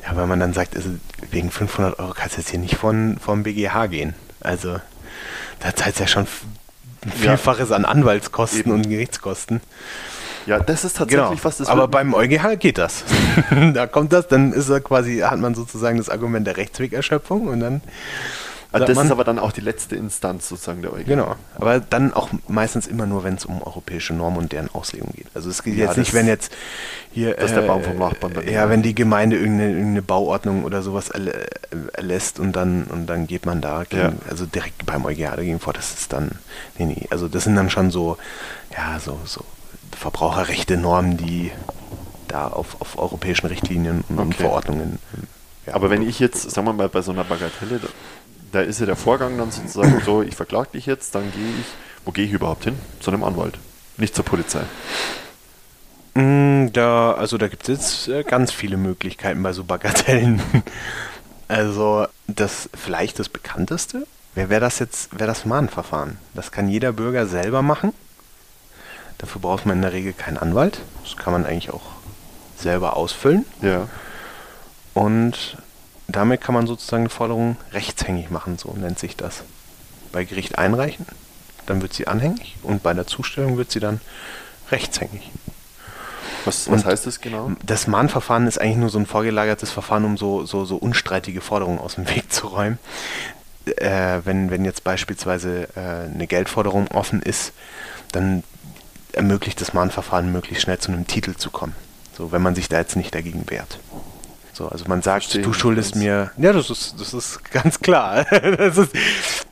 [0.06, 0.90] Ja, weil man dann sagt, also
[1.30, 4.14] wegen 500 Euro kannst du jetzt hier nicht von, vom BGH gehen.
[4.40, 4.78] Also
[5.60, 7.30] da zahlt ja schon ein Ja.
[7.36, 8.70] Vielfaches an Anwaltskosten Eben.
[8.72, 9.60] und Gerichtskosten.
[10.46, 11.82] Ja, das ist tatsächlich was, das Genau.
[11.82, 13.02] Aber beim EuGH geht das.
[13.74, 17.58] da kommt das, dann ist er quasi, hat man sozusagen das Argument der Rechtswegerschöpfung und
[17.60, 17.80] dann.
[18.76, 21.04] Also das man, ist aber dann auch die letzte Instanz sozusagen der EuGH.
[21.06, 25.10] Genau, aber dann auch meistens immer nur, wenn es um europäische Normen und deren Auslegung
[25.14, 25.26] geht.
[25.34, 26.52] Also es geht Ja, jetzt nicht, wenn jetzt
[27.12, 27.34] hier...
[27.34, 31.12] dass der Baum vom Nachbarn dann- Ja, wenn die Gemeinde irgendeine, irgendeine Bauordnung oder sowas
[31.12, 31.46] erlä-
[31.94, 34.12] erlässt und dann, und dann geht man da, gegen, Ja.
[34.30, 36.32] also direkt beim EuGH dagegen vor, das ist dann...
[36.78, 38.16] Nee, nee, also das sind dann schon so,
[38.76, 39.42] ja, so, so
[39.96, 41.50] Verbraucherrechte Normen, die
[42.28, 44.34] da auf, auf europäischen Richtlinien und Okay.
[44.42, 44.98] Verordnungen...
[45.66, 47.80] ja, Aber wenn ich jetzt, sagen wir mal, bei so einer Bagatelle,
[48.52, 51.66] da, ist ja der Vorgang dann sozusagen so, ich verklag dich jetzt, dann gehe ich,
[52.04, 52.78] wo gehe ich überhaupt hin?
[53.00, 53.58] Zu einem Anwalt,
[53.96, 54.62] nicht zur Polizei.
[56.14, 60.42] Mm, Da, also da gibt es jetzt äh, ganz viele Möglichkeiten bei so Bagatellen.
[61.48, 64.04] Also das vielleicht das bekannteste
[64.36, 66.18] wäre wär das jetzt, wäre das Mahnverfahren.
[66.34, 67.92] Das kann jeder Bürger selber machen.
[69.18, 70.80] Dafür braucht man in der Regel keinen Anwalt.
[71.02, 71.92] Das kann man eigentlich auch
[72.56, 73.46] selber ausfüllen.
[73.62, 73.88] Ja.
[74.92, 75.56] Und
[76.08, 79.42] damit kann man sozusagen eine Forderung rechtshängig machen, so nennt sich das.
[80.12, 81.06] Bei Gericht einreichen,
[81.66, 84.00] dann wird sie anhängig und bei der Zustellung wird sie dann
[84.70, 85.30] rechtshängig.
[86.44, 87.50] Was, was heißt das genau?
[87.64, 91.80] Das Mahnverfahren ist eigentlich nur so ein vorgelagertes Verfahren, um so, so, so unstreitige Forderungen
[91.80, 92.78] aus dem Weg zu räumen.
[93.64, 97.52] Äh, wenn, wenn jetzt beispielsweise äh, eine Geldforderung offen ist,
[98.12, 98.44] dann
[99.12, 101.74] ermöglicht das Mahnverfahren möglichst schnell zu einem Titel zu kommen.
[102.16, 103.80] So, wenn man sich da jetzt nicht dagegen wehrt.
[104.56, 106.30] So, also man sagt, du schuldest mir.
[106.38, 108.24] Ja, das ist, das ist ganz klar.
[108.30, 108.96] das ist,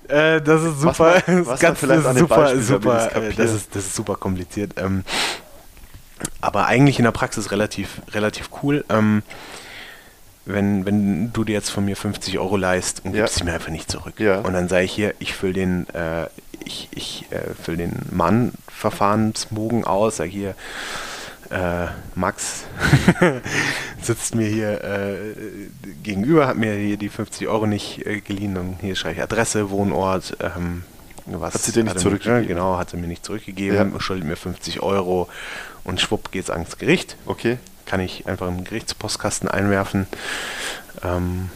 [0.08, 1.14] äh, das ist Was super.
[1.26, 3.10] das ist was ganz, vielleicht an super, Beispiel, super.
[3.36, 4.72] Das ist, das ist super kompliziert.
[4.78, 5.04] Ähm,
[6.40, 8.82] aber eigentlich in der Praxis relativ, relativ cool.
[8.88, 9.22] Ähm,
[10.46, 13.24] wenn, wenn du dir jetzt von mir 50 Euro leist und Ja.
[13.24, 14.18] gibst sie mir einfach nicht zurück.
[14.18, 14.38] Ja.
[14.38, 16.28] Und dann sage ich hier, ich fülle den, äh,
[16.64, 20.54] ich, ich äh, füll den Mahnverfahrensbogen aus, sage hier,
[21.50, 22.64] äh, Max
[24.02, 25.16] sitzt mir hier äh,
[26.02, 29.70] gegenüber, hat mir hier die 50 Euro nicht äh, geliehen und hier schreibe ich Adresse,
[29.70, 30.84] Wohnort, ähm,
[31.26, 32.46] was Hat sie dir nicht er mir- zurückgegeben?
[32.48, 34.00] Genau, hat sie mir nicht zurückgegeben, Ja.
[34.00, 35.28] schuldet mir 50 Euro
[35.84, 37.16] und schwupp geht's ans Gericht.
[37.26, 37.58] Okay.
[37.86, 40.06] Kann ich einfach im Gerichtspostkasten einwerfen.
[41.02, 41.50] Ähm,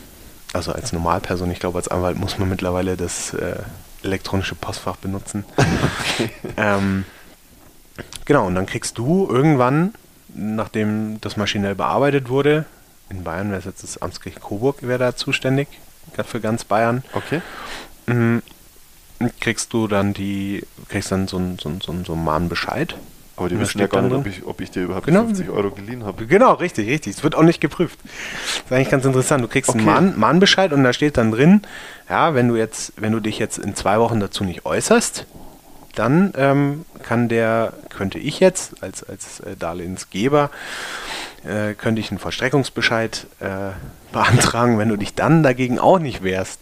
[0.53, 3.57] also als Normalperson, ich glaube als Anwalt muss man mittlerweile das äh,
[4.03, 5.45] elektronische Postfach benutzen.
[6.57, 7.05] ähm,
[8.25, 9.95] genau, und dann kriegst du irgendwann,
[10.35, 12.65] nachdem das maschinell bearbeitet wurde,
[13.11, 15.69] in Bayern wäre es jetzt das Amtsgericht Coburg, wäre da zuständig,
[16.27, 17.41] für ganz Bayern, Okay.
[18.07, 18.43] Mhm.
[19.41, 22.97] kriegst du dann die, kriegst dann so einen so so einen- so einen Mahnbescheid.
[23.37, 25.25] Aber die wissen ja gar nicht, ob drin- ich, ob ich dir überhaupt Genau.
[25.25, 26.27] 50 Euro geliehen habe.
[26.27, 27.17] Genau, richtig, richtig.
[27.17, 27.99] Es wird auch nicht geprüft.
[28.03, 29.45] Das ist eigentlich ganz interessant.
[29.45, 29.79] Du kriegst Okay.
[29.79, 31.63] einen Mahn, Mahnbescheid und da steht dann drin,
[32.11, 35.25] ja, wenn du jetzt, wenn du dich jetzt in zwei Wochen dazu nicht äußerst,
[35.95, 40.51] dann ähm, kann der, könnte ich jetzt als, als äh, Darlehensgeber,
[41.45, 43.71] äh, könnte ich einen Vollstreckungsbescheid äh,
[44.13, 46.61] beantragen, wenn du dich dann dagegen auch nicht wehrst.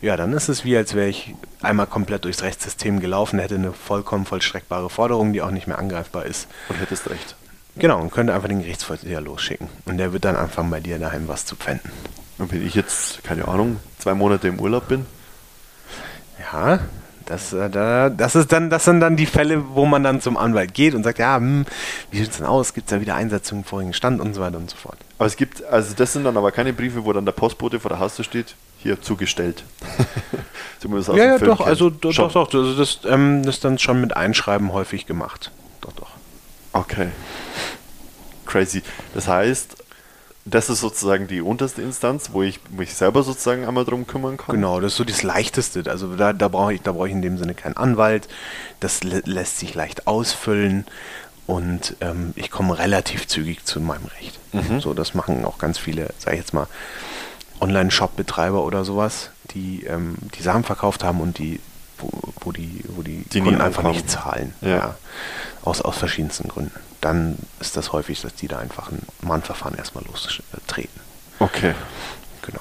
[0.00, 3.72] Ja, dann ist es wie, als wäre ich einmal komplett durchs Rechtssystem gelaufen, hätte eine
[3.72, 6.48] vollkommen vollstreckbare Forderung, die auch nicht mehr angreifbar ist.
[6.68, 7.36] Und hättest recht.
[7.76, 9.68] Genau, und könnte einfach den Gerichtsvollzieher losschicken.
[9.84, 11.90] Und der wird dann anfangen, bei dir daheim was zu pfänden.
[12.38, 15.06] Und wenn ich jetzt, keine Ahnung, zwei Monate im Urlaub bin,
[16.40, 16.80] Ja,
[17.32, 20.36] das, äh, da, das, ist dann, das sind dann die Fälle, wo man dann zum
[20.36, 21.64] Anwalt geht und sagt, ja, hm,
[22.10, 22.74] wie sieht es denn aus?
[22.74, 24.98] Gibt es da wieder Einsetzungen im vorigen Stand und so weiter und so fort.
[25.18, 27.88] aber es gibt, also das sind dann aber keine Briefe, wo dann der Postbote vor
[27.88, 29.64] der Haustür steht, hier zugestellt.
[31.14, 34.14] ja, ja, doch, also doch, doch, doch, also das, ähm, das ist dann schon mit
[34.14, 35.50] Einschreiben häufig gemacht.
[35.80, 36.10] Doch, doch.
[36.74, 37.08] Okay.
[38.44, 38.82] Crazy.
[39.14, 39.81] Das heißt,
[40.44, 44.54] das ist sozusagen die unterste Instanz, wo ich mich selber sozusagen einmal drum kümmern kann.
[44.56, 45.84] Genau, das ist so das Leichteste.
[45.88, 48.28] Also da, da brauche ich, da brauche ich in dem Sinne keinen Anwalt.
[48.80, 50.84] Das lä- lässt sich leicht ausfüllen
[51.46, 54.38] und ähm, ich komme relativ zügig zu meinem Recht.
[54.52, 54.80] Mhm.
[54.80, 56.66] So, das machen auch ganz viele, sag ich jetzt mal,
[57.60, 61.60] Online-Shop-Betreiber oder sowas, die ähm, die Sachen verkauft haben und die,
[61.98, 62.10] wo,
[62.40, 64.54] wo die, wo die, Die Kunden einfach nicht zahlen.
[64.60, 64.96] Ja.
[65.62, 66.72] Aus, aus verschiedensten Gründen.
[67.02, 71.00] Dann ist das häufig, dass die da einfach ein Mahnverfahren erstmal lostreten.
[71.38, 71.74] Okay.
[72.40, 72.60] Genau.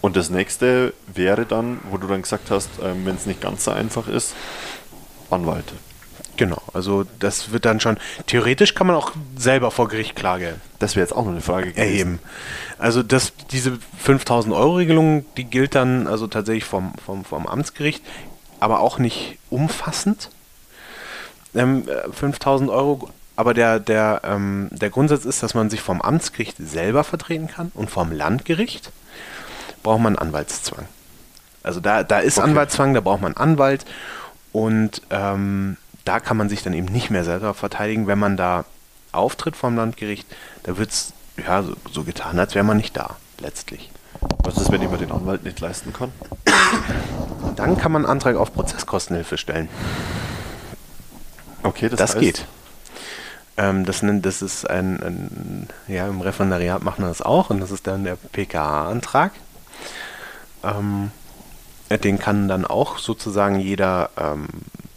[0.00, 3.64] Und das nächste wäre dann, wo du dann gesagt hast, ähm, wenn es nicht ganz
[3.64, 4.34] so einfach ist,
[5.30, 5.72] Anwalt.
[6.36, 7.96] Genau, also das wird dann schon,
[8.26, 11.70] theoretisch kann man auch selber vor Gericht Klage Das wäre jetzt auch noch eine Frage
[11.72, 11.78] gewesen.
[11.78, 12.18] erheben.
[12.78, 18.02] Also das, diese 5000 Euro Regelung, die gilt dann also tatsächlich vom, vom, vom Amtsgericht,
[18.58, 20.30] aber auch nicht umfassend.
[21.54, 26.00] Ähm, äh, 5000 Euro, aber der, der, ähm, der Grundsatz ist, dass man sich vom
[26.00, 28.92] Amtsgericht selber vertreten kann und vom Landgericht
[29.82, 30.86] braucht man Anwaltszwang.
[31.62, 32.50] Also da, da ist Okay.
[32.50, 33.84] Anwaltszwang, da braucht man Anwalt
[34.52, 38.64] und ähm, da kann man sich dann eben nicht mehr selber verteidigen, wenn man da
[39.12, 40.26] auftritt vom Landgericht,
[40.64, 43.90] da wird es ja, so, so getan, als wäre man nicht da, letztlich.
[44.44, 46.12] Was ist, wenn ich mir den Anwalt nicht leisten kann?
[47.56, 49.68] Dann kann man einen Antrag auf Prozesskostenhilfe stellen.
[51.62, 52.46] Okay, Das, heißt, geht.
[53.56, 57.60] Ähm, das, nennt, das ist ein, ein, ja, im Referendariat macht man das auch und
[57.60, 59.32] das ist dann der PKA-Antrag.
[60.64, 61.10] Ähm,
[61.88, 64.48] äh, den kann dann auch sozusagen jeder, ähm,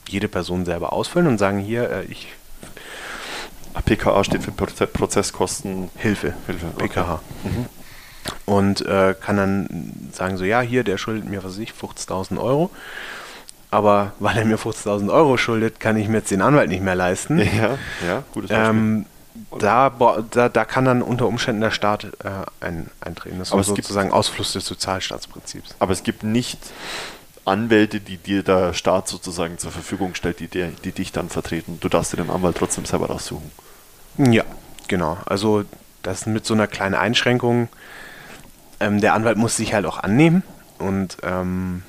[0.08, 2.30] jede Person selber ausfüllen und sagen, hier, äh, ich
[3.86, 5.90] PKA steht für Proze Prozesskosten.
[5.96, 6.88] Hilfe, Hilfe, okay.
[6.88, 7.22] PKH.
[8.46, 12.42] Und äh, kann dann sagen, so, ja, hier, der schuldet mir, was weiß ich, 50.000
[12.42, 12.70] Euro.
[13.70, 16.96] Aber weil er mir 50.000 Euro schuldet, kann ich mir jetzt den Anwalt nicht mehr
[16.96, 17.38] leisten.
[17.58, 17.78] Ja,
[18.08, 18.70] ja, gutes Beispiel.
[18.70, 19.06] Ähm,
[19.60, 19.92] da,
[20.32, 22.30] da, da kann dann unter Umständen der Staat äh,
[22.66, 23.40] ein, eintreten.
[23.40, 25.76] Das Aber ist es gibt- sozusagen Ausfluss des Sozialstaatsprinzips.
[25.80, 26.58] Aber es gibt nicht
[27.46, 31.78] Anwälte, die dir der Staat sozusagen zur Verfügung stellt, die, dir, die dich dann vertreten.
[31.80, 33.52] Du darfst dir den Anwalt trotzdem selber raussuchen.
[34.18, 34.44] Ja,
[34.88, 35.18] genau.
[35.26, 35.64] Also
[36.04, 37.70] das mit so einer kleinen Einschränkung.
[38.80, 40.44] Ähm, der Anwalt muss sich halt auch annehmen
[40.80, 41.84] und ähm,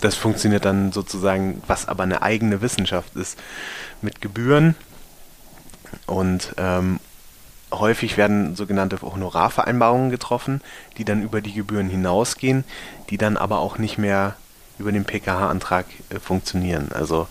[0.00, 3.38] das funktioniert dann sozusagen, was aber eine eigene Wissenschaft ist,
[4.00, 4.74] mit Gebühren.
[6.06, 7.00] Und ähm,
[7.70, 10.60] häufig werden sogenannte Honorarvereinbarungen getroffen,
[10.98, 12.64] die dann über die Gebühren hinausgehen,
[13.10, 14.36] die dann aber auch nicht mehr
[14.78, 16.90] über den PKH-Antrag äh, funktionieren.
[16.92, 17.28] Also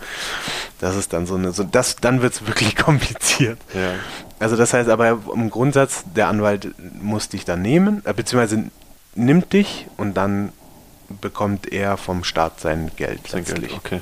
[0.80, 3.58] das ist dann so eine, so das, dann wird es wirklich kompliziert.
[3.74, 3.94] Ja.
[4.38, 8.70] Also das heißt aber im Grundsatz, der Anwalt muss dich dann nehmen, äh, beziehungsweise
[9.14, 10.52] nimmt dich und dann
[11.20, 13.26] bekommt er vom Staat sein Geld.
[13.28, 14.00] Sein Geld, okay.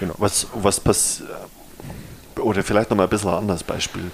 [0.00, 0.14] Genau.
[0.18, 1.28] Was, was passiert,
[2.38, 4.10] oder vielleicht nochmal ein bisschen ein anderes Beispiel,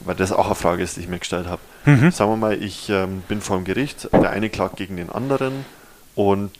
[0.00, 1.60] weil das auch eine Frage ist, die ich mir gestellt habe.
[1.84, 2.10] Mhm.
[2.10, 5.64] Sagen wir mal, ich ähm, bin vor dem Gericht, der eine klagt gegen den anderen
[6.14, 6.50] und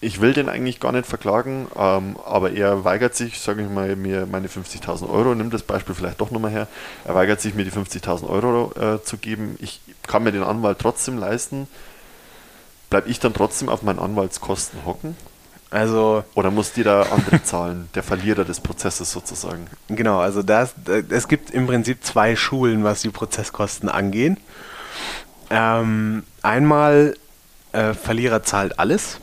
[0.00, 3.96] ich will den eigentlich gar nicht verklagen, ähm, aber er weigert sich, sage ich mal,
[3.96, 6.68] mir meine 50.000 Euro, nimm das Beispiel vielleicht doch nochmal her,
[7.04, 9.56] er weigert sich, mir die 50.000 Euro äh, zu geben.
[9.60, 11.66] Ich kann mir den Anwalt trotzdem leisten.
[12.90, 15.16] Bleibe ich dann trotzdem auf meinen Anwaltskosten hocken?
[15.70, 19.66] Also Oder muss die da andere zahlen, der Verlierer des Prozesses sozusagen?
[19.88, 20.74] genau, also das,
[21.10, 24.38] es gibt im Prinzip zwei Schulen, was die Prozesskosten angehen.
[25.50, 27.14] Ähm, einmal
[27.72, 29.18] äh, Verlierer zahlt alles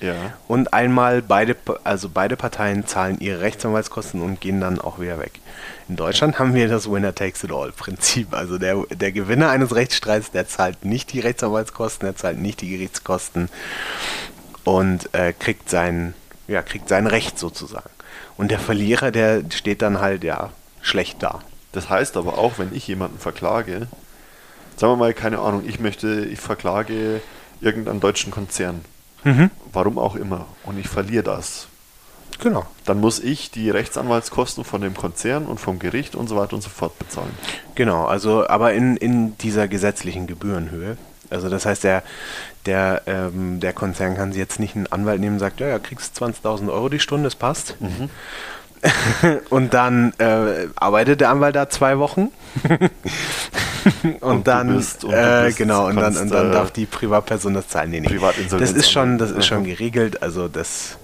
[0.00, 0.34] Ja.
[0.46, 5.40] und einmal beide, also beide Parteien zahlen ihre Rechtsanwaltskosten und gehen dann auch wieder weg.
[5.88, 8.34] In Deutschland haben wir das Winner takes it all Prinzip.
[8.34, 12.70] Also der, der Gewinner eines Rechtsstreits, der zahlt nicht die Rechtsanwaltskosten, der zahlt nicht die
[12.70, 13.48] Gerichtskosten
[14.64, 16.14] und äh, kriegt sein,
[16.48, 17.90] ja, kriegt sein Recht sozusagen.
[18.36, 20.50] Und der Verlierer, der steht dann halt ja
[20.82, 21.40] schlecht da.
[21.72, 23.86] Das heißt aber auch, wenn ich jemanden verklage,
[24.76, 27.20] sagen wir mal, keine Ahnung, ich möchte, ich verklage
[27.60, 28.84] irgendeinen deutschen Konzern,
[29.72, 31.68] warum auch immer, und ich verliere das,
[32.38, 32.66] Genau.
[32.84, 36.62] dann muss ich die Rechtsanwaltskosten von dem Konzern und vom Gericht und so weiter und
[36.62, 37.30] so fort bezahlen.
[37.74, 40.96] Genau, also aber in, in dieser gesetzlichen Gebührenhöhe.
[41.30, 42.02] Also das heißt, der,
[42.66, 45.78] der, ähm, der Konzern kann sich jetzt nicht einen Anwalt nehmen und sagt, ja, ja,
[45.78, 47.76] kriegst 20.000 Euro die Stunde, das passt.
[49.50, 52.30] und dann äh, arbeitet der Anwalt da zwei Wochen.
[54.02, 57.54] und, Und dann, bist- und äh, genau, und dann, und dann äh, darf die Privatperson
[57.54, 57.90] das zahlen.
[57.90, 58.18] Nee, nee.
[58.58, 60.96] Das ist schon, das ist schon geregelt, also das,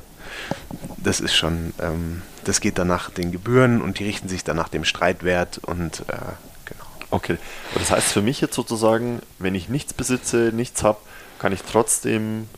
[0.97, 4.57] das ist schon, ähm, das geht dann nach den Gebühren und die richten sich dann
[4.57, 6.17] nach dem Streitwert und äh,
[6.65, 6.85] genau.
[7.11, 7.37] Okay,
[7.71, 10.99] aber das heißt für mich jetzt sozusagen, wenn ich nichts besitze, nichts habe,
[11.39, 12.49] kann ich trotzdem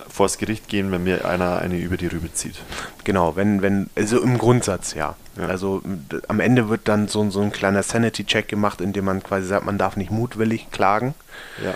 [0.00, 2.56] äh, vor das Gericht gehen, wenn mir einer eine über die Rübe zieht.
[3.04, 5.16] Genau, wenn, wenn, also im Grundsatz ja.
[5.36, 5.46] Ja.
[5.46, 5.82] Also
[6.28, 9.64] am Ende wird dann so, so ein kleiner Sanity-Check gemacht, in dem man quasi sagt,
[9.64, 11.14] man darf nicht mutwillig klagen.
[11.62, 11.74] Ja.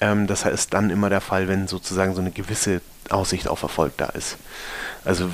[0.00, 2.80] Ähm, das ist dann immer der Fall, wenn sozusagen so eine gewisse
[3.10, 4.36] Aussicht auf Erfolg da ist.
[5.04, 5.28] Also,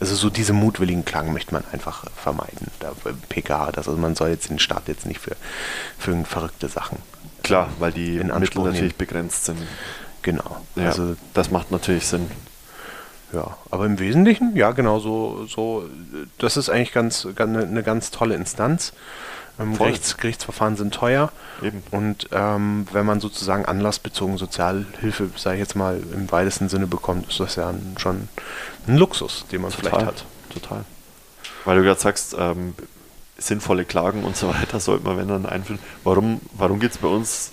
[0.00, 2.68] also so diese mutwilligen Klagen möchte man einfach vermeiden.
[2.80, 2.92] Da
[3.28, 5.36] PKH, das, also man soll jetzt den Staat jetzt nicht für,
[5.98, 6.98] für verrückte Sachen.
[7.42, 9.58] Klar, weil die In Mittel natürlich begrenzt sind.
[10.24, 10.56] Genau.
[10.74, 12.28] Ja, Also das macht natürlich Sinn.
[13.32, 15.88] Ja, aber im Wesentlichen, ja, genau, so, so,
[16.38, 18.92] das ist eigentlich ganz, ganz eine, eine ganz tolle Instanz.
[19.60, 19.76] Ähm.
[19.76, 21.30] Gerichts, Gerichtsverfahren sind teuer.
[21.62, 21.82] Eben.
[21.90, 27.28] Und ähm, wenn man sozusagen anlassbezogen Sozialhilfe, sage ich jetzt mal, im weitesten Sinne bekommt,
[27.28, 28.28] ist das ja ein, schon
[28.86, 30.24] ein Luxus, den man vielleicht hat.
[30.52, 30.84] Total.
[31.64, 32.74] Weil du gerade sagst, ähm,
[33.36, 35.80] sinnvolle Klagen und so weiter sollte man, wenn dann einführen.
[36.02, 37.52] Warum, warum gibt es bei uns,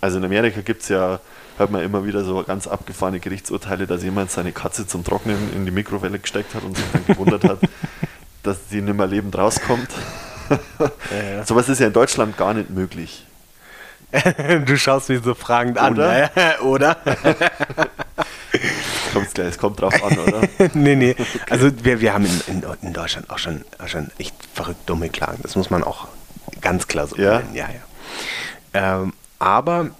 [0.00, 1.20] also in Amerika gibt es ja,
[1.60, 5.66] hört man immer wieder so ganz abgefahrene Gerichtsurteile, dass jemand seine Katze zum Trocknen in
[5.66, 7.58] die Mikrowelle gesteckt hat und sich dann gewundert hat,
[8.42, 9.88] dass die nicht mehr lebend rauskommt.
[10.48, 11.44] Ja.
[11.44, 13.26] Sowas ist ja in Deutschland gar nicht möglich.
[14.66, 16.30] du schaust mich so fragend an, Oder?
[16.34, 16.60] ne?
[16.62, 16.96] oder?
[19.12, 20.40] Kommt's gleich, es kommt drauf an, oder?
[20.74, 21.14] nee, nee.
[21.48, 25.10] Also wir, wir haben in, in, in Deutschland auch schon, auch schon echt verrückt dumme
[25.10, 25.38] Klagen.
[25.42, 26.08] Das muss man auch
[26.60, 27.38] ganz klar so Ja?
[27.38, 27.54] benennen.
[27.54, 27.68] Ja,
[28.72, 29.02] ja.
[29.02, 29.90] Ähm, aber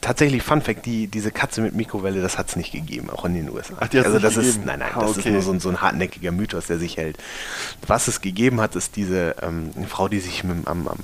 [0.00, 3.34] tatsächlich, Fun Fact, die, diese Katze mit Mikrowelle, das hat es nicht gegeben, auch in
[3.34, 3.74] den USA.
[3.80, 4.64] Ach, die also das ist, gegeben?
[4.66, 5.30] nein, nein, Ah, das ist okay.
[5.30, 7.16] nur so, ein- so ein hartnäckiger Mythos, der sich hält.
[7.86, 10.98] Was es gegeben hat, ist diese ähm, Frau, die sich mit, am, am,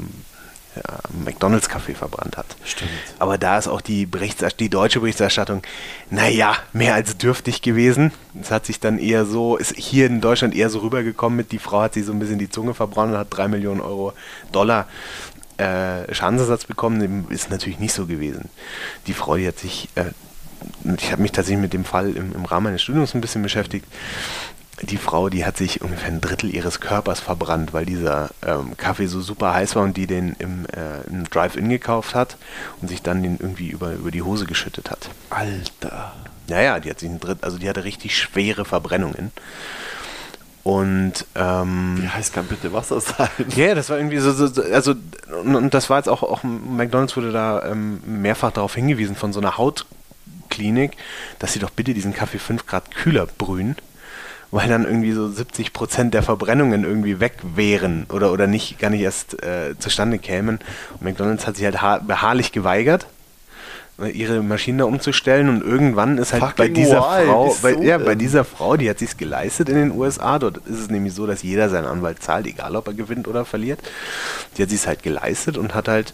[0.76, 2.46] ja, am McDonalds-Café verbrannt hat.
[2.64, 2.90] Stimmt.
[3.20, 5.62] Aber da ist auch die, Berichterst die deutsche Berichterstattung,
[6.10, 8.10] naja, mehr als dürftig gewesen.
[8.42, 11.60] Es hat sich dann eher so, ist hier in Deutschland eher so rübergekommen mit, die
[11.60, 14.12] Frau hat sich so ein bisschen die Zunge verbrannt und hat drei Millionen Euro
[14.50, 14.88] Dollar
[15.58, 17.00] äh, Schadensersatz bekommen.
[17.00, 18.48] Dem Ist natürlich nicht so gewesen.
[19.06, 20.04] Die Frau, die hat sich, äh,
[20.96, 23.86] ich habe mich tatsächlich mit dem Fall im, im Rahmen meines Studiums ein bisschen beschäftigt.
[24.82, 29.06] Die Frau, die hat sich ungefähr ein Drittel ihres Körpers verbrannt, weil dieser ähm, Kaffee
[29.06, 32.36] so super heiß war und die den im, äh, im Drive-In gekauft hat
[32.82, 35.10] und sich dann den irgendwie über, über die Hose geschüttet hat.
[35.30, 36.12] Alter.
[36.48, 39.30] Naja, die hat sich ein Dritt, also die hatte richtig schwere Verbrennungen.
[40.64, 43.28] Und ähm, Wie heiß kann bitte Wasser sein?
[43.54, 44.94] ja, das war irgendwie so, so so- also
[45.44, 49.32] und, und das war jetzt auch, auch McDonalds wurde da ähm, mehrfach darauf hingewiesen von
[49.34, 50.92] so einer Hautklinik,
[51.38, 53.76] dass sie doch bitte diesen Kaffee 5 Grad kühler brühen,
[54.50, 58.88] weil dann irgendwie so 70 Prozent der Verbrennungen irgendwie weg wären oder, oder nicht, gar
[58.90, 60.60] nicht erst äh, zustande kämen.
[60.94, 63.06] Und McDonalds hat sich halt ha- beharrlich geweigert,
[63.98, 67.26] ihre Maschinen da umzustellen und irgendwann ist halt bei Fucking dieser why?
[67.26, 70.38] Frau, bei, Wieso ja, bei dieser Frau, die hat sich's geleistet in den USA.
[70.38, 73.44] Dort ist es nämlich so, dass jeder seinen Anwalt zahlt, egal ob er gewinnt oder
[73.44, 73.78] verliert.
[74.56, 76.12] Die hat sich's halt geleistet und hat halt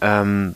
[0.00, 0.54] ähm,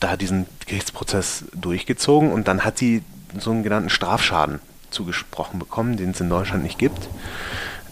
[0.00, 3.02] da diesen Gerichtsprozess durchgezogen und dann hat sie
[3.38, 4.60] so einen genannten Strafschaden
[4.90, 7.08] zugesprochen bekommen, den es in Deutschland nicht gibt.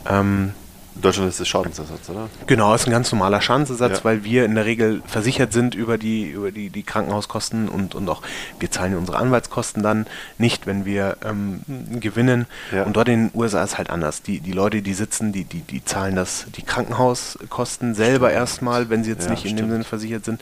[0.09, 0.53] Ähm,
[0.95, 2.29] In Deutschland ist das Schadensersatz, oder?
[2.47, 4.05] Genau, ist ein ganz normaler Schadensersatz, Ja.
[4.05, 8.09] weil wir in der Regel versichert sind über die, über die, die Krankenhauskosten und, und
[8.11, 8.21] auch
[8.61, 10.07] wir zahlen unsere Anwaltskosten dann
[10.37, 11.63] nicht, wenn wir ähm,
[11.99, 12.47] gewinnen.
[12.73, 12.85] Ja.
[12.85, 14.21] Und dort in den USA ist halt anders.
[14.23, 19.03] Die, die Leute, die sitzen, die, die, die zahlen das, die Krankenhauskosten selber erstmal, wenn
[19.03, 19.71] sie jetzt Ja, nicht in dem stimmt.
[19.73, 20.41] Sinne versichert sind.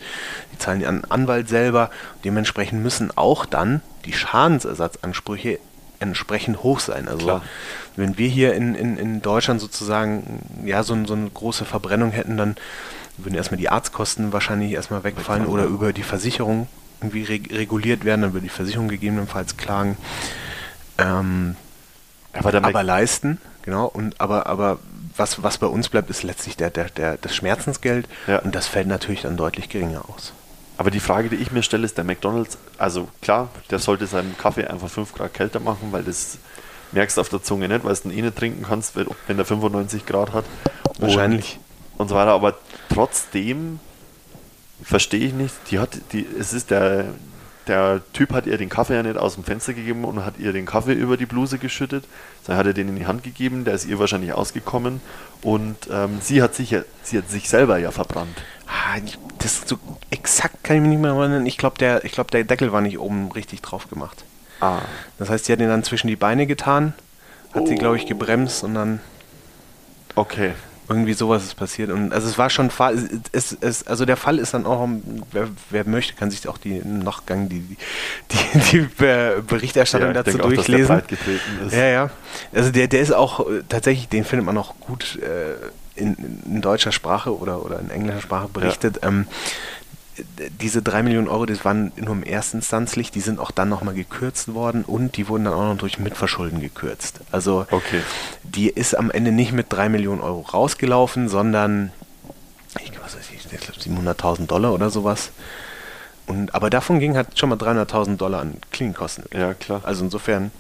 [0.53, 1.91] Die zahlen den Anwalt selber.
[2.25, 5.59] Dementsprechend müssen auch dann die Schadensersatzansprüche
[6.01, 7.09] entsprechend hoch sein.
[7.09, 7.43] Also Klar.
[7.97, 12.37] wenn wir hier in, in, in Deutschland sozusagen ja so, so eine große Verbrennung hätten,
[12.37, 12.57] dann
[13.19, 16.69] würden erstmal die Arztkosten wahrscheinlich erstmal wegfallen oder über die Versicherung
[17.01, 19.97] irgendwie reg reguliert werden, dann würde die Versicherung gegebenenfalls klagen.
[20.99, 21.57] Ähm,
[22.33, 24.79] Aber aber leisten, genau, und aber, aber
[25.17, 28.39] was, was bei uns bleibt, ist letztlich der, der, der, das Schmerzensgeld Ja.
[28.41, 30.33] und das fällt natürlich dann deutlich geringer aus.
[30.81, 34.35] Aber die Frage, die ich mir stelle, ist der McDonalds, also klar, der sollte seinen
[34.39, 36.39] Kaffee einfach 5 Grad kälter machen, weil das
[36.93, 39.45] merkst du auf der Zunge nicht, weil du ihn eh nicht trinken kannst, wenn der
[39.45, 40.47] 95 Grad hat.
[40.89, 41.59] Und- Wahrscheinlich.
[41.99, 42.31] Und so weiter.
[42.31, 42.57] Aber
[42.89, 43.79] trotzdem
[44.83, 47.09] verstehe ich nicht, die hat, die, es ist der,
[47.67, 50.55] der Typ hat ihr den Kaffee ja nicht aus dem Fenster gegeben und hat ihr
[50.55, 52.05] den Kaffee über die Bluse geschüttet,
[52.43, 55.03] sondern hat er den in die Hand gegeben, der ist ihr wahrscheinlich ausgekommen
[55.43, 58.39] und ähm, sie hat sich sie hat sich selber ja verbrannt.
[58.73, 58.99] Ah,
[59.39, 59.79] Das so
[60.11, 61.45] exakt kann ich mich nicht mehr erinnern.
[61.47, 64.25] Ich glaube, der, ich glaub, der Deckel war nicht oben richtig drauf gemacht.
[64.61, 64.79] Ah.
[65.19, 66.93] Das heißt, sie hat ihn dann zwischen die Beine getan,
[67.55, 69.01] hat sie, glaube ich, gebremst und dann
[70.15, 70.53] Okay.
[70.89, 71.91] irgendwie sowas ist passiert.
[71.91, 74.89] Und also es war schon Fall, es, es, also der Fall ist dann auch,
[75.33, 77.61] wer, wer möchte, kann sich auch die im Nachgang die,
[78.31, 81.67] die, die Be- Berichterstattung Ja, ich dazu denke auch, dass der durchlesen.
[81.67, 81.73] ist.
[81.75, 82.11] Ja, ja.
[82.53, 85.55] Also der, der ist auch äh, tatsächlich, den findet man auch gut äh,
[86.01, 86.17] in,
[86.47, 89.01] in deutscher Sprache oder, oder in englischer Sprache berichtet.
[89.03, 89.27] Ähm,
[90.19, 93.95] d- diese drei Millionen Euro, das waren nur im erstinstanzlich, die sind auch dann nochmal
[93.95, 97.21] gekürzt worden und die wurden dann auch noch durch Mitverschulden gekürzt.
[97.31, 98.01] Also Okay.
[98.43, 101.93] die ist am Ende nicht mit drei Millionen Euro rausgelaufen, sondern
[102.83, 103.07] ich glaube
[103.79, 105.31] 700.000 Dollar oder sowas.
[106.31, 109.25] Und, aber davon ging halt schon mal 300.000 Dollar an Klinikkosten.
[109.25, 109.35] weg.
[109.35, 109.81] Ja, klar.
[109.85, 110.51] Also insofern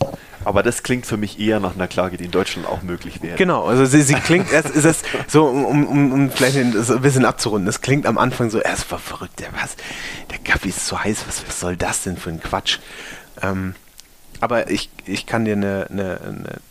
[0.44, 3.36] Aber das klingt für mich eher nach einer Klage, die in Deutschland auch möglich wäre.
[3.36, 7.68] Genau, also sie, sie klingt erst, ist so, um, um, um vielleicht ein bisschen abzurunden,
[7.68, 9.76] es klingt am Anfang so, erst war verrückt, der, was,
[10.30, 12.78] der Kaffee ist so heiß, was, was soll das denn für ein Quatsch?
[13.42, 13.74] Ähm,
[14.40, 16.20] aber ich, ich kann dir eine, eine,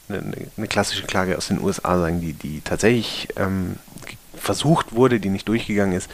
[0.09, 3.75] eine, eine, klassische Klage aus den USA sagen, die, die tatsächlich ähm,
[4.35, 6.09] versucht wurde, die nicht durchgegangen ist.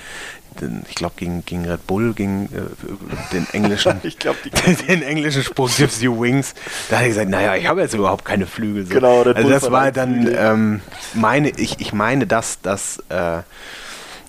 [0.89, 4.35] Ich glaube, gegen, gegen Red Bull, gegen äh, den englischen, ich glaub,
[4.87, 6.53] den englischen Spruch Gives You Wings.
[6.89, 8.85] Da hat er gesagt, naja, ich habe jetzt überhaupt keine Flügel.
[8.85, 8.93] So.
[8.93, 10.81] Genau, Red also Bull das war dann, ähm,
[11.13, 13.41] meine, ich, ich meine, dass das äh,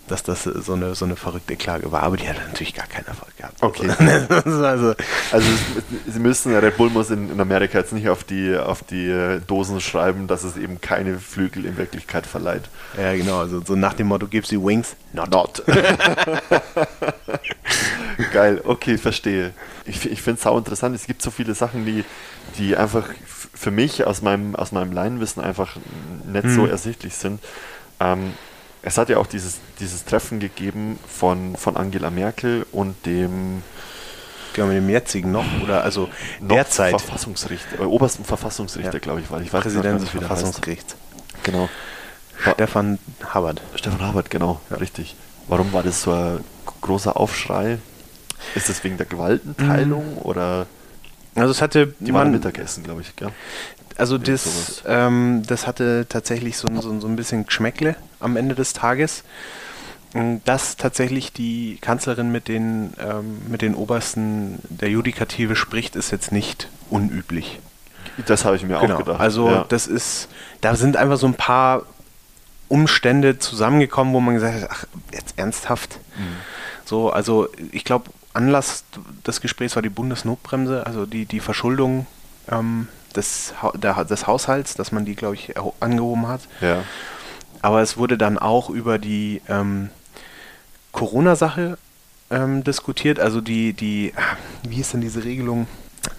[0.08, 2.02] dass das so eine, so eine verrückte Klage war.
[2.02, 3.62] Aber die hat natürlich gar keinen Erfolg gehabt.
[3.62, 3.88] Okay.
[4.44, 4.94] also,
[5.32, 5.48] also
[6.06, 9.80] sie müssen, Red Bull muss in, in, Amerika jetzt nicht auf die, auf die Dosen
[9.80, 12.62] schreiben, dass es eben keine Flügel in Wirklichkeit verleiht.
[12.96, 13.40] Ja, genau.
[13.40, 15.30] Also so nach dem Motto, gives you wings, not.
[15.30, 15.62] not.
[18.32, 19.52] Geil, okay, verstehe.
[19.84, 20.94] Ich, ich finde es sau interessant.
[20.94, 22.04] Es gibt so viele Sachen, die,
[22.58, 25.76] die einfach für mich aus meinem, aus meinem Laienwissen einfach
[26.26, 26.54] nicht hm.
[26.54, 27.40] so ersichtlich sind.
[28.00, 28.34] Ähm,
[28.86, 33.64] es hat ja auch dieses, dieses Treffen gegeben von, von Angela Merkel und dem
[34.54, 36.08] genau, dem jetzigen noch, oder also
[36.40, 36.90] noch derzeit.
[36.90, 38.98] Verfassungsrichter, äh, obersten Verfassungsrichter, ja.
[39.00, 40.94] glaube ich, weil ich weiß Präsident des Verfassungsgerichts.
[41.42, 41.68] Genau.
[42.54, 43.60] Stefan Habert.
[43.74, 44.76] Stefan Habert, genau, ja.
[44.76, 45.16] richtig.
[45.48, 46.44] Warum war das so ein
[46.80, 47.78] großer Aufschrei?
[48.54, 50.18] Ist das wegen der Gewaltenteilung mhm.
[50.18, 50.66] oder?
[51.34, 53.16] Also es hatte die waren Mittagessen, glaube ich.
[53.16, 53.32] Gell?
[53.98, 58.72] Also das, ähm, das hatte tatsächlich so, so, so ein bisschen Geschmäckle am Ende des
[58.72, 59.24] Tages.
[60.44, 66.32] Dass tatsächlich die Kanzlerin mit den, ähm, mit den Obersten der Judikative spricht, ist jetzt
[66.32, 67.58] nicht unüblich.
[68.24, 68.94] Das habe ich mir genau.
[68.94, 69.20] auch gedacht.
[69.20, 69.66] Also ja.
[69.68, 70.28] das ist,
[70.62, 71.82] da sind einfach so ein paar
[72.68, 75.98] Umstände zusammengekommen, wo man gesagt hat, ach, jetzt ernsthaft.
[76.16, 76.36] Mhm.
[76.84, 78.84] So, also ich glaube, Anlass
[79.26, 82.06] des Gesprächs war die Bundesnotbremse, also die, die Verschuldung
[82.50, 86.42] ähm, des, der, des Haushalts, dass man die, glaube ich, angehoben hat.
[86.60, 86.82] Ja.
[87.62, 89.90] Aber es wurde dann auch über die ähm,
[90.92, 91.78] Corona-Sache
[92.30, 93.18] ähm, diskutiert.
[93.18, 94.36] Also die, die, ah,
[94.68, 95.66] wie ist denn diese Regelung?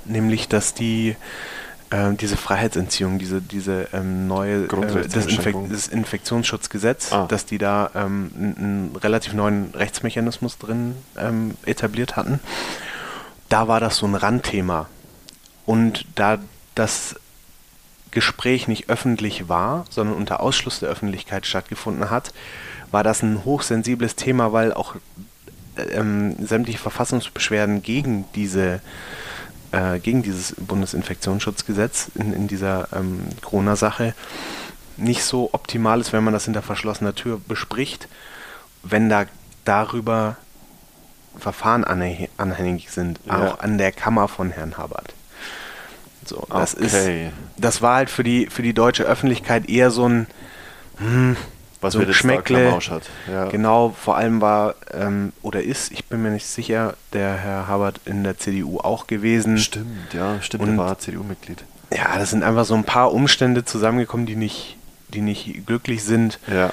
[0.06, 1.16] Nämlich, dass die
[1.90, 7.26] äh, diese Freiheitsentziehung, diese, diese ähm, neue äh, das, Infek das Infektionsschutzgesetz, ah.
[7.28, 12.40] dass die da ähm, einen relativ neuen Rechtsmechanismus drin ähm, etabliert hatten.
[13.50, 14.88] Da war das so ein Randthema.
[15.66, 16.40] Und da
[16.78, 17.16] das
[18.12, 22.34] Gespräch nicht öffentlich war, sondern unter Ausschluss der Öffentlichkeit stattgefunden hat,
[22.92, 24.96] war das ein hochsensibles Thema, weil auch
[25.92, 28.82] ähm, sämtliche Verfassungsbeschwerden gegen diese
[29.72, 34.14] äh, gegen dieses Bundesinfektionsschutzgesetz in, in dieser ähm, Corona-Sache
[34.96, 38.08] nicht so optimal ist, wenn man das hinter verschlossener Tür bespricht,
[38.84, 39.26] wenn da
[39.66, 40.38] darüber
[41.38, 43.38] Verfahren anhängig sind, ja.
[43.38, 45.14] auch an der Kammer von Herrn Habert.
[46.28, 47.28] So, das okay.
[47.28, 50.28] ist, das war halt für die, für die deutsche Öffentlichkeit eher so ein,
[50.98, 51.38] hm,
[51.82, 52.72] was so Geschmäckle.
[52.90, 53.04] hat.
[53.32, 53.46] Ja.
[53.46, 58.02] Genau, vor allem war ähm, oder ist, ich bin mir nicht sicher, der Herr Habert
[58.06, 59.58] in der CDU auch gewesen.
[59.58, 61.64] Stimmt, ja, stimmt, Und, er war CDU-Mitglied.
[61.94, 64.78] Ja, das sind einfach so ein paar Umstände zusammengekommen, die nicht,
[65.10, 66.40] die nicht glücklich sind.
[66.48, 66.72] Ja.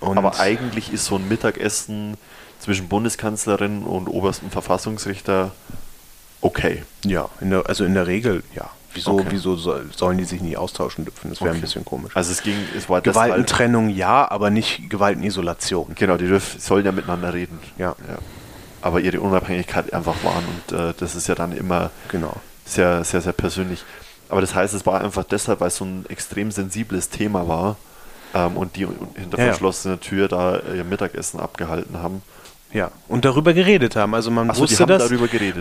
[0.00, 2.16] Und Aber eigentlich ist so ein Mittagessen
[2.60, 5.52] zwischen Bundeskanzlerin und obersten Verfassungsrichter
[6.46, 6.82] okay.
[7.04, 8.70] Ja, in der, also in der Regel, ja.
[8.94, 9.26] Wieso, okay.
[9.28, 11.28] wieso sollen die sich nicht austauschen dürfen?
[11.28, 11.58] Das wäre okay.
[11.58, 12.16] ein bisschen komisch.
[12.16, 15.92] Also es ging, es war Gewaltentrennung ja, aber nicht Gewaltenisolation.
[15.94, 17.58] Genau, die dürfen, sollen ja miteinander reden.
[17.76, 17.94] Ja.
[18.08, 18.16] ja.
[18.80, 22.34] Aber ihre Unabhängigkeit einfach wahren und äh, das ist ja dann immer genau.
[22.64, 23.84] sehr, sehr, sehr persönlich.
[24.30, 27.76] Aber das heißt, es war einfach deshalb, weil es so ein extrem sensibles Thema war
[28.34, 32.22] ähm, und die hinter ja, verschlossener Tür da ihr Mittagessen abgehalten haben.
[32.76, 34.14] Ja, und darüber geredet haben.
[34.14, 35.10] Also man, so, wusste, dass,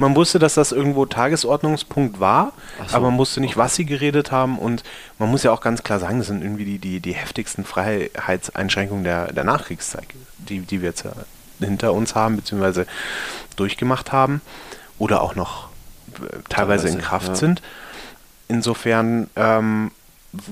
[0.02, 2.52] man wusste, dass das irgendwo Tagesordnungspunkt war,
[2.88, 4.60] so, aber man wusste nicht, was sie geredet haben.
[4.60, 4.84] Und
[5.18, 9.06] man muss ja auch ganz klar sagen, das sind irgendwie die, die, die heftigsten Freiheitseinschränkungen
[9.06, 10.04] der, der Nachkriegszeit,
[10.40, 11.06] die, die wir jetzt
[11.62, 12.86] hinter uns haben, beziehungsweise
[13.56, 14.42] durchgemacht haben
[15.00, 15.70] oder auch noch
[16.16, 17.36] äh, teilweise, teilweise in Kraft ja.
[17.36, 17.62] sind.
[18.50, 19.92] Insofern ähm,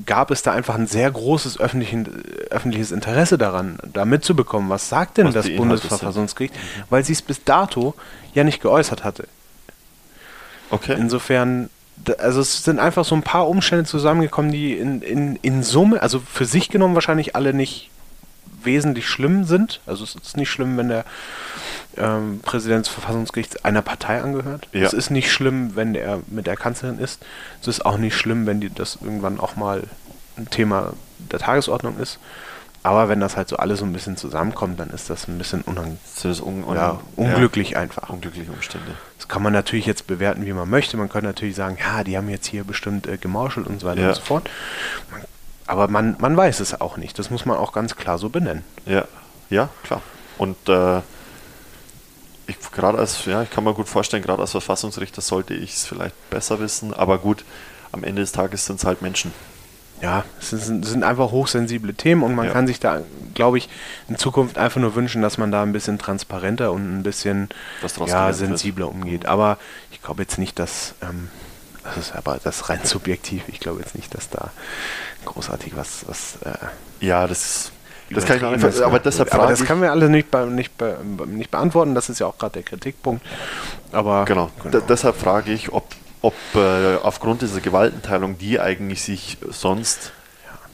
[0.06, 5.28] gab es da einfach ein sehr großes öffentliches Interesse daran, da mitzubekommen, was sagt denn
[5.28, 6.54] was das Bundesverfassungsgericht,
[6.90, 7.94] weil sie es bis dato
[8.34, 9.28] ja nicht geäußert hatte.
[10.70, 10.96] Okay.
[10.98, 11.70] Insofern,
[12.18, 16.20] also es sind einfach so ein paar Umstände zusammengekommen, die in, in, in Summe, also
[16.20, 17.92] für sich genommen wahrscheinlich alle nicht
[18.64, 19.82] wesentlich schlimm sind.
[19.86, 21.06] Also es ist nicht schlimm, wenn der
[21.98, 24.68] ähm, Präsident des Verfassungsgerichts einer Partei angehört.
[24.72, 24.82] Ja.
[24.82, 27.22] Es ist nicht schlimm, wenn er mit der Kanzlerin ist.
[27.62, 29.84] Es ist auch nicht schlimm, wenn die das irgendwann auch mal
[30.38, 30.94] ein Thema
[31.32, 32.20] der Tagesordnung ist.
[32.86, 35.62] Aber wenn das halt so alles so ein bisschen zusammenkommt, dann ist das ein bisschen
[35.62, 38.10] unang das un un ja, unglücklich ja, einfach.
[38.10, 38.92] Unglückliche Umstände.
[39.18, 40.98] Das kann man natürlich jetzt bewerten, wie man möchte.
[40.98, 44.02] Man könnte natürlich sagen, ja, die haben jetzt hier bestimmt äh, gemauschelt und so weiter
[44.02, 44.10] ja.
[44.10, 44.50] und so fort.
[45.12, 45.22] Man,
[45.74, 47.18] aber man, man weiß es auch nicht.
[47.20, 48.64] Das muss man auch ganz klar so benennen.
[48.86, 49.06] Ja,
[49.50, 50.02] ja, klar.
[50.38, 51.00] Und äh,
[52.48, 55.86] ich gerade als, ja, ich kann mir gut vorstellen, gerade als Verfassungsrichter sollte ich es
[55.86, 57.46] vielleicht besser wissen, aber gut,
[57.92, 59.32] am Ende des Tages sind es halt Menschen.
[60.02, 62.52] ja, es sind, sind einfach hochsensible Themen und man Ja.
[62.52, 63.02] kann sich da,
[63.36, 63.70] glaube ich,
[64.10, 67.48] in Zukunft einfach nur wünschen, dass man da ein bisschen transparenter und ein bisschen
[67.82, 68.36] ja, gelernt wird.
[68.36, 69.26] sensibler umgeht.
[69.28, 69.58] Aber
[69.92, 71.30] ich glaube jetzt nicht, dass, ähm,
[71.86, 74.52] das ist aber das rein subjektiv, ich glaube jetzt nicht, dass da
[75.26, 77.72] großartig was, was äh, Ja, das,
[78.10, 78.82] das kann ich noch ist.
[78.82, 80.98] aber deshalb aber das können wir alle nicht, be nicht, be
[81.28, 83.26] nicht beantworten, das ist ja auch gerade der Kritikpunkt.
[83.92, 84.50] Aber Genau.
[84.62, 84.80] genau.
[84.88, 85.86] Deshalb frage ich, ob,
[86.22, 90.12] ob äh, aufgrund dieser Gewaltenteilung die eigentlich sich sonst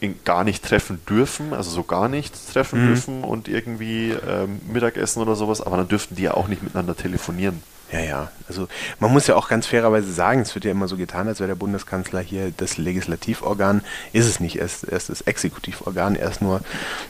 [0.01, 2.88] in, gar nicht treffen dürfen, also so gar nicht treffen Mhm.
[2.88, 6.95] dürfen und irgendwie ähm, Mittagessen oder sowas, aber dann dürften die ja auch nicht miteinander
[6.95, 7.61] telefonieren.
[7.91, 8.31] Ja, ja.
[8.47, 8.67] Also
[8.99, 11.47] man muss ja auch ganz fairerweise sagen, es wird ja immer so getan, als wäre
[11.47, 13.81] der Bundeskanzler hier das Legislativorgan.
[14.13, 14.57] Ist es nicht.
[14.57, 16.15] Er ist, er ist das Exekutivorgan.
[16.15, 16.61] Er ist nur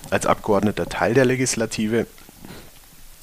[0.10, 2.07] als Abgeordneter Teil der Legislative.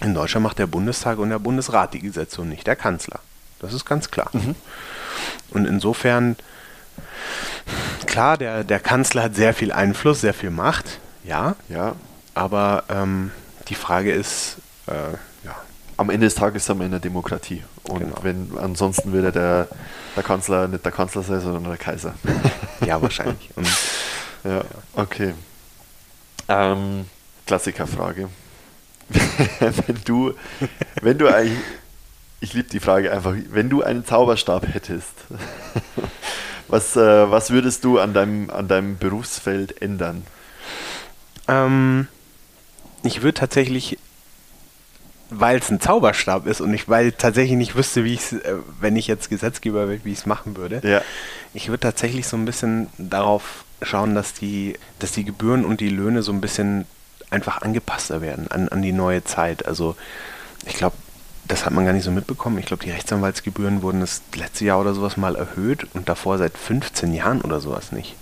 [0.01, 3.21] In Deutschland macht der Bundestag und der Bundesrat die Gesetze und nicht der Kanzler.
[3.61, 4.31] Das ist ganz klar.
[5.51, 6.37] Und insofern,
[8.05, 11.01] klar, der, der Kanzler hat sehr viel Einfluss, sehr viel Macht.
[11.25, 11.97] Ja, Ja,
[12.35, 13.31] aber ähm,
[13.69, 15.17] die Frage ist, äh,
[15.97, 17.63] am Ende des Tages sind wir in der Demokratie.
[17.89, 18.17] Und Genau.
[18.23, 19.69] wenn ansonsten würde der,
[20.15, 22.15] der Kanzler nicht der Kanzler sein, sondern der Kaiser.
[22.87, 23.51] ja, wahrscheinlich.
[23.57, 23.67] Und
[24.45, 24.63] Ja,
[24.95, 25.35] okay.
[26.49, 27.07] Ähm,
[27.47, 28.29] Klassikerfrage.
[29.61, 30.35] wenn du,
[31.01, 31.59] wenn du eigentlich,
[32.41, 35.13] ich liebe die Frage einfach, wenn du einen Zauberstab hättest,
[36.69, 40.25] was, äh, was würdest du an deinem, an deinem Berufsfeld ändern?
[41.49, 42.09] Ähm,
[43.03, 43.99] ich würde tatsächlich,
[45.31, 48.55] weil es ein Zauberstab ist und ich weil tatsächlich nicht wüsste, wie ich es, äh,
[48.81, 50.81] wenn ich jetzt Gesetzgeber wäre, wie ich es machen würde.
[50.89, 51.03] Ja,
[51.55, 55.89] Ich würde tatsächlich so ein bisschen darauf schauen, dass die, dass die Gebühren und die
[55.89, 56.87] Löhne so ein bisschen
[57.31, 59.67] einfach angepasster werden an, an die neue Zeit.
[59.67, 59.97] Also
[60.65, 60.97] ich glaube,
[61.49, 62.59] das hat man gar nicht so mitbekommen.
[62.59, 66.57] Ich glaube, die Rechtsanwaltsgebühren wurden das letzte Jahr oder sowas mal erhöht und davor seit
[66.57, 68.15] 15 Jahren oder sowas nicht.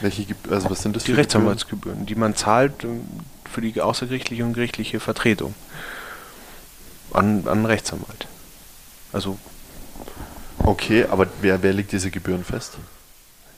[0.00, 1.24] welche, also was sind das Die für Gebühren?
[1.24, 3.02] Rechtsanwaltsgebühren, die man zahlt ähm,
[3.50, 5.54] für die außergerichtliche und gerichtliche Vertretung
[7.16, 8.26] an, an Rechtsanwalt.
[9.12, 9.38] Also
[10.58, 12.72] Okay, aber wer, wer legt diese Gebühren fest?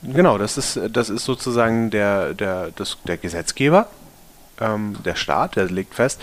[0.03, 3.87] genau, das ist, das ist sozusagen der, der, das, der Gesetzgeber,
[4.61, 6.21] ähm, der Staat, der legt fest,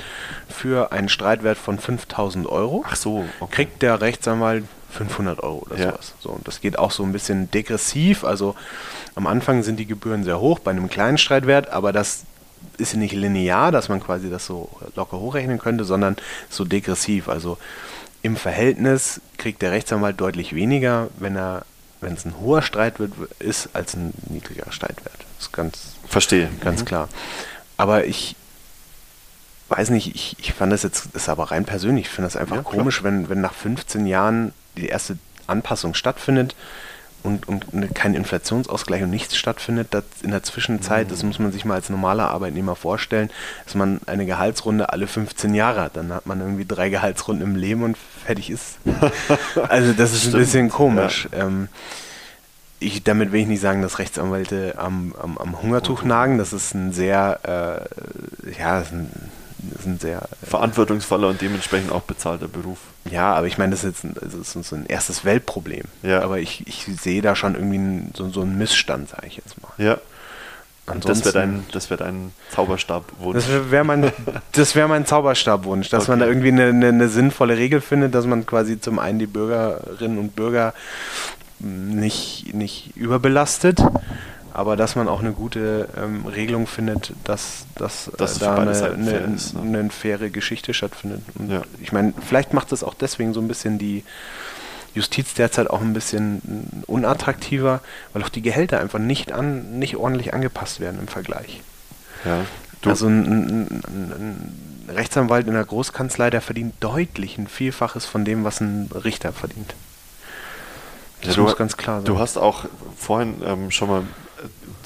[0.49, 3.55] für einen Streitwert von 5000 Euro Ach so, okay.
[3.55, 5.91] kriegt der Rechtsanwalt 500 Euro oder Ja.
[5.93, 6.15] sowas.
[6.21, 8.25] So, und das geht auch so ein bisschen degressiv.
[8.25, 8.55] Also
[9.15, 12.25] am Anfang sind die Gebühren sehr hoch bei einem kleinen Streitwert, aber das
[12.79, 16.17] ist nicht linear, dass man quasi das so locker hochrechnen könnte, sondern
[16.51, 17.29] so degressiv.
[17.29, 17.59] Also
[18.23, 21.65] im Verhältnis kriegt der Rechtsanwalt deutlich weniger, wenn er,
[22.01, 25.15] wenn es ein hoher Streitwert ist, als ein niedriger Streitwert.
[25.39, 26.51] Das ist ganz, Verstehe.
[26.61, 26.85] ganz Mhm.
[26.85, 27.09] klar.
[27.79, 28.37] Aber ich
[29.69, 32.37] weiß nicht, ich, ich fand das jetzt, das ist aber rein persönlich, ich finde das
[32.37, 32.75] einfach Ja, klar.
[32.75, 36.55] komisch, wenn, wenn nach 15 Jahren die erste Anpassung stattfindet
[37.27, 39.89] und, und kein Inflationsausgleich und nichts stattfindet,
[40.23, 41.11] in der Zwischenzeit, Mhm.
[41.11, 43.31] das muss man sich mal als normaler Arbeitnehmer vorstellen,
[43.65, 45.97] dass man eine Gehaltsrunde alle 15 Jahre hat.
[45.97, 48.77] Dann hat man irgendwie drei Gehaltsrunden im Leben und fertig ist.
[49.69, 51.29] Also das ist ein Stimmt, bisschen komisch.
[51.33, 51.69] Ähm,
[52.79, 56.37] ich, damit will ich nicht sagen, dass Rechtsanwälte am, am, am Hungertuch nagen.
[56.39, 57.41] Das ist ein sehr,
[58.45, 59.11] äh, ja, ein,
[59.79, 62.79] ist ein sehr, Verantwortungsvoller und dementsprechend auch bezahlter Beruf.
[63.11, 65.85] ja, aber ich meine, das ist, jetzt ein, ist so ein erstes Weltproblem.
[66.03, 66.23] Ja.
[66.23, 69.61] Aber ich, ich sehe da schon irgendwie einen, so, so einen Missstand, sage ich jetzt
[69.63, 69.71] mal.
[69.79, 69.99] Ja.
[70.89, 73.35] Und das wäre Ansonsten- dein, das wär dein Zauberstabwunsch.
[73.35, 74.13] Das wäre wär mein,
[74.53, 76.33] das wär mein Zauberstabwunsch, dass man da Okay.
[76.35, 80.37] irgendwie eine, eine, eine sinnvolle Regel findet, dass man quasi zum einen die Bürgerinnen und
[80.37, 80.75] Bürger
[81.59, 83.81] nicht, nicht überbelastet,
[84.57, 88.55] aber dass man auch eine gute ähm, Regelung findet, dass, dass, Dass es äh, da
[88.57, 89.61] eine, eine, fair ist, ne?
[89.61, 91.21] eine faire Geschichte stattfindet.
[91.35, 91.63] Und Ja.
[91.83, 94.03] ich meine, vielleicht macht es auch deswegen so ein bisschen die
[94.95, 97.81] Justiz derzeit auch ein bisschen unattraktiver,
[98.15, 101.61] weil auch die Gehälter einfach nicht an, nicht ordentlich angepasst werden im Vergleich.
[102.25, 102.45] ja.
[102.83, 108.25] Du, Also ein, ein, ein Rechtsanwalt in der Großkanzlei, der verdient deutlich ein Vielfaches von
[108.25, 109.75] dem, was ein Richter verdient.
[111.23, 112.05] Das Ja, du- muss ganz klar sein.
[112.05, 112.67] Du hast auch
[112.97, 114.05] vorhin ähm, schon mal äh,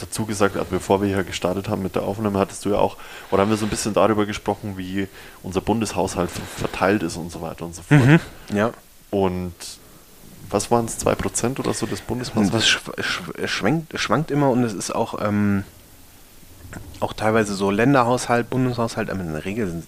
[0.03, 2.97] dazu gesagt, also bevor wir hier gestartet haben mit der Aufnahme, hattest du ja auch,
[3.31, 5.09] oder haben wir so ein bisschen darüber gesprochen, wie
[5.43, 8.01] unser Bundeshaushalt ver- verteilt ist und so weiter und so fort.
[8.05, 8.21] mhm.
[8.55, 8.71] Ja.
[9.11, 9.53] Und
[10.51, 12.67] was waren es, 2% oder so des Und das Bundeshaushalts?
[12.67, 15.65] schw schw schwankt, schwankt immer und es ist auch, ähm,
[17.01, 19.85] auch teilweise so Länderhaushalt, Bundeshaushalt, aber in der Regel sind,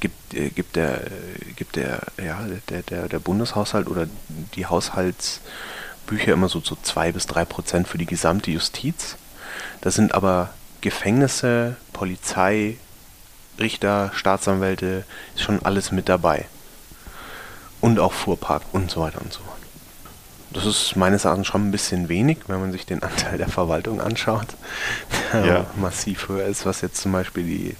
[0.00, 1.10] gibt, äh, gibt, der, äh,
[1.56, 2.38] gibt der, ja,
[2.68, 4.06] der, der, der Bundeshaushalt oder
[4.54, 9.16] die Haushaltsbücher immer so zu zwei bis drei Prozent für die gesamte Justiz.
[9.86, 10.50] Das sind aber
[10.80, 12.76] Gefängnisse, Polizei,
[13.56, 15.04] Richter, Staatsanwälte,
[15.36, 16.46] ist schon alles mit dabei.
[17.80, 19.58] Und auch Fuhrpark und so weiter und so fort.
[20.50, 24.00] Das ist meines Erachtens schon ein bisschen wenig, wenn man sich den Anteil der Verwaltung
[24.00, 24.48] anschaut,
[25.32, 25.66] der Ja.
[25.76, 27.76] massiv höher ist, was jetzt zum Beispiel die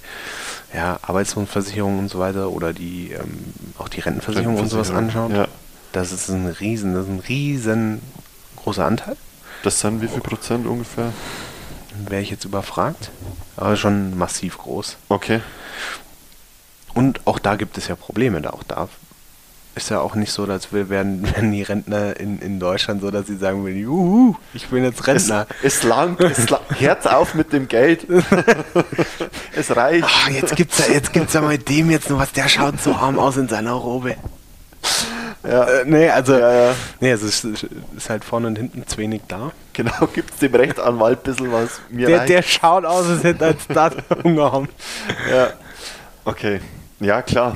[0.73, 5.31] ja, Arbeitslosenversicherung und so weiter oder die ähm, auch die Rentenversicherung und sowas anschaut.
[5.33, 5.49] Ja.
[5.91, 8.01] Das ist ein riesen, das ist ein riesen
[8.55, 9.17] großer Anteil.
[9.63, 11.11] Das sind wie viel Prozent ungefähr?
[12.07, 13.09] Wäre ich jetzt überfragt.
[13.55, 14.97] Aber schon massiv groß.
[15.09, 15.41] Okay.
[16.93, 18.41] Und auch da gibt es ja Probleme.
[18.41, 18.89] Da auch da
[19.75, 23.11] ist ja auch nicht so, dass wir werden, werden die Rentner in, in Deutschland so,
[23.11, 25.47] dass sie sagen würden, juhu, ich bin jetzt Rentner.
[25.63, 28.07] es langt, es la Herz auf mit dem Geld.
[29.55, 30.05] es reicht.
[30.05, 32.93] Ach, jetzt gibt's ja, jetzt gibt's ja mit dem jetzt noch was, der schaut so
[32.93, 34.15] arm aus in seiner Robe.
[35.43, 36.75] Ja, Äh, nee, also, Ja, ja.
[36.99, 37.45] nee, es ist,
[37.95, 39.51] ist halt vorne und hinten zu wenig da.
[39.77, 41.79] Genau, gibt es dem Rechtsanwalt ein bisschen was.
[41.89, 42.29] Mir Der, reicht.
[42.29, 44.69] der schaut aus, als hätte er als Start Hunger haben.
[45.31, 45.51] ja.
[46.25, 46.59] Okay.
[46.99, 47.55] Ja, klar.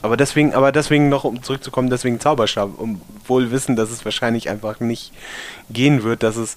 [0.00, 4.48] Aber deswegen, aber deswegen noch, um zurückzukommen, deswegen Zauberstab, um wohl wissen, dass es wahrscheinlich
[4.48, 5.12] einfach nicht
[5.70, 6.56] gehen wird, dass es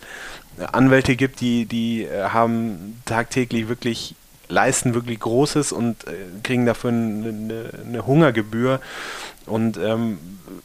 [0.71, 4.15] Anwälte gibt, die, die äh, haben tagtäglich wirklich,
[4.49, 6.11] leisten wirklich Großes und äh,
[6.43, 8.79] kriegen dafür eine, eine, eine Hungergebühr.
[9.45, 10.17] Und ähm,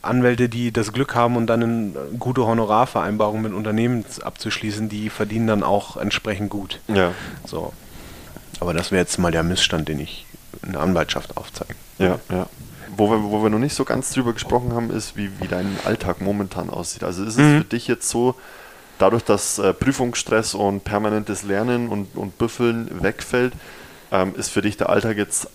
[0.03, 5.47] Anwälte, die das Glück haben und dann eine gute Honorarvereinbarung mit Unternehmen abzuschließen, die verdienen
[5.47, 6.81] dann auch entsprechend gut.
[6.89, 7.13] Ja.
[7.47, 7.73] So.
[8.59, 10.27] Aber das wäre jetzt mal der Missstand, den ich
[10.65, 11.75] in der Anwaltschaft aufzeige.
[11.99, 12.47] Ja, ja.
[12.97, 15.77] Wo wir, wo wir noch nicht so ganz drüber gesprochen haben, ist, wie, wie dein
[15.85, 17.05] Alltag momentan aussieht.
[17.05, 17.59] Also ist es Mhm.
[17.59, 18.35] für dich jetzt so,
[19.03, 23.53] dadurch, dass äh, Prüfungsstress und permanentes Lernen und, und Büffeln wegfällt,
[24.13, 25.49] ähm, ist für dich der Alltag jetzt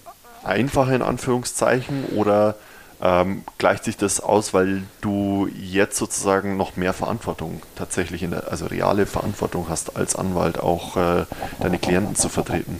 [0.43, 2.55] einfacher in Anführungszeichen oder
[3.01, 8.51] ähm, gleicht sich das aus, weil du jetzt sozusagen noch mehr Verantwortung tatsächlich, in der,
[8.51, 11.25] also reale Verantwortung hast als Anwalt, auch äh,
[11.59, 12.79] deine Klienten zu vertreten?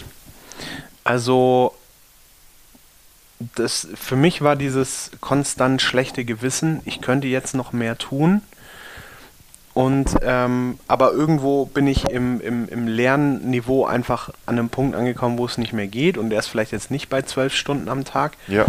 [1.05, 1.73] Also,
[3.55, 8.41] das, für mich war dieses konstant schlechte Gewissen, ich könnte jetzt noch mehr tun.
[9.77, 15.37] Und ähm, aber irgendwo bin ich im, im, im Lernniveau einfach an einem Punkt angekommen,
[15.37, 16.17] wo es nicht mehr geht.
[16.17, 18.65] Und der ist vielleicht jetzt nicht bei zwölf Stunden am Tag, Ja,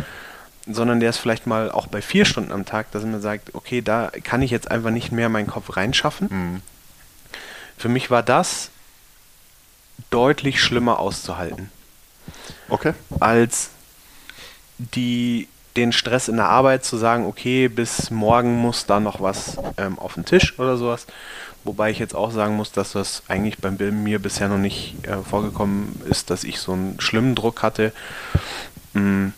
[0.66, 3.80] sondern der ist vielleicht mal auch bei vier Stunden am Tag, dass man sagt, okay,
[3.80, 6.28] da kann ich jetzt einfach nicht mehr meinen Kopf reinschaffen.
[6.30, 6.62] Mhm.
[7.78, 8.68] Für mich war das
[10.10, 11.70] deutlich schlimmer auszuhalten.
[12.68, 12.92] okay.
[13.18, 13.70] als
[14.76, 19.56] die, den Stress in der Arbeit zu sagen, okay, bis morgen muss da noch was
[19.76, 21.06] ähm, auf den Tisch oder sowas.
[21.64, 25.18] Wobei ich jetzt auch sagen muss, dass das eigentlich bei mir bisher noch nicht äh,
[25.28, 27.92] vorgekommen ist, dass ich so einen schlimmen Druck hatte.
[28.94, 29.28] Mm,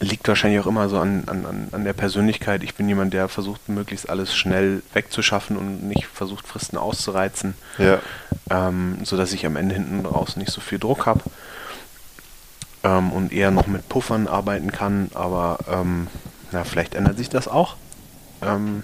[0.00, 2.62] liegt wahrscheinlich auch immer so an, an, an- an der Persönlichkeit.
[2.62, 7.98] Ich bin jemand, der versucht, möglichst alles schnell wegzuschaffen und nicht versucht, Fristen auszureizen Ja.
[8.50, 11.20] ähm, sodass ich am Ende hinten raus nicht so viel Druck habe
[12.84, 16.08] ähm, und eher noch mit Puffern arbeiten kann, aber ähm,
[16.50, 17.76] na, vielleicht ändert sich das auch,
[18.42, 18.82] ähm,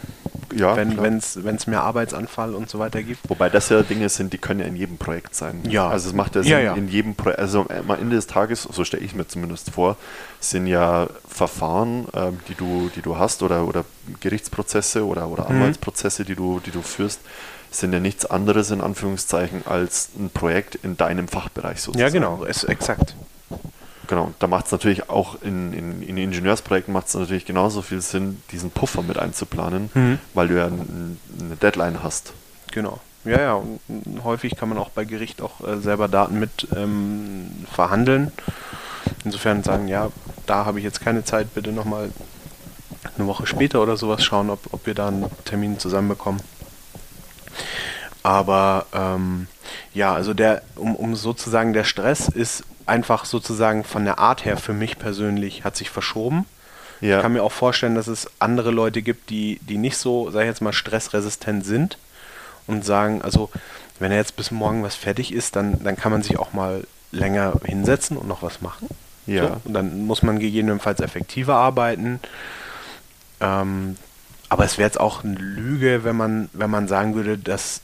[0.54, 3.28] Ja, wenn es mehr Arbeitsanfall und so weiter gibt.
[3.28, 5.60] Wobei das ja Dinge sind, die können ja in jedem Projekt sein.
[5.68, 5.88] Ja.
[5.88, 6.74] Also es macht ja Sinn, Ja, ja.
[6.74, 9.96] in jedem Projekt, also am Ende des Tages, so stelle ich mir zumindest vor,
[10.40, 13.84] sind ja Verfahren, ähm, die du, die du hast oder, oder
[14.20, 15.56] Gerichtsprozesse oder, oder Mhm.
[15.56, 17.20] Anwaltsprozesse, die du, die du führst,
[17.70, 22.00] sind ja nichts anderes in Anführungszeichen als ein Projekt in deinem Fachbereich sozusagen.
[22.00, 23.14] Ja, genau, ist exakt.
[24.08, 28.00] Genau, da macht es natürlich auch in, in, in Ingenieursprojekten macht es natürlich genauso viel
[28.00, 30.18] Sinn, diesen Puffer mit einzuplanen, Mhm.
[30.34, 32.32] weil du ja ein, eine Deadline hast.
[32.72, 33.00] Genau.
[33.24, 36.66] Ja, ja, und und häufig kann man auch bei Gericht auch äh, selber Daten mit
[36.74, 38.32] ähm, verhandeln.
[39.24, 40.08] Insofern sagen, ja,
[40.46, 42.10] da habe ich jetzt keine Zeit, bitte nochmal
[43.16, 46.40] eine Woche später oder sowas schauen, ob, ob wir da einen Termin zusammenbekommen.
[48.22, 49.48] Aber ähm,
[49.94, 54.56] ja, also der, um, um sozusagen der Stress ist einfach sozusagen von der Art her
[54.56, 56.46] für mich persönlich hat sich verschoben.
[57.00, 57.16] Ja.
[57.16, 60.42] Ich kann mir auch vorstellen, dass es andere Leute gibt, die, die nicht so, sag
[60.42, 61.98] ich jetzt mal, stressresistent sind
[62.66, 63.50] und sagen, also
[63.98, 66.84] wenn er jetzt bis morgen was fertig ist, dann, dann kann man sich auch mal
[67.12, 68.88] länger hinsetzen und noch was machen.
[69.26, 69.46] Ja.
[69.46, 72.20] So, und dann muss man gegebenenfalls effektiver arbeiten.
[73.40, 73.96] Ähm,
[74.48, 77.82] aber es wäre jetzt auch eine Lüge, wenn man, wenn man sagen würde, das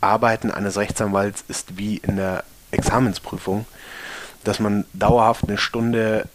[0.00, 3.64] Arbeiten eines Rechtsanwalts ist wie in der Examensprüfung,
[4.44, 6.26] dass man dauerhaft eine Stunde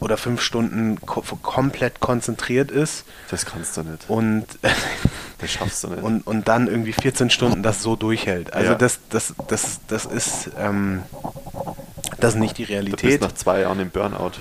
[0.00, 4.08] oder fünf Stunden ko komplett konzentriert ist Das kannst du nicht.
[4.08, 4.46] und,
[5.38, 6.02] Das schaffst du nicht.
[6.02, 8.52] und, und dann irgendwie 14 Stunden das so durchhält.
[8.54, 8.78] Also Ja.
[8.78, 11.02] das, das, das, das ist ähm,
[12.18, 13.20] das ist nicht die du bist Realität.
[13.20, 14.32] nach zwei Jahren im Burnout.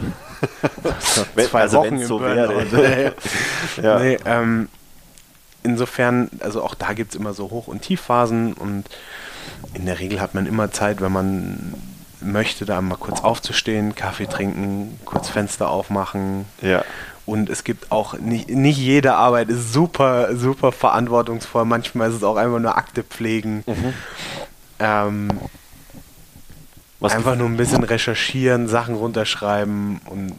[1.35, 2.71] Wenn- Zwei also Wochen im so Burnout.
[2.71, 3.13] wäre.
[3.81, 3.99] ja.
[3.99, 4.69] Nee, ähm,
[5.63, 8.85] insofern, also auch da gibt es immer so Hoch- und Tiefphasen und
[9.73, 11.73] in der Regel hat man immer Zeit, wenn man
[12.25, 16.83] möchte, da mal kurz aufzustehen, Kaffee trinken, kurz Fenster aufmachen ja.
[17.25, 21.65] und es gibt auch nicht, nicht jede Arbeit ist super, super verantwortungsvoll.
[21.65, 23.63] Manchmal ist es auch einfach nur Akte pflegen.
[23.65, 23.93] Mhm.
[24.79, 25.27] Ähm,
[26.99, 30.33] Was einfach nur ein bisschen recherchieren, Sachen runterschreiben und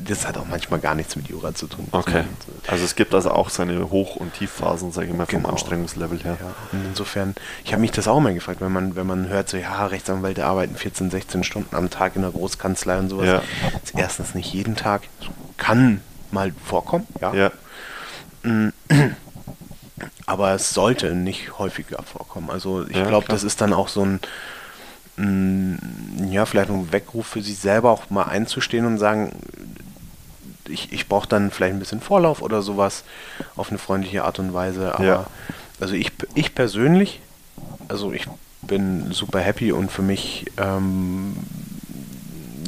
[0.00, 1.88] das hat auch manchmal gar nichts mit Jura zu tun.
[1.92, 2.24] Okay.
[2.66, 5.50] Also es gibt also auch seine Hoch- und Tiefphasen, sage ich mal, vom Genau.
[5.50, 6.36] Anstrengungslevel her.
[6.40, 7.34] Ja, und insofern,
[7.64, 10.44] ich habe mich das auch mal gefragt, wenn man, wenn man hört, so ja, Rechtsanwälte
[10.44, 13.26] arbeiten 14, 16 Stunden am Tag in der Großkanzlei und sowas.
[13.26, 13.42] Ja.
[13.82, 15.02] Ist erstens nicht jeden Tag,
[15.56, 16.00] kann
[16.30, 17.34] mal vorkommen, ja.
[17.34, 17.50] Ja,
[20.26, 22.50] Aber es sollte nicht häufiger vorkommen.
[22.50, 24.20] Also ich Ja, glaube, das ist dann auch so ein, mm,
[26.30, 29.32] ja, vielleicht ein Weckruf für sich selber auch mal einzustehen und sagen,
[30.68, 33.04] ich, ich brauche dann vielleicht ein bisschen Vorlauf oder sowas
[33.56, 34.94] auf eine freundliche Art und Weise.
[34.94, 35.26] Aber Ja.
[35.80, 37.20] also ich, ich persönlich,
[37.88, 38.26] also ich
[38.62, 41.36] bin super happy und für mich ähm,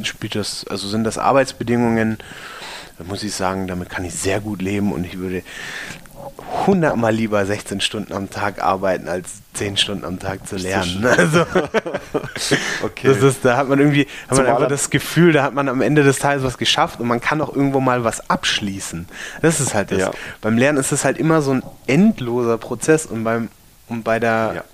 [0.03, 2.19] spielt das, also sind das Arbeitsbedingungen,
[3.05, 5.43] muss ich sagen, damit kann ich sehr gut leben und ich würde
[6.67, 11.05] hundertmal lieber 16 Stunden am Tag arbeiten, als 10 Stunden am Tag zu lernen.
[11.05, 11.43] Also,
[12.83, 13.09] okay.
[13.09, 15.81] das ist, da hat man irgendwie hat man einfach das Gefühl, da hat man am
[15.81, 19.07] Ende des Tages was geschafft und man kann auch irgendwo mal was abschließen.
[19.41, 19.99] Das ist halt das.
[19.99, 20.11] Ja.
[20.41, 23.49] Beim Lernen ist es halt immer so ein endloser Prozess und beim
[23.89, 24.65] und bei der Ja.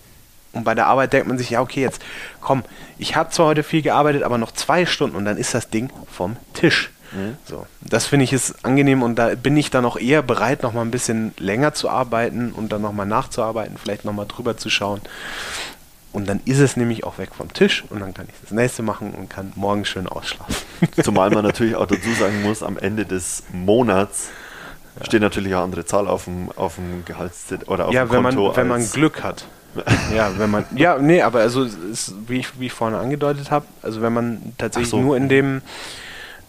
[0.52, 2.02] und bei der Arbeit denkt man sich, ja okay, jetzt
[2.40, 2.62] komm,
[2.98, 5.90] ich habe zwar heute viel gearbeitet, aber noch zwei Stunden und dann ist das Ding
[6.10, 6.90] vom Tisch.
[7.12, 7.36] Mhm.
[7.44, 10.72] So, das finde ich ist angenehm und da bin ich dann auch eher bereit, noch
[10.72, 14.56] mal ein bisschen länger zu arbeiten und dann noch mal nachzuarbeiten, vielleicht noch mal drüber
[14.56, 15.00] zu schauen.
[16.12, 18.82] Und dann ist es nämlich auch weg vom Tisch und dann kann ich das nächste
[18.82, 20.56] machen und kann morgen schön ausschlafen.
[21.02, 24.30] Zumal man natürlich auch dazu sagen muss, am Ende des Monats
[25.02, 28.22] steht natürlich eine andere Zahl auf dem, auf dem Gehaltszettel oder auf ja, dem wenn
[28.24, 28.56] Konto.
[28.56, 29.44] wenn man Glück hat.
[30.14, 33.66] ja, wenn man, ja, nee, aber also, ist, wie, ich, wie ich vorhin angedeutet habe,
[33.82, 35.00] also wenn man tatsächlich so.
[35.00, 35.62] nur in dem,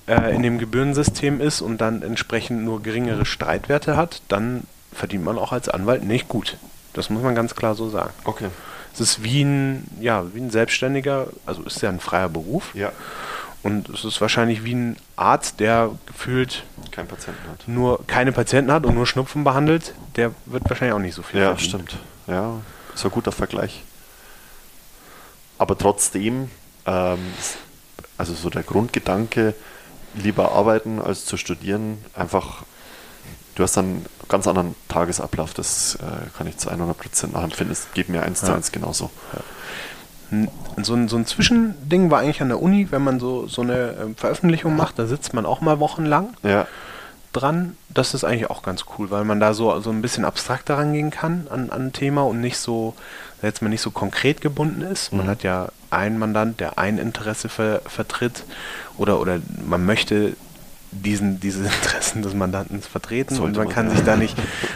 [0.10, 5.38] äh, in dem Gebührensystem ist und dann entsprechend nur geringere Streitwerte hat, dann verdient man
[5.38, 6.57] auch als Anwalt nicht gut.
[6.94, 8.11] Das muss man ganz klar so sagen.
[8.26, 8.48] Okay.
[8.94, 12.73] Es ist wie ein, ja, wie ein Selbstständiger, also ist ja ein freier Beruf.
[12.73, 12.91] Ja,
[13.61, 17.68] Und es ist wahrscheinlich wie ein Arzt, der gefühlt kein Patienten hat.
[17.68, 21.40] nur keine Patienten hat und nur Schnupfen behandelt, der wird wahrscheinlich auch nicht so viel
[21.40, 21.69] Ja, verdienen.
[21.88, 21.98] stimmt.
[22.27, 22.56] Ja,
[22.95, 23.84] ist ein guter Vergleich.
[25.57, 26.49] Aber trotzdem,
[26.86, 27.19] ähm,
[28.18, 29.53] also so der Grundgedanke,
[30.15, 32.64] lieber arbeiten als zu studieren, einfach,
[33.56, 37.72] du hast dann einen ganz anderen Tagesablauf, das äh, kann ich zu 100% nachempfinden.
[37.72, 38.56] Es geht mir eins zu Ja.
[38.56, 39.10] eins genauso.
[40.31, 40.49] N-
[40.81, 43.95] So ein, so ein Zwischending war eigentlich an der Uni, wenn man so, so eine
[44.02, 46.68] ähm, Veröffentlichung macht, da sitzt man auch mal wochenlang Ja,
[47.34, 47.76] dran.
[47.90, 51.10] Das ist eigentlich auch ganz cool, weil man da so, so ein bisschen abstrakter rangehen
[51.11, 52.94] kann an, an ein Thema und nicht so,
[53.41, 55.11] jetzt mal nicht so konkret gebunden ist.
[55.11, 55.30] Man Mhm.
[55.30, 58.44] hat ja einen Mandant, der ein Interesse ver, vertritt
[58.98, 60.36] oder, oder man möchte
[60.91, 63.95] diesen, diese Interessen des Mandanten vertreten und Sollte man man, kann ja.
[63.95, 64.36] sich da nicht,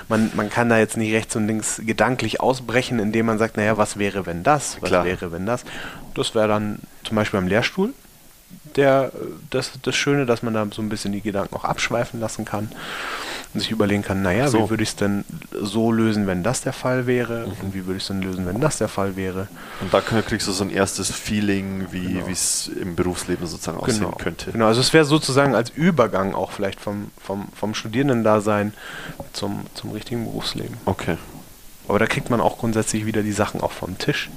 [0.09, 3.77] man, man kann da jetzt nicht rechts und links gedanklich ausbrechen, indem man sagt, naja,
[3.77, 5.05] was wäre, wenn das, was Klar.
[5.05, 5.63] wäre, wenn das.
[6.13, 7.93] Das wäre dann zum Beispiel beim Lehrstuhl
[8.75, 9.11] der,
[9.49, 12.71] das, das Schöne, dass man da so ein bisschen die Gedanken auch abschweifen lassen kann
[13.53, 14.65] und sich überlegen kann, naja, So.
[14.65, 15.23] wie würde ich es denn
[15.61, 18.59] so lösen, wenn das der Fall wäre und wie würde ich es denn lösen, wenn
[18.59, 19.47] das der Fall wäre.
[19.81, 22.27] und da kriegst du so ein erstes Feeling, wie Genau.
[22.27, 24.51] es im Berufsleben sozusagen aussehen könnte.
[24.51, 28.73] Genau, also es wäre sozusagen als Übergang auch vielleicht vom, vom, vom Studierendendasein
[29.33, 30.77] zum, zum richtigen Berufsleben.
[30.85, 31.17] Okay.
[31.87, 34.29] Aber da kriegt man auch grundsätzlich wieder die Sachen auch vom Tisch.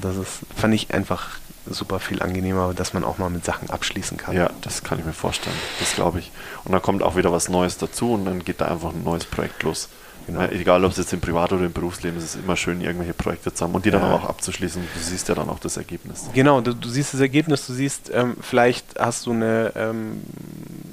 [0.00, 4.16] Das ist, fand ich einfach super viel angenehmer, dass man auch mal mit Sachen abschließen
[4.16, 4.34] kann.
[4.36, 5.56] Ja, das kann ich mir vorstellen.
[5.80, 6.30] Das glaube ich.
[6.64, 9.24] Und dann kommt auch wieder was Neues dazu und dann geht da einfach ein neues
[9.24, 9.88] Projekt los.
[10.26, 10.40] Genau.
[10.40, 12.80] Ja, egal, ob es jetzt im Privat- oder im Berufsleben ist, es ist immer schön,
[12.80, 14.14] irgendwelche Projekte zu haben und die dann Ja.
[14.14, 14.80] auch abzuschließen.
[14.94, 16.26] Du siehst ja dann auch das Ergebnis.
[16.32, 20.22] Genau, du, du siehst das Ergebnis, du siehst, ähm, vielleicht hast du eine, ähm,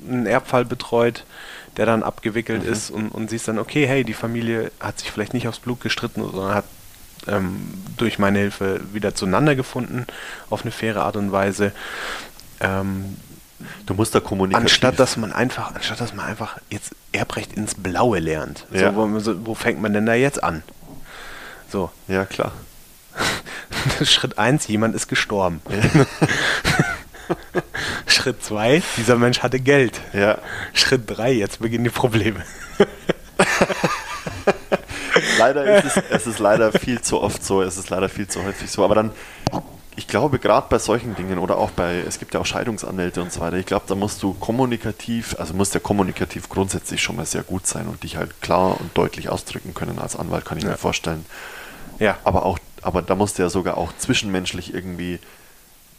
[0.09, 1.25] einen Erbfall betreut,
[1.77, 2.71] der dann abgewickelt Mhm.
[2.73, 5.79] ist und, und siehst dann, okay, hey, die Familie hat sich vielleicht nicht aufs Blut
[5.81, 6.65] gestritten, sondern hat
[7.27, 10.05] ähm, durch meine Hilfe wieder zueinander gefunden
[10.49, 11.71] auf eine faire Art und Weise.
[12.59, 13.17] Ähm,
[13.85, 14.63] Du musst da kommunikativ...
[14.63, 18.65] anstatt dass man einfach, anstatt dass man einfach jetzt Erbrecht ins Blaue lernt.
[18.71, 18.93] Ja.
[18.93, 20.63] So, wo, wo fängt man denn da jetzt an?
[21.69, 22.53] So, Ja, klar.
[24.03, 25.61] Schritt 1, jemand ist gestorben.
[28.07, 29.99] Schritt 2, dieser Mensch hatte Geld.
[30.13, 30.37] Ja,
[30.73, 32.43] Schritt 3, jetzt beginnen die Probleme.
[35.39, 38.43] leider ist es, es ist leider viel zu oft so, es ist leider viel zu
[38.43, 38.83] häufig so.
[38.83, 39.11] Aber dann,
[39.95, 43.31] ich glaube, gerade bei solchen Dingen oder auch bei, es gibt ja auch Scheidungsanwälte und
[43.33, 47.25] so weiter, ich glaube, da musst du kommunikativ, also musst ja kommunikativ grundsätzlich schon mal
[47.25, 50.63] sehr gut sein und dich halt klar und deutlich ausdrücken können als Anwalt, kann ich
[50.63, 50.71] Ja.
[50.71, 51.25] mir vorstellen.
[51.99, 55.19] Ja, Aber auch, aber da musst du ja sogar auch zwischenmenschlich irgendwie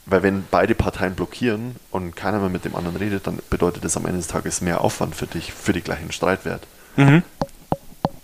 [0.07, 3.97] weil wenn beide Parteien blockieren und keiner mehr mit dem anderen redet, dann bedeutet das
[3.97, 6.62] am Ende des Tages mehr Aufwand für dich, für die gleichen Streitwert.
[6.97, 7.23] Mhm.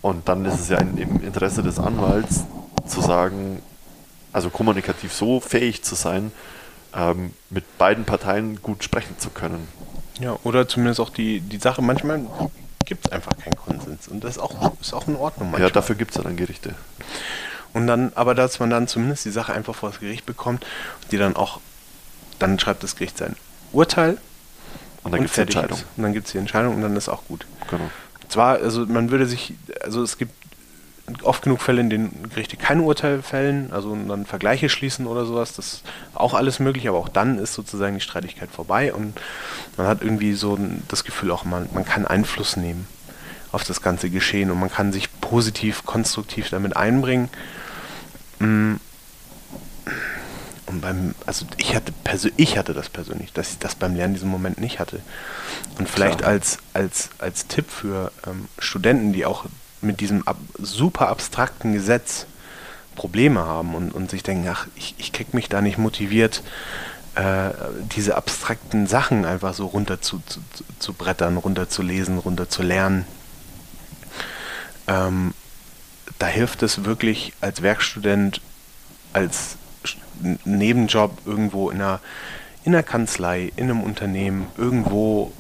[0.06, 2.44] Und dann ist es ja in, im Interesse des Anwalts
[2.86, 3.60] zu sagen,
[4.32, 6.30] also kommunikativ so fähig zu sein,
[6.94, 9.66] ähm, mit beiden Parteien gut sprechen zu können.
[10.20, 12.20] Ja, oder zumindest auch die, die Sache, manchmal
[12.84, 14.06] gibt es einfach keinen Konsens.
[14.06, 15.70] Und das ist auch, ist auch in Ordnung manchmal.
[15.70, 16.76] Ja, dafür gibt es ja dann Gerichte.
[17.72, 20.64] Und dann, aber dass man dann zumindest die Sache einfach vor das Gericht bekommt,
[21.10, 21.58] die dann auch,
[22.38, 23.34] dann schreibt das Gericht sein
[23.72, 24.18] Urteil.
[25.02, 25.80] Und dann gibt es die Entscheidung.
[25.96, 27.44] Und dann gibt es die Entscheidung und dann ist auch gut.
[27.68, 27.90] Genau.
[28.28, 30.32] Zwar, also man würde sich, also es gibt
[31.22, 35.52] oft genug Fälle, in denen Gerichte kein Urteil fällen, also dann Vergleiche schließen oder sowas,
[35.54, 35.82] das ist
[36.14, 39.20] auch alles möglich, aber auch dann ist sozusagen die Streitigkeit vorbei und
[39.76, 40.58] man hat irgendwie so
[40.88, 42.88] das Gefühl auch, man, man kann Einfluss nehmen
[43.52, 47.28] auf das ganze Geschehen und man kann sich positiv, konstruktiv damit einbringen.
[50.66, 54.14] Und beim, also ich hatte persö ich hatte das persönlich, dass ich das beim Lernen
[54.14, 55.00] diesen Moment nicht hatte.
[55.78, 56.30] Und vielleicht Klar.
[56.32, 59.44] als, als, als Tipp für ähm, Studenten, die auch
[59.80, 62.26] mit diesem ab, super abstrakten Gesetz
[62.96, 66.42] Probleme haben und, und sich denken, ach, ich, ich krieg mich da nicht motiviert,
[67.14, 67.50] äh,
[67.94, 70.40] diese abstrakten Sachen einfach so runter zu, zu,
[70.78, 73.06] zu- brettern, runter zu lesen, runter zu lernen.
[74.88, 75.34] Ähm,
[76.18, 78.40] da hilft es wirklich als Werkstudent,
[79.12, 79.56] als
[80.44, 82.00] Nebenjob irgendwo in einer,
[82.64, 85.32] in einer Kanzlei, in einem Unternehmen, irgendwo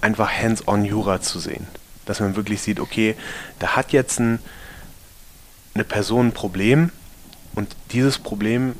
[0.00, 1.66] einfach hands-on Jura zu sehen.
[2.06, 3.14] Dass man wirklich sieht, okay,
[3.58, 4.40] da hat jetzt ein,
[5.74, 6.90] eine Person ein Problem
[7.54, 8.74] und dieses Problem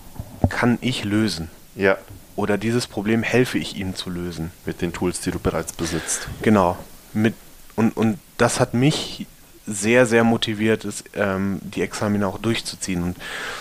[0.48, 1.50] kann ich lösen.
[1.74, 1.96] Ja,
[2.36, 4.50] Oder dieses Problem helfe ich ihm zu lösen.
[4.66, 6.28] mit den Tools, die du bereits besitzt.
[6.42, 6.76] Genau.
[7.12, 7.34] Mit,
[7.76, 9.26] und, und das hat mich
[9.66, 13.16] sehr, sehr motiviert, es, ähm, die Examina auch durchzuziehen und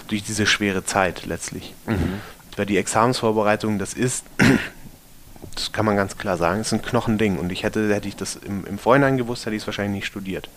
[0.07, 1.73] durch diese schwere Zeit letztlich.
[2.56, 4.26] Weil die Examensvorbereitung, das ist,
[5.56, 7.38] das kann man ganz klar sagen, ist ein Knochending.
[7.38, 10.07] Und ich hätte, hätte ich das im, im Vorhinein gewusst, hätte ich es wahrscheinlich nicht
[10.07, 10.49] studiert.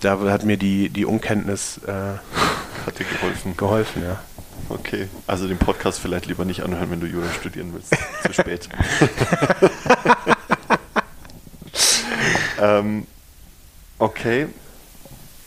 [0.00, 1.90] Da hat mir die, die Unkenntnis äh,
[2.86, 3.56] Hat dir geholfen.
[3.56, 4.20] geholfen, ja.
[4.68, 7.94] Okay, also den Podcast vielleicht lieber nicht anhören, wenn du Jura studieren willst.
[8.24, 8.68] Zu spät.
[12.60, 13.06] ähm,
[14.02, 14.48] okay,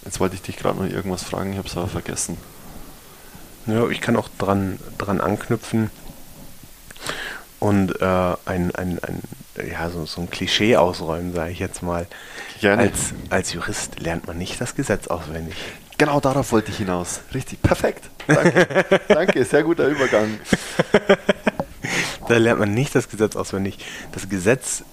[0.03, 2.37] jetzt wollte ich dich gerade noch irgendwas fragen, ich habe es aber vergessen.
[3.67, 5.89] Ja, ich kann auch dran, dran anknüpfen
[7.59, 8.05] und äh,
[8.45, 9.21] ein, ein, ein,
[9.69, 12.07] ja, so, so ein Klischee ausräumen, sage ich jetzt mal.
[12.61, 12.83] Gerne.
[12.83, 15.55] Als, als Jurist lernt man nicht das Gesetz auswendig.
[15.97, 17.21] Genau darauf wollte ich hinaus.
[17.33, 18.09] Richtig, perfekt.
[18.27, 20.39] Danke, Danke sehr guter Übergang.
[22.27, 23.77] Da lernt man nicht das Gesetz auswendig.
[24.11, 24.83] Das Gesetz,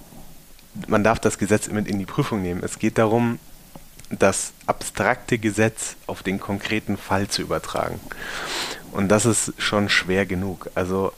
[0.86, 2.62] man darf das Gesetz mit in die Prüfung nehmen.
[2.62, 3.38] Es geht darum,
[4.18, 7.98] das abstrakte Gesetz auf den konkreten Fall zu übertragen.
[8.92, 10.70] Und das ist schon schwer genug.
[10.74, 11.12] Also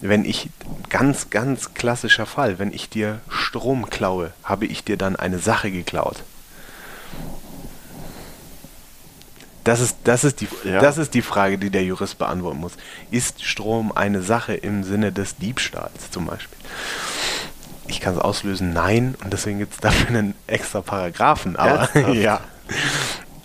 [0.00, 0.48] wenn ich,
[0.88, 5.70] ganz, ganz klassischer Fall, wenn ich dir Strom klaue, habe ich dir dann eine Sache
[5.70, 6.22] geklaut.
[9.64, 10.80] Das ist, das, ist die, Ja.
[10.80, 12.72] das ist die Frage, die der Jurist beantworten muss.
[13.10, 16.56] Ist Strom eine Sache im Sinne des Diebstahls zum Beispiel?
[17.88, 21.56] Ich kann es auslösen, nein, und deswegen gibt es dafür einen extra Paragraphen.
[21.56, 22.14] Aber Ernsthaft?
[22.14, 22.40] ja.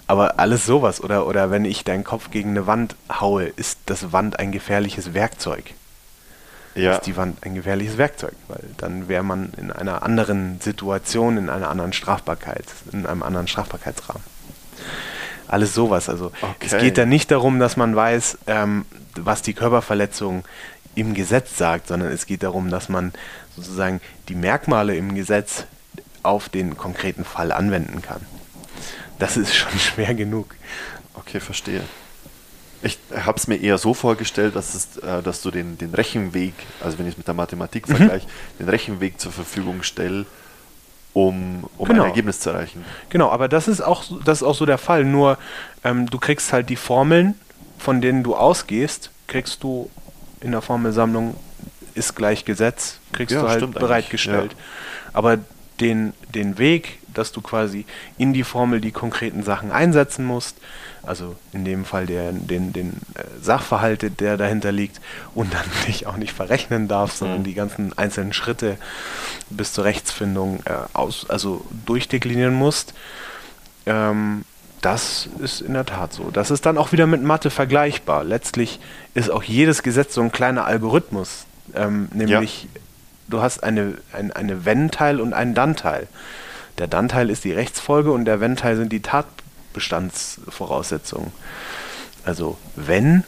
[0.06, 1.02] Aber alles sowas.
[1.02, 5.14] Oder, oder wenn ich deinen Kopf gegen eine Wand haue, ist das Wand ein gefährliches
[5.14, 5.74] Werkzeug.
[6.76, 8.34] Ja, Ist die Wand ein gefährliches Werkzeug?
[8.48, 13.48] Weil dann wäre man in einer anderen Situation, in einer anderen Strafbarkeit, in einem anderen
[13.48, 14.24] Strafbarkeitsrahmen.
[15.48, 16.10] Alles sowas.
[16.10, 16.86] Also es Okay.
[16.86, 20.44] geht da nicht darum, dass man weiß, ähm, was die Körperverletzung
[20.96, 23.14] im Gesetz sagt, sondern es geht darum, dass man
[23.56, 25.66] sozusagen die Merkmale im Gesetz
[26.24, 28.22] auf den konkreten Fall anwenden kann.
[29.20, 30.56] Das ist schon schwer genug.
[31.16, 31.82] okay, verstehe.
[32.86, 36.54] Ich habe es mir eher so vorgestellt, dass, es, äh, dass du den, den Rechenweg,
[36.84, 37.96] also wenn ich es mit der Mathematik Mhm.
[37.96, 38.28] vergleiche,
[38.60, 40.26] den Rechenweg zur Verfügung stelle,
[41.14, 42.04] um, um Genau.
[42.04, 42.84] ein Ergebnis zu erreichen.
[43.10, 45.06] Genau, aber das ist auch, so- das ist auch so der Fall.
[45.06, 45.38] Nur
[45.86, 47.36] ähm, du kriegst halt die Formeln,
[47.78, 49.90] von denen du ausgehst, kriegst du
[50.42, 51.36] in der Formelsammlung
[51.96, 54.56] ist gleich Gesetz, kriegst Ja, du halt bereitgestellt.
[55.14, 55.38] Aber
[55.80, 57.86] den, den Weg, dass du quasi
[58.18, 60.58] in die Formel die konkreten Sachen einsetzen musst,
[61.06, 65.02] also in dem Fall der, den, den äh, Sachverhalt, der dahinter liegt
[65.36, 67.44] und dann dich auch nicht verrechnen darfst, sondern Mhm.
[67.44, 68.78] die ganzen einzelnen Schritte
[69.50, 72.94] bis zur Rechtsfindung äh, aus, also durchdeklinieren musst,
[73.86, 74.46] ähm,
[74.82, 76.30] das ist in der Tat so.
[76.32, 78.24] Das ist dann auch wieder mit Mathe vergleichbar.
[78.26, 78.80] Letztlich
[79.14, 81.46] ist auch jedes Gesetz so ein kleiner Algorithmus.
[81.74, 82.68] Ähm, nämlich,
[83.28, 86.08] du hast eine, ein, eine Wenn-Teil und einen Dann-Teil.
[86.78, 91.32] Der Dann-Teil ist die Rechtsfolge und der Wenn-Teil sind die Tatbestandsvoraussetzungen.
[92.26, 93.24] Also wenn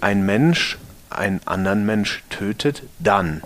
[0.00, 0.78] ein Mensch
[1.10, 3.42] einen anderen Mensch tötet, dann.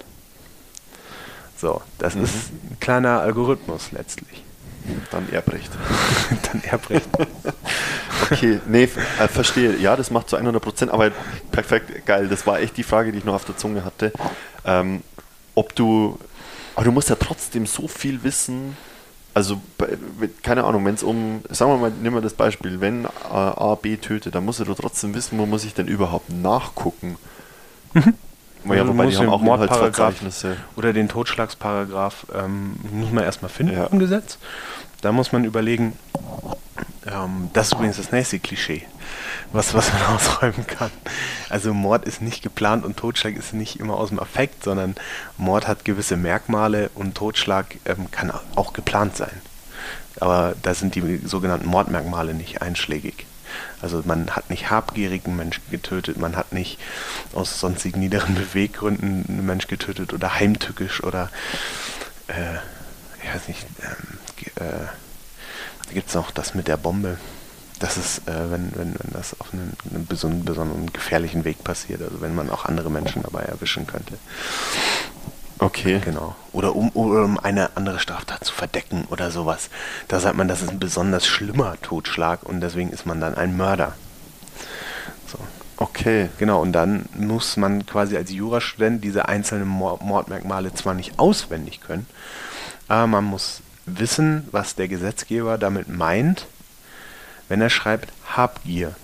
[1.57, 2.25] So, das Mhm.
[2.25, 4.43] ist ein kleiner Algorithmus letztlich.
[5.10, 5.70] Dann Erbrecht.
[6.52, 7.09] dann Erbrecht.
[8.31, 8.89] Okay, nee, äh,
[9.28, 9.77] verstehe.
[9.78, 11.10] Ja, das macht zu 100 Prozent, aber
[11.51, 12.28] perfekt, geil.
[12.28, 14.12] Das war echt die Frage, die ich noch auf der Zunge hatte.
[14.66, 15.02] Ähm,
[15.55, 16.19] ob du,
[16.74, 18.77] aber du musst ja trotzdem so viel wissen.
[19.32, 19.60] Also,
[20.43, 23.77] keine Ahnung, wenn es um, sagen wir mal, nehmen wir das Beispiel, wenn äh, A
[23.81, 27.16] B tötet, dann musst du trotzdem wissen, wo muss ich denn überhaupt nachgucken.
[27.94, 28.02] Ja,
[28.81, 29.78] Also wobei die haben auch Mordparagraph
[30.20, 30.56] Inhaltsverzeichnisse.
[30.77, 33.86] Oder den Totschlagsparagraph ähm, muss man erstmal finden Ja.
[33.86, 34.39] im Gesetz.
[35.01, 35.97] Da muss man überlegen,
[37.07, 38.83] ähm, das ist übrigens das nächste Klischee,
[39.53, 40.91] was, was man ausräumen kann.
[41.49, 44.97] Also Mord ist nicht geplant und Totschlag ist nicht immer aus dem Affekt, sondern
[45.37, 49.41] Mord hat gewisse Merkmale und Totschlag ähm, kann auch geplant sein.
[50.20, 53.27] Aber da sind die sogenannten Mordmerkmale nicht einschlägig.
[53.81, 56.79] Also man hat nicht habgierigen Menschen getötet, man hat nicht
[57.33, 61.31] aus sonstigen niederen Beweggründen einen Mensch getötet oder heimtückisch oder
[62.27, 62.57] äh,
[63.23, 64.18] ich weiß nicht, ähm,
[64.56, 64.86] äh,
[65.86, 67.19] da gibt es noch das mit der Bombe.
[67.81, 72.02] Das ist, äh, wenn, wenn, wenn das auf einen, einen beson- besonderen gefährlichen Weg passiert,
[72.02, 74.15] also wenn man auch andere Menschen dabei erwischen könnte.
[75.60, 76.01] Okay.
[76.05, 76.36] Genau.
[76.52, 79.70] Oder um, oder um eine andere Straftat zu verdecken oder sowas.
[80.09, 83.56] Da sagt man, das ist ein besonders schlimmer Totschlag und deswegen ist man dann ein
[83.56, 83.94] Mörder.
[85.27, 85.39] So.
[85.77, 86.31] Okay.
[86.39, 91.81] Genau, und dann muss man quasi als Jurastudent diese einzelnen Mor- Mordmerkmale zwar nicht auswendig
[91.81, 92.06] können,
[92.89, 93.60] aber man muss
[93.98, 96.47] wissen, was der Gesetzgeber damit meint,
[97.48, 98.94] wenn er schreibt Habgier.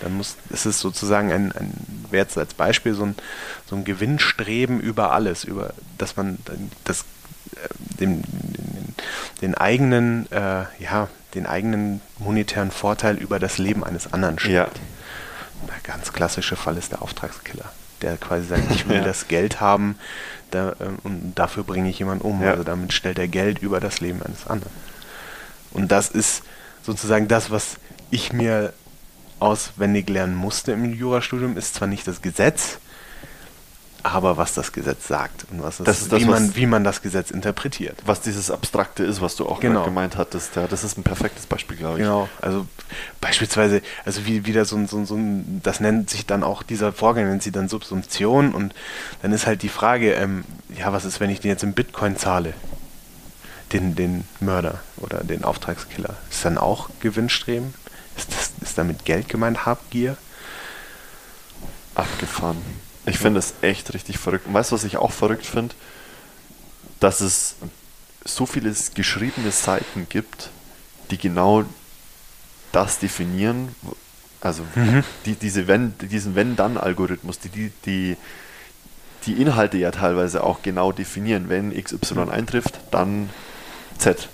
[0.00, 1.72] Dann muss, ist es sozusagen ein, ein
[2.12, 3.16] jetzt als Beispiel so ein,
[3.68, 6.38] so ein Gewinnstreben über alles, über dass man
[6.84, 7.00] das,
[7.56, 7.68] äh,
[8.00, 8.94] den, den,
[9.42, 14.54] den eigenen, äh, ja, den eigenen monetären Vorteil über das Leben eines anderen stellt.
[14.54, 15.66] Ja.
[15.66, 17.70] Der ganz klassische Fall ist der Auftragskiller,
[18.02, 19.04] der quasi sagt, ich will Ja.
[19.04, 19.98] das Geld haben
[20.50, 22.42] da, ähm, und dafür bringe ich jemanden um.
[22.42, 22.52] Ja.
[22.52, 24.72] Also damit stellt er Geld über das Leben eines anderen.
[25.72, 26.42] Und das ist
[26.82, 27.76] sozusagen das, was
[28.10, 28.72] ich mir
[29.40, 32.78] auswendig lernen musste im Jurastudium, ist zwar nicht das Gesetz,
[34.02, 36.84] aber was das Gesetz sagt und was es, Das ist das, wie, man, wie man
[36.84, 37.98] das Gesetz interpretiert.
[38.06, 39.84] Was dieses Abstrakte ist, was du auch Genau.
[39.84, 40.56] gemeint hattest.
[40.56, 42.04] Ja, das ist ein perfektes Beispiel, glaube ich.
[42.04, 42.66] Genau, also
[43.20, 46.62] beispielsweise, also wie wieder so ein, so ein, so ein, das nennt sich dann auch,
[46.62, 48.74] dieser Vorgang nennt sich dann Subsumption und
[49.22, 50.44] dann ist halt die Frage, ähm,
[50.76, 52.54] ja, was ist, wenn ich den jetzt in Bitcoin zahle?
[53.72, 56.14] Den, den Mörder oder den Auftragskiller.
[56.30, 57.74] Ist dann auch Gewinnstreben?
[58.16, 60.16] Ist, das, ist damit Geld gemeint, Habgier?
[61.94, 62.62] Abgefahren.
[63.08, 64.46] Ich finde das echt richtig verrückt.
[64.46, 65.74] Und weißt du, was ich auch verrückt finde?
[67.00, 67.56] Dass es
[68.24, 70.50] so viele geschriebene Seiten gibt,
[71.10, 71.64] die genau
[72.72, 73.74] das definieren.
[74.40, 74.62] Also
[75.26, 78.16] die, diese wenn, diesen Wenn-Dann-Algorithmus, die, die, die
[79.26, 81.48] die Inhalte ja teilweise auch genau definieren.
[81.48, 83.30] Wenn XY eintrifft, dann
[83.98, 84.28] Z.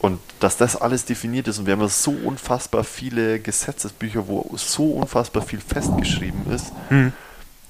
[0.00, 4.92] Und dass das alles definiert ist und wir haben so unfassbar viele Gesetzesbücher, wo so
[4.92, 6.72] unfassbar viel festgeschrieben ist,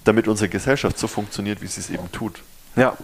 [0.04, 2.42] damit unsere Gesellschaft so funktioniert, wie sie es eben tut.
[2.76, 2.96] Ja.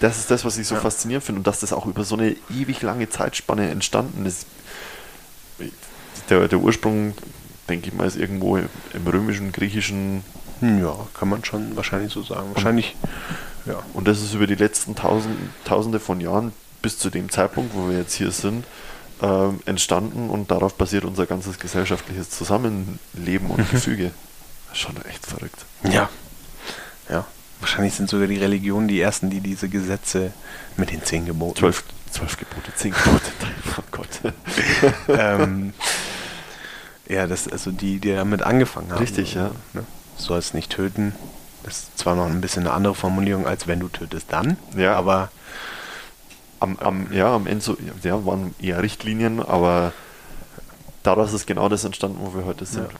[0.00, 0.80] Das ist das, was ich so Ja.
[0.82, 4.46] faszinierend finde und dass das auch über so eine ewig lange Zeitspanne entstanden ist.
[6.28, 7.14] Der, der Ursprung,
[7.68, 10.22] denke ich mal, ist irgendwo im römischen, griechischen
[10.60, 12.48] Ja, kann man schon wahrscheinlich so sagen.
[12.54, 12.96] Wahrscheinlich,
[13.64, 13.82] ja.
[13.94, 16.52] und das ist über die letzten Tausend, Tausende von Jahren
[16.82, 18.64] bis zu dem Zeitpunkt, wo wir jetzt hier sind,
[19.22, 24.10] ähm, entstanden und darauf basiert unser ganzes gesellschaftliches Zusammenleben und Gefüge.
[24.76, 25.64] Schon echt verrückt.
[25.84, 26.08] Ja.
[27.08, 27.26] Ja.
[27.60, 30.32] Wahrscheinlich sind sogar die Religionen die ersten, die diese Gesetze
[30.76, 31.58] mit den zehn Geboten.
[31.58, 33.30] Zwölf, zwölf Gebote, zehn Gebote,
[33.78, 34.08] oh Gott.
[35.08, 35.72] ähm,
[37.08, 38.98] ja, das also die, die damit angefangen haben.
[38.98, 39.52] Richtig, ja.
[39.72, 39.84] Ne?
[40.18, 41.14] Du sollst nicht töten.
[41.62, 44.58] Das ist zwar noch ein bisschen eine andere Formulierung, als wenn du tötest dann.
[44.76, 44.94] Ja.
[44.94, 45.30] Aber
[46.60, 49.92] Am, am, ja, am Ende so, ja, waren eher Richtlinien, aber
[51.02, 52.90] daraus ist genau das entstanden, wo wir heute sind.
[52.92, 52.98] Ja.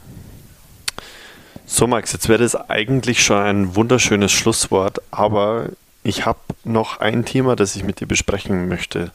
[1.68, 5.70] So, Max, jetzt wäre das eigentlich schon ein wunderschönes Schlusswort, aber
[6.04, 9.10] ich habe noch ein Thema, das ich mit dir besprechen möchte.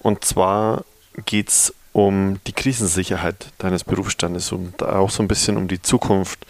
[0.00, 0.84] Und zwar
[1.24, 6.44] geht es um die Krisensicherheit deines Berufsstandes und auch so ein bisschen um die Zukunft,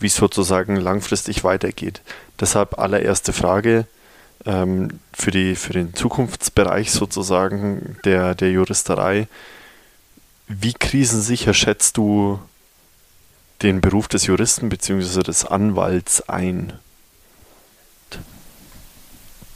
[0.00, 2.00] wie es sozusagen langfristig weitergeht.
[2.40, 3.86] Deshalb allererste Frage
[4.46, 9.28] ähm, für, die, für den Zukunftsbereich sozusagen der, der Juristerei.
[10.48, 12.40] Wie krisensicher schätzt du
[13.62, 15.22] den Beruf des Juristen bzw.
[15.22, 16.72] des Anwalts ein?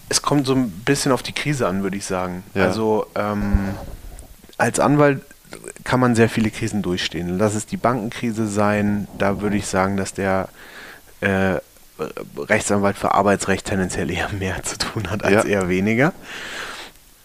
[0.08, 2.42] es kommt so ein bisschen auf die Krise an, würde ich sagen.
[2.52, 2.66] Ja.
[2.66, 3.70] Also ähm,
[4.58, 5.22] als Anwalt
[5.84, 7.38] kann man sehr viele Krisen durchstehen.
[7.38, 10.50] Lass es die Bankenkrise sein, da würde ich sagen, dass der
[11.22, 11.54] äh,
[12.36, 15.44] Rechtsanwalt für Arbeitsrecht tendenziell eher mehr zu tun hat als Ja.
[15.44, 16.12] eher weniger.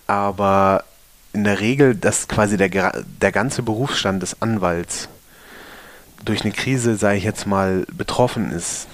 [0.08, 0.86] Aber
[1.34, 2.70] in der Regel, dass quasi der,
[3.22, 5.10] der ganze Berufsstand des Anwalts
[6.28, 8.88] durch eine Krise, sage ich jetzt mal, betroffen ist,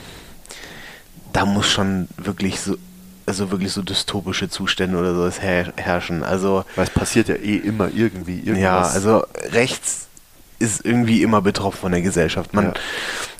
[1.34, 2.78] da muss schon wirklich so,
[3.26, 6.24] also wirklich so dystopische Zustände oder sowas her herrschen.
[6.24, 8.62] Also Weil es passiert ja eh immer irgendwie irgendwas.
[8.62, 10.08] ja, also rechts
[10.60, 12.54] ist irgendwie immer betroffen von der Gesellschaft.
[12.54, 12.74] Man Ja.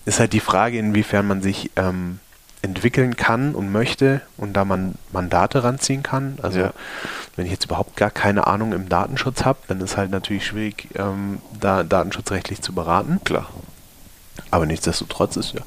[0.06, 2.20] ist halt die Frage, inwiefern man sich ähm,
[2.64, 6.40] entwickeln kann und möchte und da man Mandate ranziehen kann.
[6.42, 6.74] Also Ja.
[7.36, 10.88] wenn ich jetzt überhaupt gar keine Ahnung im Datenschutz habe, dann ist halt natürlich schwierig,
[10.96, 13.20] ähm, da datenschutzrechtlich zu beraten.
[13.24, 13.48] klar.
[14.52, 15.62] Aber nichtsdestotrotz ist ja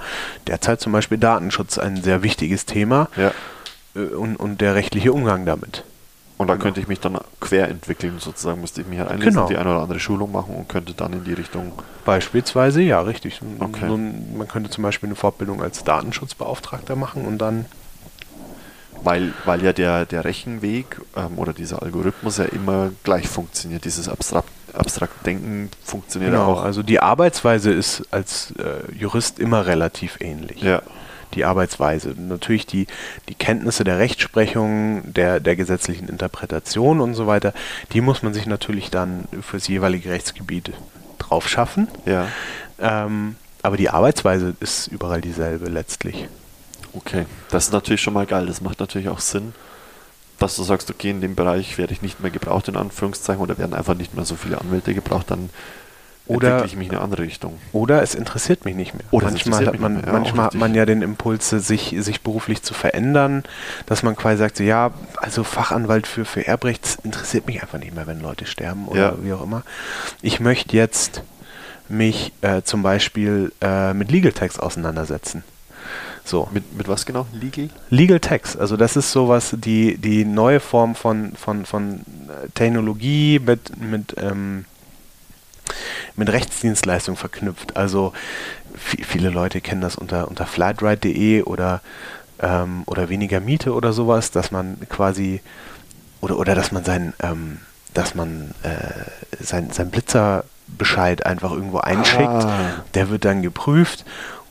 [0.46, 3.32] derzeit zum Beispiel Datenschutz ein sehr wichtiges Thema Ja.
[3.94, 5.84] äh, und, und der rechtliche Umgang damit.
[6.38, 6.64] Und da Genau.
[6.64, 9.48] könnte ich mich dann quer entwickeln, sozusagen, müsste ich mich halt einlesen, Genau.
[9.48, 11.72] die eine oder andere Schulung machen und könnte dann in die Richtung.
[12.04, 13.40] Beispielsweise, ja, richtig.
[13.58, 13.88] Okay.
[13.88, 17.64] Man könnte zum Beispiel eine Fortbildung als Datenschutzbeauftragter machen und dann,
[19.02, 23.84] Weil, weil ja der, der Rechenweg ähm, oder dieser Algorithmus ja immer gleich funktioniert.
[23.84, 26.62] Dieses abstrakt, abstrakte Denken funktioniert genau, auch.
[26.62, 30.62] also die Arbeitsweise ist als äh, Jurist immer relativ ähnlich.
[30.62, 30.82] ja,
[31.34, 32.14] Die Arbeitsweise.
[32.16, 32.86] Natürlich die,
[33.28, 37.52] die Kenntnisse der Rechtsprechung, der, der gesetzlichen Interpretation und so weiter,
[37.92, 40.72] die muss man sich natürlich dann fürs jeweilige Rechtsgebiet
[41.18, 41.88] drauf schaffen.
[42.04, 42.28] ja.
[42.78, 46.28] Ähm, aber die Arbeitsweise ist überall dieselbe letztlich.
[46.92, 48.46] Okay, das ist natürlich schon mal geil.
[48.46, 49.54] Das macht natürlich auch Sinn,
[50.38, 53.58] dass du sagst, okay, in dem Bereich werde ich nicht mehr gebraucht, in Anführungszeichen, oder
[53.58, 55.50] werden einfach nicht mehr so viele Anwälte gebraucht, dann
[56.26, 57.58] Oder- entwickle ich mich in eine andere Richtung.
[57.72, 59.04] Oder es interessiert mich nicht mehr.
[59.12, 62.74] Oder manchmal hat man, mehr, manchmal hat man ja den Impuls, sich, sich beruflich zu
[62.74, 63.44] verändern,
[63.86, 67.94] dass man quasi sagt, so, ja, also Fachanwalt für, für Erbrecht interessiert mich einfach nicht
[67.94, 69.14] mehr, wenn Leute sterben oder Ja.
[69.22, 69.62] wie auch immer.
[70.20, 71.22] Ich möchte jetzt
[71.88, 75.44] mich äh, zum Beispiel äh, mit Legal Tax auseinandersetzen.
[76.26, 76.48] So.
[76.52, 77.24] Mit, mit was genau?
[77.32, 77.68] Legal?
[77.88, 83.38] Legal Tax, also das ist sowas, die, die neue Form von, von, von äh, Technologie
[83.38, 84.64] mit, mit, ähm,
[86.16, 87.76] mit Rechtsdienstleistung verknüpft.
[87.76, 88.12] Also
[88.74, 91.80] vi- viele Leute kennen das unter, unter flightride.de oder,
[92.40, 95.40] ähm, oder weniger Miete oder sowas, dass man quasi
[96.20, 97.58] oder, oder dass man sein, ähm,
[97.94, 102.22] dass man äh, sein, sein Blitzerbescheid einfach irgendwo einschickt.
[102.24, 102.82] Ah.
[102.94, 104.04] Der wird dann geprüft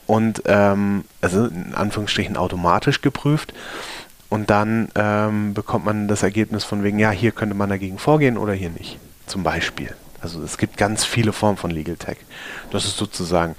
[0.07, 3.53] und ähm, also in Anführungsstrichen automatisch geprüft.
[4.29, 8.37] Und dann ähm, bekommt man das Ergebnis von wegen, ja, hier könnte man dagegen vorgehen
[8.37, 8.97] oder hier nicht.
[9.27, 9.95] Zum Beispiel.
[10.21, 12.17] Also es gibt ganz viele Formen von Legal Tech.
[12.71, 13.55] Das ist sozusagen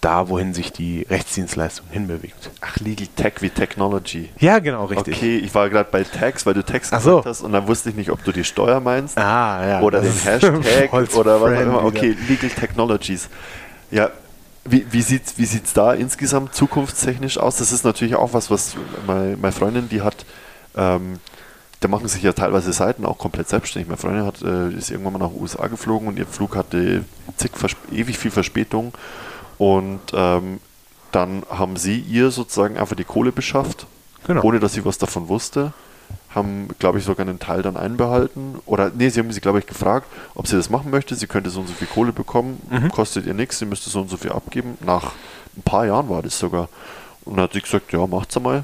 [0.00, 2.50] da, wohin sich die Rechtsdienstleistung hinbewegt.
[2.60, 4.30] Ach, Legal Tech wie Technology.
[4.38, 5.16] Ja, genau, richtig.
[5.16, 7.10] Okay, ich war gerade bei Tax, weil du Tax Ach so.
[7.18, 9.80] gesagt hast und dann wusste ich nicht, ob du die Steuer meinst Ah, ja.
[9.80, 11.84] oder den Hashtag oder was auch immer.
[11.84, 13.28] Okay, Legal Technologies.
[13.90, 14.10] Ja,
[14.64, 17.56] wie, wie sieht es wie sieht's da insgesamt zukunftstechnisch aus?
[17.56, 18.74] Das ist natürlich auch was, was
[19.06, 20.24] meine, meine Freundin, die hat,
[20.76, 21.18] ähm,
[21.80, 23.88] da machen sich ja teilweise Seiten auch komplett selbstständig.
[23.88, 27.04] Meine Freundin hat, äh, ist irgendwann mal nach den USA geflogen und ihr Flug hatte
[27.36, 27.52] zig
[27.92, 28.92] ewig viel Verspätung
[29.56, 30.60] und ähm,
[31.12, 33.86] dann haben sie ihr sozusagen einfach die Kohle beschafft,
[34.26, 34.42] Genau.
[34.42, 35.72] ohne dass sie was davon wusste.
[36.34, 38.56] Haben, glaube ich, sogar einen Teil dann einbehalten.
[38.66, 41.14] Oder, nee, sie haben sie, glaube ich, gefragt, ob sie das machen möchte.
[41.16, 42.90] Sie könnte so und so viel Kohle bekommen, Mhm.
[42.90, 44.78] kostet ihr nichts, sie müsste so und so viel abgeben.
[44.84, 45.12] Nach
[45.56, 46.68] ein paar Jahren war das sogar.
[47.24, 48.62] Und dann hat sie gesagt, ja, macht's einmal.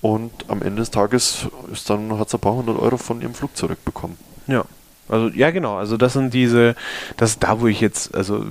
[0.00, 3.34] Und am Ende des Tages ist dann, hat sie ein paar hundert Euro von ihrem
[3.34, 4.16] Flug zurückbekommen.
[4.46, 4.64] Ja.
[5.12, 6.74] Also ja genau, also das sind diese,
[7.16, 8.44] das ist da, wo ich jetzt, also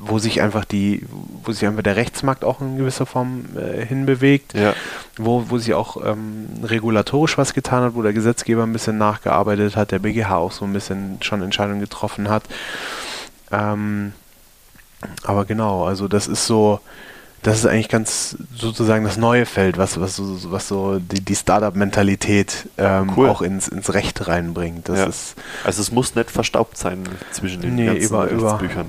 [0.00, 1.06] wo sich einfach die,
[1.44, 4.74] wo sich einfach der Rechtsmarkt auch in gewisser Form äh, hinbewegt, Ja.
[5.16, 9.76] wo, wo sich auch ähm, regulatorisch was getan hat, wo der Gesetzgeber ein bisschen nachgearbeitet
[9.76, 12.44] hat, der BGH auch so ein bisschen schon Entscheidungen getroffen hat.
[13.50, 14.12] Ähm,
[15.24, 16.80] aber genau, also das ist so,
[17.42, 21.34] das ist eigentlich ganz sozusagen das neue Feld, was, was so, was so die, die
[21.34, 23.28] Startup-Mentalität ähm, Cool.
[23.28, 24.88] auch ins, ins Recht reinbringt.
[24.88, 25.04] Ja.
[25.06, 27.02] ist Also es muss nicht verstaubt sein
[27.32, 28.86] zwischen den Nee, ganzen über- über- Rechtsbüchern.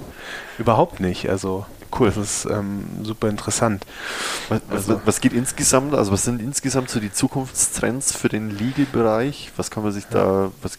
[0.60, 1.30] überhaupt nicht.
[1.30, 1.66] Also
[1.98, 2.08] Cool.
[2.08, 3.86] das ist ähm, super interessant.
[4.50, 9.52] Was, Also- was geht insgesamt, also was sind insgesamt so die Zukunftstrends für den Legal-Bereich?
[9.58, 10.78] Was kann man sich da, was,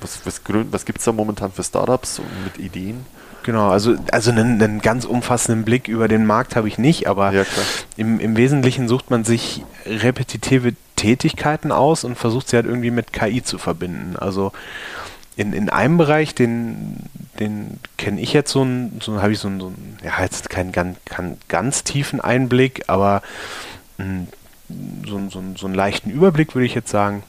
[0.00, 0.40] was, was,
[0.72, 3.06] was gibt es da momentan für Startups und mit Ideen?
[3.42, 7.32] Genau, also, also einen, einen ganz umfassenden Blick über den Markt habe ich nicht, aber
[7.32, 7.44] Ja,
[7.96, 13.12] im, im Wesentlichen sucht man sich repetitive Tätigkeiten aus und versucht sie halt irgendwie mit
[13.12, 14.16] KI zu verbinden.
[14.16, 14.52] Also
[15.36, 16.96] in, in einem Bereich, den,
[17.40, 19.72] den kenne ich jetzt so ein, so habe ich so einen, so
[20.04, 23.22] ja, jetzt keinen ganz, keinen ganz tiefen Einblick, aber
[23.98, 24.26] mh,
[25.06, 27.22] so, so, so einen leichten Überblick würde ich jetzt sagen,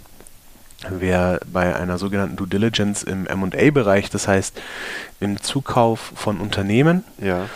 [0.90, 4.62] wäre bei einer sogenannten Due Diligence im MA-Bereich, das heißt
[5.20, 7.48] im Zukauf von Unternehmen, Ja,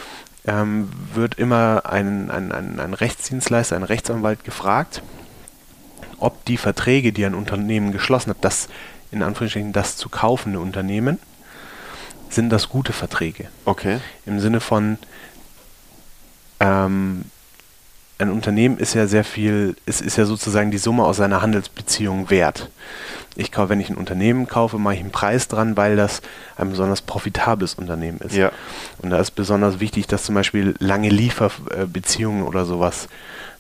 [0.46, 5.02] ähm, wird immer ein, ein, ein, ein Rechtsdienstleister, ein Rechtsanwalt gefragt,
[6.20, 8.70] ob die Verträge, die ein Unternehmen geschlossen hat, das
[9.12, 11.20] in Anführungsstrichen das zu kaufende Unternehmen,
[12.30, 13.48] sind das gute Verträge.
[13.66, 14.00] Okay.
[14.26, 14.98] Im Sinne von,
[16.60, 17.26] ähm,
[18.20, 22.30] ein Unternehmen ist ja sehr viel, es ist ja sozusagen die Summe aus seiner Handelsbeziehung
[22.30, 22.70] wert.
[23.36, 26.22] Ich kaufe, wenn ich ein Unternehmen kaufe, mache ich einen Preis dran, weil das
[26.56, 28.36] ein besonders profitables Unternehmen ist.
[28.36, 28.52] Ja.
[28.98, 33.08] Und da ist besonders wichtig, dass zum Beispiel lange Lieferbeziehungen oder sowas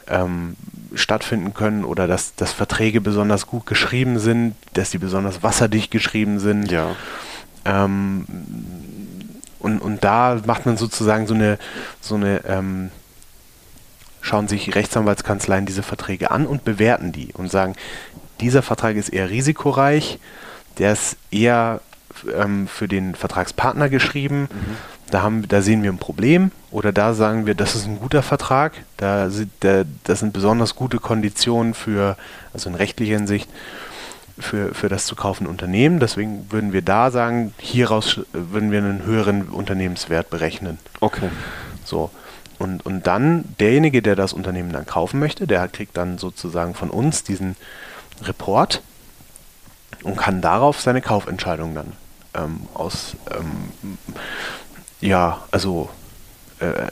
[0.08, 0.56] ähm,
[0.96, 6.40] stattfinden können oder dass, dass Verträge besonders gut geschrieben sind, dass die besonders wasserdicht geschrieben
[6.40, 6.72] sind.
[6.72, 6.96] Ja.
[7.66, 8.26] Ähm,
[9.60, 11.60] und, und da macht man sozusagen so eine,
[12.02, 12.90] so eine ähm,
[14.22, 17.76] schauen sich Rechtsanwaltskanzleien diese Verträge an und bewerten die und sagen,
[18.40, 20.20] dieser Vertrag ist eher risikoreich,
[20.78, 21.82] der ist eher
[22.36, 24.78] ähm, für den Vertragspartner geschrieben, Mhm.
[25.12, 28.22] da, haben, da sehen wir ein Problem oder da sagen wir, das ist ein guter
[28.24, 32.18] Vertrag, da sind, da, das sind besonders gute Konditionen für,
[32.54, 33.50] also in rechtlicher Hinsicht,
[34.40, 36.00] für, für das zu kaufende Unternehmen.
[36.00, 40.78] Deswegen würden wir da sagen, hieraus würden wir einen höheren Unternehmenswert berechnen.
[41.00, 41.30] Okay.
[41.86, 42.12] So.
[42.60, 46.90] Und, und dann derjenige, der das Unternehmen dann kaufen möchte, der kriegt dann sozusagen von
[46.90, 47.56] uns diesen
[48.24, 48.82] Report
[50.04, 51.94] und kann darauf seine Kaufentscheidung dann
[52.34, 53.98] ähm, aus, ähm,
[55.02, 55.90] ja, also
[56.60, 56.88] äh,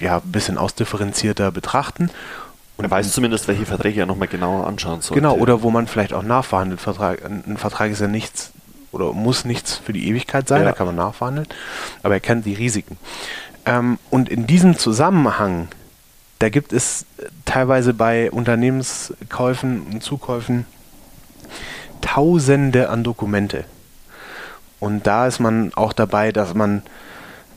[0.00, 2.10] ja, ein bisschen ausdifferenzierter betrachten.
[2.76, 5.20] Und er weiß zumindest, welche Verträge er nochmal genauer anschauen sollte.
[5.20, 6.80] Genau, oder wo man vielleicht auch nachverhandelt.
[6.80, 8.52] Vertrag, ein ein Vertrag ist ja nichts
[8.92, 10.68] oder muss nichts für die Ewigkeit sein, Ja.
[10.68, 11.46] da kann man nachverhandeln,
[12.02, 12.96] aber er kennt die Risiken.
[13.68, 15.68] Ähm, und in diesem Zusammenhang,
[16.38, 20.66] da gibt es äh, teilweise bei Unternehmenskäufen und Zukäufen
[22.00, 23.64] Tausende an Dokumente.
[24.80, 26.82] Und da ist man auch dabei, dass man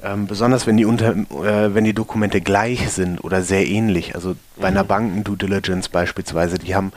[0.04, 4.36] ähm, besonders wenn die, unter, äh, wenn die Dokumente gleich sind oder sehr ähnlich, also
[4.58, 6.92] bei einer Banken Due Diligence beispielsweise, die haben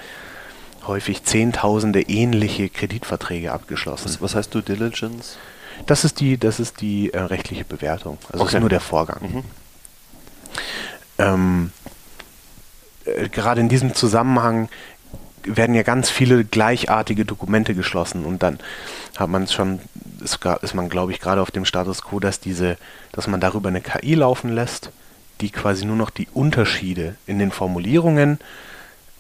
[0.87, 4.07] häufig zehntausende ähnliche Kreditverträge abgeschlossen.
[4.07, 5.37] Was, was heißt Due Diligence?
[5.87, 8.19] Das ist die, das ist die äh, rechtliche Bewertung.
[8.25, 8.57] Also das Okay.
[8.57, 9.21] ist nur der Vorgang.
[9.23, 9.45] Mhm.
[11.19, 11.73] Ähm,
[13.05, 14.69] äh, gerade in diesem Zusammenhang
[15.45, 18.59] werden ja ganz viele gleichartige Dokumente geschlossen und dann
[19.17, 19.79] hat man es schon,
[20.23, 22.79] ist, ist man glaube ich gerade auf dem Status quo, dass diese,
[23.13, 24.91] dass man darüber eine KI laufen lässt,
[25.43, 28.39] die quasi nur noch die Unterschiede in den Formulierungen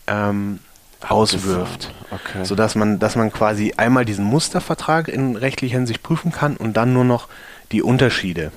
[0.07, 0.61] ähm,
[1.09, 1.93] auswirft.
[2.11, 2.45] Okay.
[2.45, 6.93] Sodass man, dass man quasi einmal diesen Mustervertrag in rechtlicher Hinsicht prüfen kann und dann
[6.93, 7.29] nur noch
[7.73, 8.53] die Unterschiede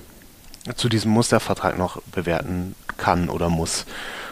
[0.75, 3.85] zu diesem Mustervertrag noch bewerten kann oder muss.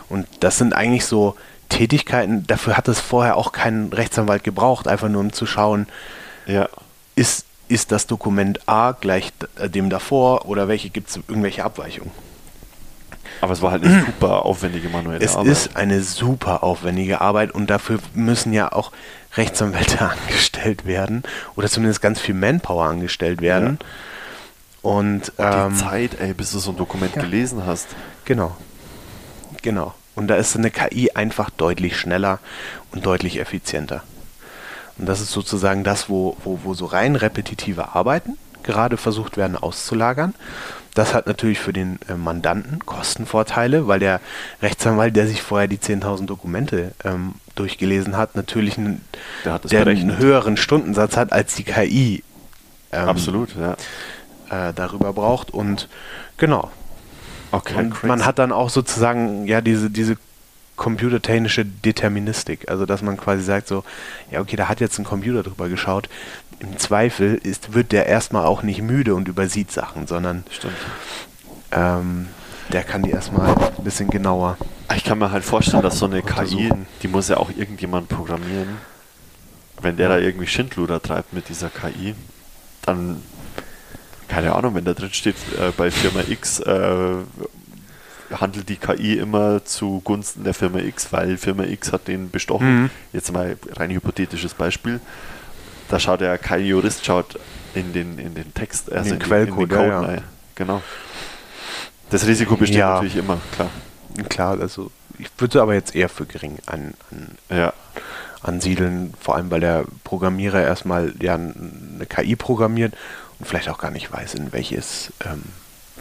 [0.10, 1.36] Und das sind eigentlich so
[1.70, 5.88] Tätigkeiten, dafür hat es vorher auch kein Rechtsanwalt gebraucht, einfach nur um zu schauen,
[6.46, 6.70] ja.
[7.16, 12.12] ist, ist das Dokument A gleich dem davor oder welche gibt es irgendwelche Abweichungen.
[13.46, 15.52] Aber es war halt eine super aufwendige manuelle Es Arbeit.
[15.52, 18.92] ist eine super aufwendige Arbeit und dafür müssen ja auch
[19.36, 21.22] Rechtsanwälte angestellt werden
[21.56, 23.78] oder zumindest ganz viel Manpower angestellt werden.
[24.82, 27.22] Und die ähm, Zeit, ey, bis du so ein Dokument ja.
[27.22, 27.90] gelesen hast.
[28.26, 28.58] Genau.
[29.62, 29.94] Genau.
[30.16, 32.40] Und da ist eine KI einfach deutlich schneller
[32.94, 34.02] und deutlich effizienter.
[34.98, 39.56] Und das ist sozusagen das, wo, wo, wo so rein repetitive Arbeiten gerade versucht werden
[39.56, 40.34] auszulagern.
[40.96, 44.20] Das hat natürlich für den äh, Mandanten Kostenvorteile, weil der
[44.62, 49.02] Rechtsanwalt, der sich vorher die 10.000 Dokumente ähm, durchgelesen hat, natürlich einen,
[49.44, 52.24] Der hat der einen höheren Stundensatz hat als die KI
[52.92, 53.74] ähm, Absolut, ja.
[54.70, 55.52] äh, darüber braucht.
[55.52, 55.88] Und
[56.38, 56.72] genau,
[57.52, 58.08] Okay, und crazy.
[58.08, 60.18] man hat dann auch sozusagen ja diese, diese
[60.76, 62.70] computertechnische Deterministik.
[62.70, 63.84] Also dass man quasi sagt so,
[64.32, 66.10] ja okay, da hat jetzt ein Computer drüber geschaut.
[66.60, 70.73] Im Zweifel ist, wird der erstmal auch nicht müde und übersieht Sachen, sondern Stimmt.
[71.72, 72.27] ähm,
[72.72, 74.57] der kann die erstmal ein bisschen genauer.
[74.95, 76.72] Ich kann mir halt vorstellen, dass so eine KI,
[77.02, 78.77] die muss ja auch irgendjemand programmieren.
[79.82, 82.15] Wenn der da irgendwie Schindluder treibt mit dieser KI,
[82.84, 83.22] dann,
[84.27, 87.15] keine Ahnung, wenn da drin steht, äh, bei Firma X äh,
[88.32, 92.84] handelt die KI immer zugunsten der Firma X, weil Firma X hat den bestochen.
[92.84, 92.90] Mhm.
[93.14, 94.99] Jetzt mal rein hypothetisches Beispiel.
[95.96, 97.40] Da schaut der kein Jurist schaut
[97.74, 100.00] in den, in den Text, also den die- Quellcode, ja, ja.
[100.02, 100.22] rein.
[100.56, 100.82] Genau.
[102.10, 102.96] Das Risiko besteht Ja.
[102.96, 103.70] natürlich immer, klar.
[104.28, 107.72] Klar, also ich würde aber jetzt eher für gering an, an, Ja.
[108.42, 112.94] ansiedeln, vor allem weil der Programmierer erstmal ja eine KI programmiert
[113.40, 115.44] und vielleicht auch gar nicht weiß, in welches ähm,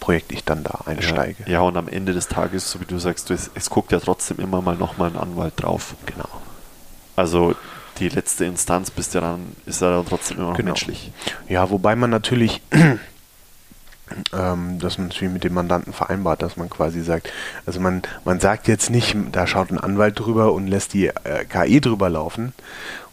[0.00, 1.44] Projekt ich dann da einsteige.
[1.46, 4.00] Ja, ja, und am Ende des Tages, so wie du sagst, es, es guckt ja
[4.00, 5.94] trotzdem immer mal nochmal ein Anwalt drauf.
[6.06, 6.28] Genau.
[7.14, 7.54] Also
[7.98, 10.68] die letzte Instanz bist ja dann, ist ja dann trotzdem immer noch Genau.
[10.70, 11.12] menschlich.
[11.48, 12.60] Ja, wobei man natürlich
[14.32, 17.32] ähm, dass man natürlich mit dem Mandanten vereinbart, dass man quasi sagt,
[17.66, 21.44] also man, man sagt jetzt nicht, da schaut ein Anwalt drüber und lässt die äh,
[21.48, 22.52] KI drüber laufen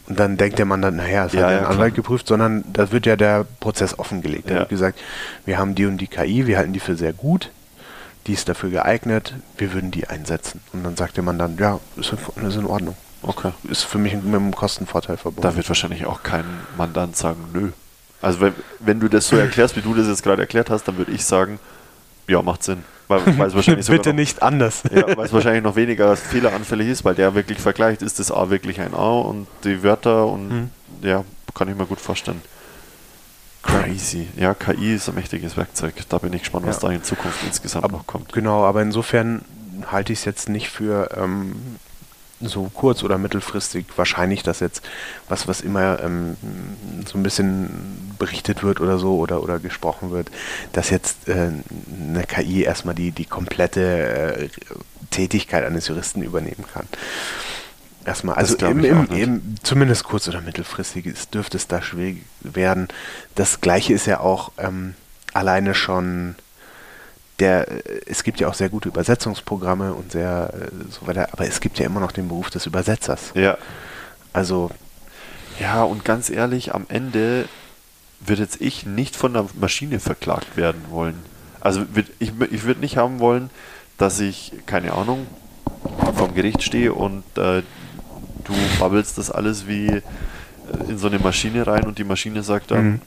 [0.06, 1.64] und dann denkt der Mandant, naja, es Ja, hat ja, ein.
[1.66, 4.50] Anwalt geprüft, sondern da wird ja der Prozess offengelegt.
[4.50, 4.60] Da Ja.
[4.60, 4.98] wird gesagt,
[5.46, 7.50] wir haben die und die KI, wir halten die für sehr gut,
[8.26, 10.60] die ist dafür geeignet, wir würden die einsetzen.
[10.72, 12.12] Und dann sagt der Mandant, ja, ist
[12.56, 12.96] in Ordnung.
[13.22, 13.52] Okay.
[13.64, 15.42] Ist für mich mit einem Kostenvorteil verbunden.
[15.42, 16.44] Da wird wahrscheinlich auch kein
[16.76, 17.70] Mandant sagen, nö.
[18.20, 20.96] Also wenn, wenn du das so erklärst, wie du das jetzt gerade erklärt hast, dann
[20.96, 21.58] würde ich sagen,
[22.28, 22.84] ja, macht Sinn.
[23.08, 24.82] Weil, weil es wahrscheinlich Bitte noch, nicht anders.
[24.92, 28.48] Ja, weil es wahrscheinlich noch weniger fehleranfällig ist, weil der wirklich vergleicht, ist das A
[28.50, 30.70] wirklich ein A und die Wörter und Hm.
[31.02, 31.24] ja,
[31.54, 32.40] kann ich mir gut vorstellen.
[33.62, 34.28] Crazy.
[34.36, 35.94] Ja, KI ist ein mächtiges Werkzeug.
[36.08, 36.88] Da bin ich gespannt, was Ja.
[36.88, 38.32] da in Zukunft insgesamt Aber, noch kommt.
[38.32, 39.42] Genau, aber insofern
[39.90, 41.54] halte ich es jetzt nicht für ähm,
[42.42, 44.82] so kurz- oder mittelfristig wahrscheinlich, dass jetzt
[45.28, 46.36] was, was immer ähm,
[47.06, 50.30] so ein bisschen berichtet wird oder so oder, oder gesprochen wird,
[50.72, 51.50] dass jetzt äh,
[52.08, 54.48] eine KI erstmal die, die komplette äh,
[55.10, 56.86] Tätigkeit eines Juristen übernehmen kann.
[58.04, 62.88] Erstmal, also im, im, im, zumindest kurz- oder mittelfristig ist, dürfte es da schwierig werden.
[63.36, 64.94] Das gleiche ist ja auch ähm,
[65.32, 66.34] alleine schon
[67.40, 71.46] der, äh, es gibt ja auch sehr gute Übersetzungsprogramme und sehr äh, so weiter, aber
[71.46, 73.32] es gibt ja immer noch den Beruf des Übersetzers.
[73.34, 73.56] Ja.
[74.32, 74.70] Also,
[75.60, 77.46] Ja, und ganz ehrlich, am Ende
[78.20, 81.18] wird jetzt ich nicht von der Maschine verklagt werden wollen.
[81.60, 81.82] Also
[82.18, 83.50] ich, ich würde nicht haben wollen,
[83.98, 85.26] dass ich, keine Ahnung,
[86.16, 87.62] vom Gericht stehe und äh,
[88.44, 90.02] du babbelst das alles wie äh,
[90.88, 93.00] in so eine Maschine rein und die Maschine sagt dann, Mhm.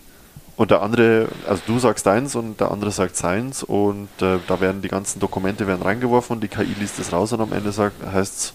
[0.57, 4.59] Und der andere, also du sagst deins und der andere sagt seins und äh, da
[4.61, 7.71] werden die ganzen Dokumente werden reingeworfen und die KI liest das raus und am Ende
[7.71, 8.53] sagt, heißt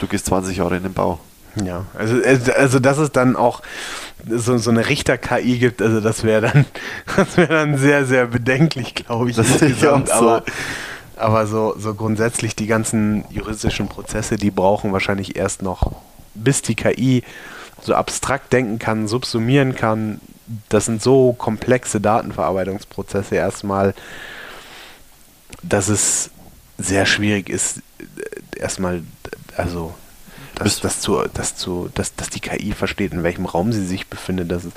[0.00, 1.18] du gehst 20 Jahre in den Bau.
[1.62, 3.62] ja, also, also also dass es dann auch
[4.28, 6.66] so, so eine Richter-KI gibt, also das wäre dann,
[7.16, 10.10] das wäre dann sehr, sehr bedenklich, glaube ich, Das insgesamt.
[10.10, 10.28] auch so.
[10.28, 10.44] Aber,
[11.16, 15.92] aber so, so grundsätzlich die ganzen juristischen Prozesse, die brauchen wahrscheinlich erst noch,
[16.34, 17.22] bis die KI
[17.82, 20.20] so abstrakt denken kann, subsumieren kann.
[20.68, 23.94] Das sind so komplexe Datenverarbeitungsprozesse erstmal,
[25.62, 26.30] dass es
[26.78, 29.02] sehr schwierig ist, äh, erstmal,
[29.56, 29.94] also
[30.54, 33.84] das, Bist- das zu, das zu, dass, dass die KI versteht, in welchem Raum sie
[33.84, 34.72] sich befindet, dass es,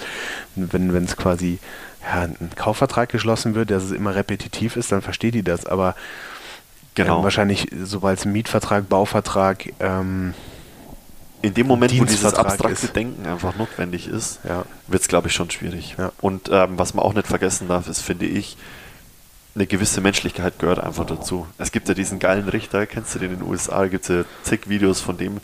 [0.55, 1.59] wenn es quasi
[2.03, 5.65] ja, ein Kaufvertrag geschlossen wird, dass es immer repetitiv ist, dann versteht die das.
[5.65, 5.95] Aber
[6.95, 7.19] Genau.
[7.19, 10.33] ähm, wahrscheinlich, sobald es ein Mietvertrag, Bauvertrag, ähm,
[11.41, 12.95] in dem Moment, wo dieses abstrakte ist.
[12.95, 15.95] Denken einfach notwendig ist, ja, wird es, glaube ich, schon schwierig.
[15.97, 16.11] Ja.
[16.21, 18.57] Und ähm, was man auch nicht vergessen darf, ist, finde ich,
[19.53, 21.45] eine gewisse Menschlichkeit gehört einfach dazu.
[21.57, 24.15] Es gibt ja diesen geilen Richter, kennst du den in den USA, da gibt es
[24.15, 25.39] ja zig Videos von dem,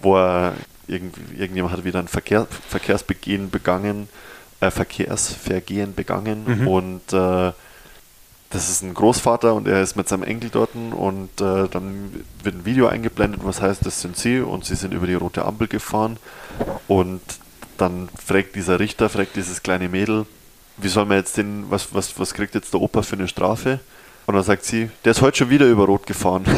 [0.00, 0.54] wo er
[0.86, 4.08] irgendwie, irgendjemand hat wieder ein Verkehr, Verkehrsbegehen begangen,
[4.60, 6.68] äh, Verkehrsvergehen begangen Mhm.
[6.68, 7.52] und äh,
[8.52, 12.54] das ist ein Großvater und er ist mit seinem Enkel dort und äh, dann wird
[12.54, 15.68] ein Video eingeblendet, was heißt, das sind sie und sie sind über die rote Ampel
[15.68, 16.18] gefahren
[16.86, 17.20] und
[17.78, 20.26] dann fragt dieser Richter, fragt dieses kleine Mädel,
[20.76, 23.80] wie soll man jetzt den, was, was, was kriegt jetzt der Opa für eine Strafe?
[24.26, 26.44] Und dann sagt sie, der ist heute schon wieder über Rot gefahren.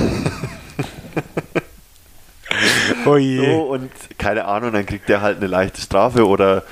[3.07, 3.45] Oh je.
[3.45, 6.63] So, und keine Ahnung, dann kriegt der halt eine leichte Strafe oder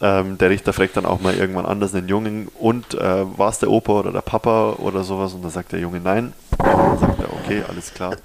[0.00, 3.58] ähm, der Richter fragt dann auch mal irgendwann anders einen Jungen und äh, war es
[3.58, 6.32] der Opa oder der Papa oder sowas und dann sagt der Junge nein.
[6.58, 8.16] Und dann sagt er, okay, alles klar.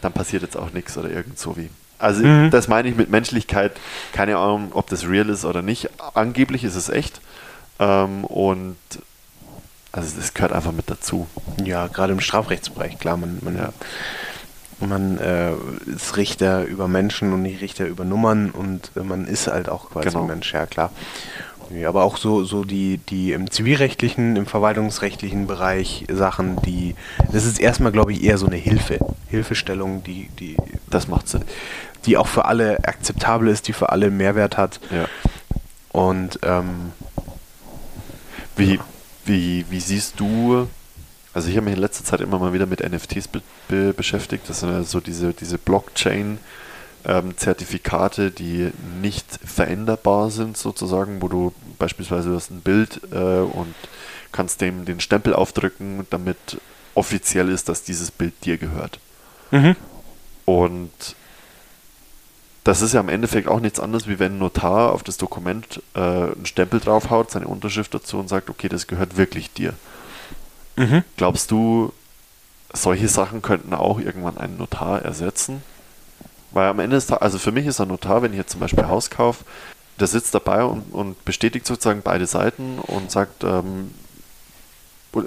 [0.00, 1.70] Dann passiert jetzt auch nichts oder irgend so wie.
[1.98, 2.50] Also Mhm.
[2.50, 3.72] das meine ich mit Menschlichkeit,
[4.12, 5.88] keine Ahnung, ob das real ist oder nicht.
[6.14, 7.20] Angeblich ist es echt.
[7.78, 8.76] Ähm, und
[9.92, 11.26] also das gehört einfach mit dazu.
[11.64, 13.72] Ja, gerade im Strafrechtsbereich, klar, man, man, Ja.
[14.80, 15.52] Man äh,
[15.86, 19.90] ist Richter über Menschen und nicht Richter über Nummern und äh, man ist halt auch
[19.90, 20.24] quasi Genau.
[20.24, 20.90] Mensch, ja klar.
[21.70, 26.94] Ja, aber auch so, so die, die im zivilrechtlichen, im verwaltungsrechtlichen Bereich Sachen, die,
[27.32, 28.98] das ist erstmal, glaube ich, eher so eine Hilfe,
[29.28, 30.56] Hilfestellung, die, die,
[30.90, 31.42] Das macht Sinn.
[32.04, 34.78] die auch für alle akzeptabel ist, die für alle Mehrwert hat.
[34.90, 35.06] Ja.
[35.90, 36.92] Und ähm,
[38.56, 38.78] Wie,
[39.24, 40.68] wie, wie siehst du,
[41.34, 44.48] also ich habe mich in letzter Zeit immer mal wieder mit NFTs be be beschäftigt,
[44.48, 48.70] das sind also diese, diese Blockchain-Zertifikate, die
[49.02, 53.74] nicht veränderbar sind sozusagen, wo du beispielsweise du hast ein Bild äh, und
[54.30, 56.60] kannst dem den Stempel aufdrücken, damit
[56.94, 59.00] offiziell ist, dass dieses Bild dir gehört.
[60.44, 60.92] Und
[62.64, 65.82] das ist ja im Endeffekt auch nichts anderes, wie wenn ein Notar auf das Dokument
[65.94, 69.74] äh, einen Stempel draufhaut, seine Unterschrift dazu und sagt, okay, das gehört wirklich dir.
[71.16, 71.92] Glaubst du,
[72.72, 75.62] solche Sachen könnten auch irgendwann einen Notar ersetzen?
[76.50, 78.86] Weil am Ende ist, also für mich ist ein Notar, wenn ich jetzt zum Beispiel
[78.86, 79.44] Haus kaufe,
[80.00, 83.92] der sitzt dabei und, und bestätigt sozusagen beide Seiten und sagt, ähm,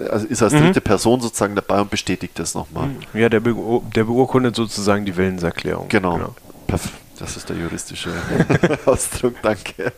[0.10, 0.60] also ist als Mhm.
[0.60, 2.90] dritte Person sozusagen dabei und bestätigt das nochmal.
[3.14, 5.88] Ja, der, Beu der beurkundet sozusagen die Willenserklärung.
[5.88, 6.36] Genau.
[6.68, 8.11] Perf das ist der juristische
[8.85, 9.91] Ausdruck, danke.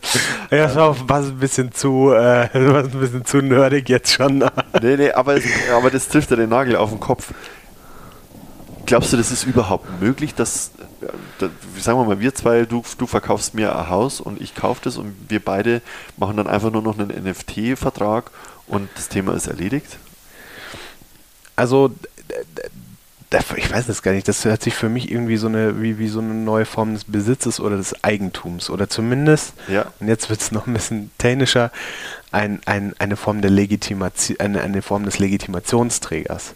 [0.52, 4.40] Ja, das war ein bisschen zu, äh, ein bisschen zu nerdig jetzt schon.
[4.82, 5.38] Nee, nee, aber,
[5.76, 7.34] aber das trifft ja den Nagel auf den Kopf.
[8.86, 10.72] Glaubst du, das ist überhaupt möglich, dass,
[11.02, 11.08] äh,
[11.40, 14.82] da, sagen wir mal, wir zwei, du, du verkaufst mir ein Haus und ich kaufe
[14.84, 15.82] das und wir beide
[16.18, 18.32] machen dann einfach nur noch einen NFT-Vertrag
[18.68, 19.98] und das Thema ist erledigt?
[21.56, 21.92] Also,
[23.58, 24.28] ich weiß das gar nicht.
[24.28, 27.04] Das hört sich für mich irgendwie so eine, wie, wie so eine neue Form des
[27.04, 28.70] Besitzes oder des Eigentums.
[28.70, 29.86] Oder zumindest, Ja.
[30.00, 31.72] und jetzt wird es noch ein bisschen technischer,
[32.32, 36.54] ein, ein, eine, Form der Legitimation, eine, eine Form des Legitimationsträgers.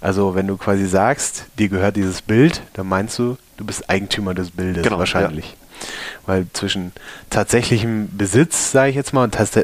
[0.00, 4.34] Also, wenn du quasi sagst, dir gehört dieses Bild, dann meinst du, du bist Eigentümer
[4.34, 5.56] des Bildes Genau, wahrscheinlich.
[6.26, 6.92] Weil zwischen
[7.30, 9.60] tatsächlichem Besitz, sage ich jetzt mal, und also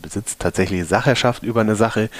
[0.00, 2.10] Besitz, tatsächliche Sachherrschaft über eine Sache,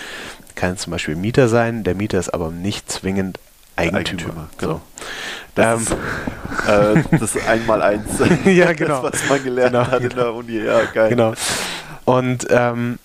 [0.55, 1.85] kann zum Beispiel Mieter sein.
[1.85, 3.39] Der Mieter ist aber nicht zwingend
[3.77, 3.99] Eigentümer.
[3.99, 4.73] Eigentümer, genau.
[4.75, 4.81] So.
[5.55, 5.87] Das, Ähm,
[7.09, 8.09] ist, äh, das Einmaleins.
[8.45, 9.03] Ja, genau.
[9.03, 10.59] Das, was man gelernt Genau, hat in der Uni.
[10.59, 11.11] Ja, geil.
[11.11, 11.35] Genau.
[12.05, 12.99] Und ähm,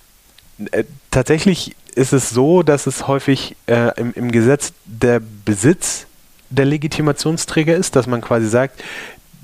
[0.71, 6.05] äh, tatsächlich ist es so, dass es häufig äh, im, im Gesetz der Besitz
[6.49, 8.81] der Legitimationsträger ist, dass man quasi sagt,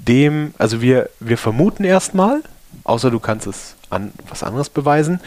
[0.08, 2.42] dem, also wir, wir vermuten erstmal,
[2.84, 5.20] außer du kannst es an was anderes beweisen,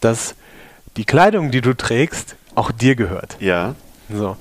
[0.00, 0.34] dass
[0.96, 3.36] die Kleidung, die du trägst, auch dir gehört.
[3.40, 3.74] Ja,
[4.12, 4.36] So.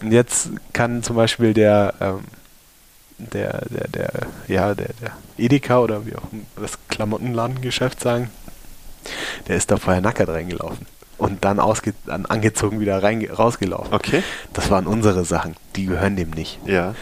[0.00, 2.20] Und jetzt kann zum Beispiel der, ähm,
[3.18, 4.10] der, der, der,
[4.48, 6.22] ja, der, der Edeka oder wie auch
[6.60, 8.30] das Klamottenladengeschäft sagen,
[9.48, 10.86] der ist da vorher nackert reingelaufen
[11.18, 13.92] und dann, ausge dann angezogen wieder reinge rausgelaufen.
[13.92, 14.22] okay.
[14.52, 16.58] Das waren unsere Sachen, die gehören dem nicht.
[16.66, 16.94] Ja,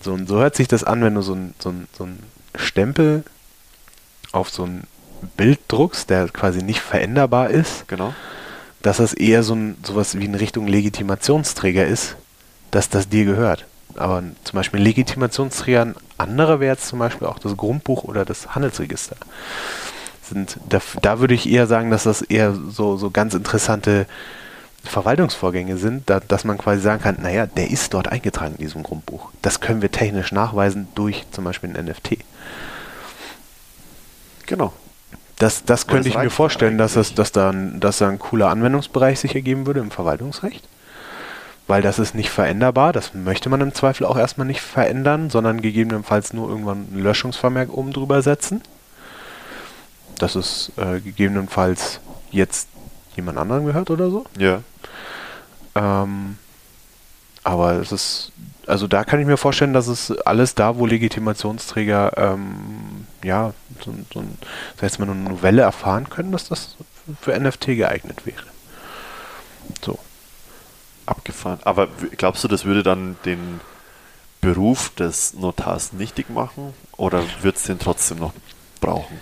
[0.00, 2.18] So, und so hört sich das an, wenn du so ein, so ein, so ein
[2.56, 3.24] Stempel
[4.32, 4.84] auf so ein
[5.36, 8.14] Bild druckst, der quasi nicht veränderbar ist, genau.
[8.82, 12.16] Dass das eher so ein, sowas wie in Richtung Legitimationsträger ist,
[12.70, 13.66] dass das dir gehört.
[13.94, 18.54] Aber zum Beispiel Legitimationsträger ein anderer wäre jetzt zum Beispiel auch das Grundbuch oder das
[18.54, 19.16] Handelsregister.
[20.22, 24.06] Sind, da, da würde ich eher sagen, dass das eher so, so ganz interessante
[24.84, 28.82] Verwaltungsvorgänge sind, da, dass man quasi sagen kann, naja, der ist dort eingetragen in diesem
[28.82, 29.30] Grundbuch.
[29.42, 32.18] Das können wir technisch nachweisen durch zum Beispiel ein NFT.
[34.46, 34.72] Genau.
[35.42, 37.14] Das, das könnte das ich mir vorstellen, dass, es, eigentlich.
[37.16, 40.62] dass, da ein, dass da ein cooler Anwendungsbereich sich ergeben würde im Verwaltungsrecht.
[41.66, 42.92] Weil das ist nicht veränderbar.
[42.92, 47.72] Das möchte man im Zweifel auch erstmal nicht verändern, sondern gegebenenfalls nur irgendwann ein Löschungsvermerk
[47.72, 48.62] oben drüber setzen.
[50.16, 51.98] Dass es äh, gegebenenfalls
[52.30, 52.68] jetzt
[53.16, 54.24] jemand anderen gehört oder so.
[54.38, 54.60] Ja.
[55.74, 56.38] Ähm,
[57.42, 58.30] aber es ist,
[58.68, 63.94] also da kann ich mir vorstellen, dass es alles da, wo Legitimationsträger, ähm, ja, so,
[64.12, 64.38] so ein,
[64.76, 66.76] sag jetzt mal, eine Novelle erfahren können, dass das
[67.20, 68.44] für NFT geeignet wäre.
[69.84, 69.98] So.
[71.06, 71.58] Abgefahren.
[71.64, 73.60] Aber glaubst du, das würde dann den
[74.40, 78.32] Beruf des Notars nichtig machen oder wird es den trotzdem noch
[78.80, 79.20] brauchen?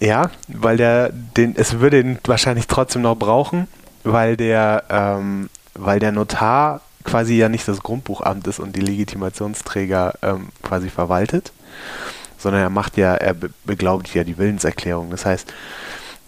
[0.00, 3.66] Ja, weil der, den, es würde ihn wahrscheinlich trotzdem noch brauchen,
[4.04, 10.14] weil der, ähm, weil der Notar quasi ja nicht das Grundbuchamt ist und die Legitimationsträger
[10.22, 11.52] ähm, quasi verwaltet,
[12.38, 15.10] sondern er macht ja, er be beglaubigt ja die Willenserklärung.
[15.10, 15.52] Das heißt,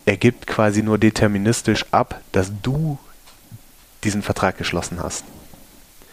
[0.07, 2.99] er gibt quasi nur deterministisch ab, dass du
[4.05, 5.25] diesen Vertrag geschlossen hast.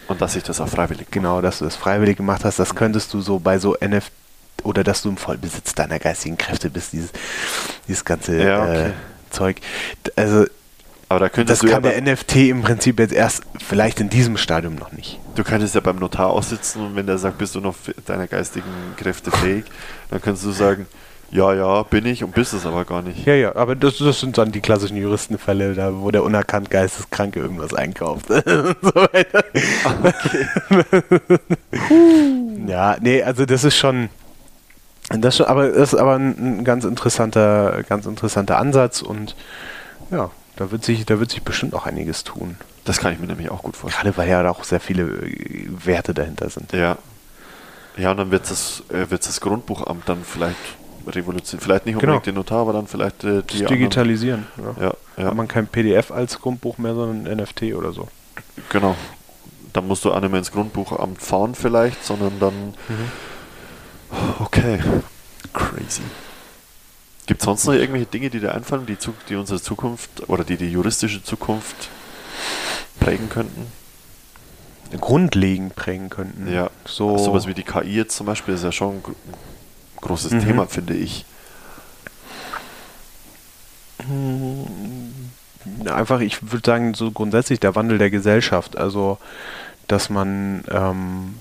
[0.07, 3.13] Und dass ich das auch freiwillig Genau, dass du das freiwillig gemacht hast, das könntest
[3.13, 4.11] du so bei so NFT
[4.63, 7.11] oder dass du im Vollbesitz deiner geistigen Kräfte bist, dieses,
[7.87, 8.87] dieses ganze Ja, okay.
[8.87, 8.91] äh,
[9.29, 9.57] Zeug.
[10.15, 10.45] Also
[11.09, 14.91] Aber da das kann der NFT im Prinzip jetzt erst vielleicht in diesem Stadium noch
[14.91, 15.19] nicht.
[15.37, 18.65] Du könntest ja beim Notar aussitzen und wenn der sagt, bist du noch deiner geistigen
[18.97, 19.65] Kräfte fähig,
[20.09, 20.87] dann kannst du sagen,
[21.29, 23.25] ja, ja, bin ich und bist es aber gar nicht.
[23.25, 27.39] Ja, ja, aber das, das sind dann die klassischen Juristenfälle, da wo der unerkannt Geisteskranke
[27.39, 28.27] irgendwas einkauft.
[28.27, 28.33] so
[28.95, 29.43] weiter.
[32.67, 34.09] ja, nee, also das ist schon.
[35.09, 39.35] Das schon, aber das ist aber ein, ein ganz interessanter, ganz interessanter Ansatz und
[40.11, 42.57] ja, da wird sich, da wird sich bestimmt auch einiges tun.
[42.87, 44.13] Das kann ich mir nämlich auch gut vorstellen.
[44.13, 46.71] Gerade weil ja auch sehr viele äh, Werte dahinter sind.
[46.73, 46.97] Ja.
[47.97, 50.55] Ja, und dann wird das, äh, wird das Grundbuchamt dann vielleicht
[51.07, 51.63] revolutionieren.
[51.63, 52.13] Vielleicht nicht Genau.
[52.13, 54.45] unbedingt den Notar, aber dann vielleicht äh, die Das Digitalisieren.
[54.57, 54.63] Ja.
[54.69, 54.83] Anderen.
[55.17, 58.07] Ja, ja Hat man kein PDF als Grundbuch mehr, sondern ein NFT oder so.
[58.69, 58.95] genau.
[59.73, 62.53] Dann musst du auch nicht mehr ins Grundbuchamt fahren vielleicht, sondern dann...
[62.87, 63.11] Mhm.
[64.39, 64.79] Okay.
[65.53, 66.01] Crazy.
[67.25, 68.97] Gibt es sonst noch irgendwelche Dinge, die dir einfallen, die,
[69.27, 71.89] die unsere Zukunft oder die die juristische Zukunft
[72.99, 73.67] prägen könnten?
[74.99, 76.51] Grundlegend prägen könnten.
[76.51, 76.69] Ja.
[76.85, 79.15] So Sowas wie die KI jetzt zum Beispiel ist ja schon ein gro-
[80.01, 80.45] großes Mhm.
[80.45, 81.25] Thema, finde ich.
[85.85, 88.77] Einfach, ich würde sagen, so grundsätzlich der Wandel der Gesellschaft.
[88.77, 89.17] Also,
[89.87, 91.35] dass man ähm,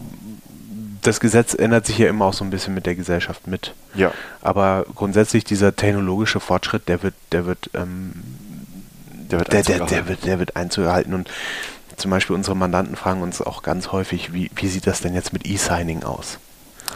[1.03, 3.75] das Gesetz ändert sich ja immer auch so ein bisschen mit der Gesellschaft mit.
[3.95, 4.11] Ja.
[4.43, 8.13] Aber grundsätzlich dieser technologische Fortschritt, der wird, der wird, ähm,
[9.31, 11.15] der, wird der, der, der, wird, der wird einzuhalten.
[11.15, 11.31] Und
[11.97, 15.33] zum Beispiel unsere Mandanten fragen uns auch ganz häufig, wie, wie sieht das denn jetzt
[15.33, 16.39] mit E-Signing aus?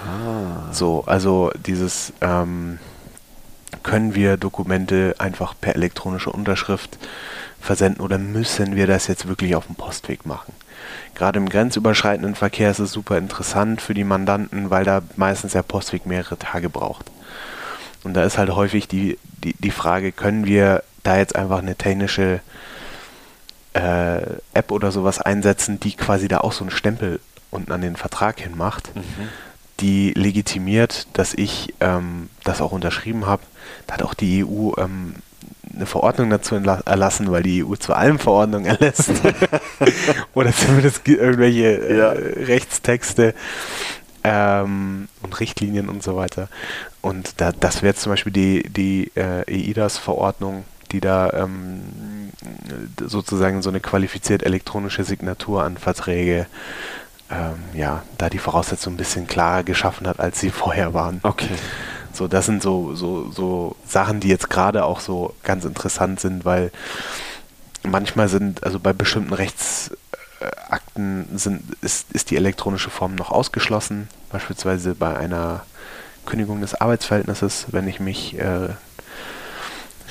[0.07, 0.73] Ah.
[0.73, 2.79] So, also dieses ähm,
[3.83, 6.99] können wir Dokumente einfach per elektronische Unterschrift
[7.61, 10.53] versenden oder müssen wir das jetzt wirklich auf dem Postweg machen?
[11.15, 15.63] Gerade im grenzüberschreitenden Verkehr ist es super interessant für die Mandanten, weil da meistens der
[15.63, 17.11] Postweg mehrere Tage braucht.
[18.03, 21.77] Und da ist halt häufig die, die, die Frage, können wir da jetzt einfach eine
[21.77, 22.41] technische
[23.75, 24.21] äh,
[24.53, 27.21] App oder sowas einsetzen, die quasi da auch so einen Stempel
[27.51, 29.29] unten an den Vertrag hin macht, mhm.
[29.81, 33.43] die legitimiert, dass ich ähm, das auch unterschrieben habe.
[33.87, 35.15] Da hat auch die EU ähm,
[35.75, 39.11] eine Verordnung dazu erlassen, weil die EU zu allem Verordnungen erlässt.
[40.35, 42.11] Oder zumindest irgendwelche äh, ja.
[42.11, 43.35] Rechtstexte
[44.25, 46.49] ähm, und Richtlinien und so weiter.
[47.01, 52.31] Und da, das wäre zum Beispiel die, die äh, EIDAS-Verordnung, die da ähm,
[53.01, 56.47] sozusagen so eine qualifiziert elektronische Signatur an Verträge
[57.31, 61.21] ähm, ja, da die Voraussetzungen ein bisschen klarer geschaffen hat, als sie vorher waren.
[61.23, 61.49] Okay.
[62.13, 66.45] So, das sind so, so, so Sachen, die jetzt gerade auch so ganz interessant sind,
[66.45, 66.73] weil
[67.85, 74.97] manchmal sind, also bei bestimmten Rechtsakten sind, ist, ist die elektronische Form noch ausgeschlossen, beispielsweise
[74.97, 75.65] bei einer
[76.27, 78.71] Kündigung des Arbeitsverhältnisses, wenn ich mich äh,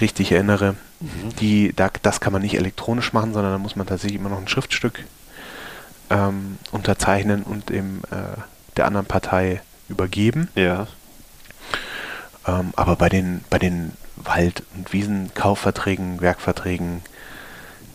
[0.02, 0.76] richtig erinnere.
[1.00, 1.36] Mhm.
[1.40, 4.40] Die, da, das kann man nicht elektronisch machen, sondern da muss man tatsächlich immer noch
[4.40, 5.04] ein Schriftstück
[6.10, 8.40] ähm, unterzeichnen und dem äh,
[8.78, 10.50] der anderen Partei übergeben.
[10.56, 10.88] Ja.
[12.48, 17.02] Ähm, aber bei den, bei den Wald- und Wiesenkaufverträgen, Werkverträgen,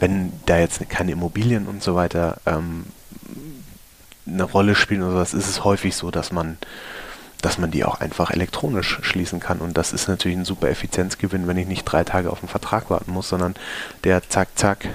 [0.00, 2.84] wenn da jetzt keine Immobilien und so weiter ähm,
[4.26, 6.58] eine Rolle spielen oder sowas, ist es häufig so, dass man,
[7.44, 9.58] dass man die auch einfach elektronisch schließen kann.
[9.58, 12.90] Und das ist natürlich ein super Effizienzgewinn, wenn ich nicht drei Tage auf einen Vertrag
[12.90, 13.54] warten muss, sondern
[14.04, 14.88] der zack, zack.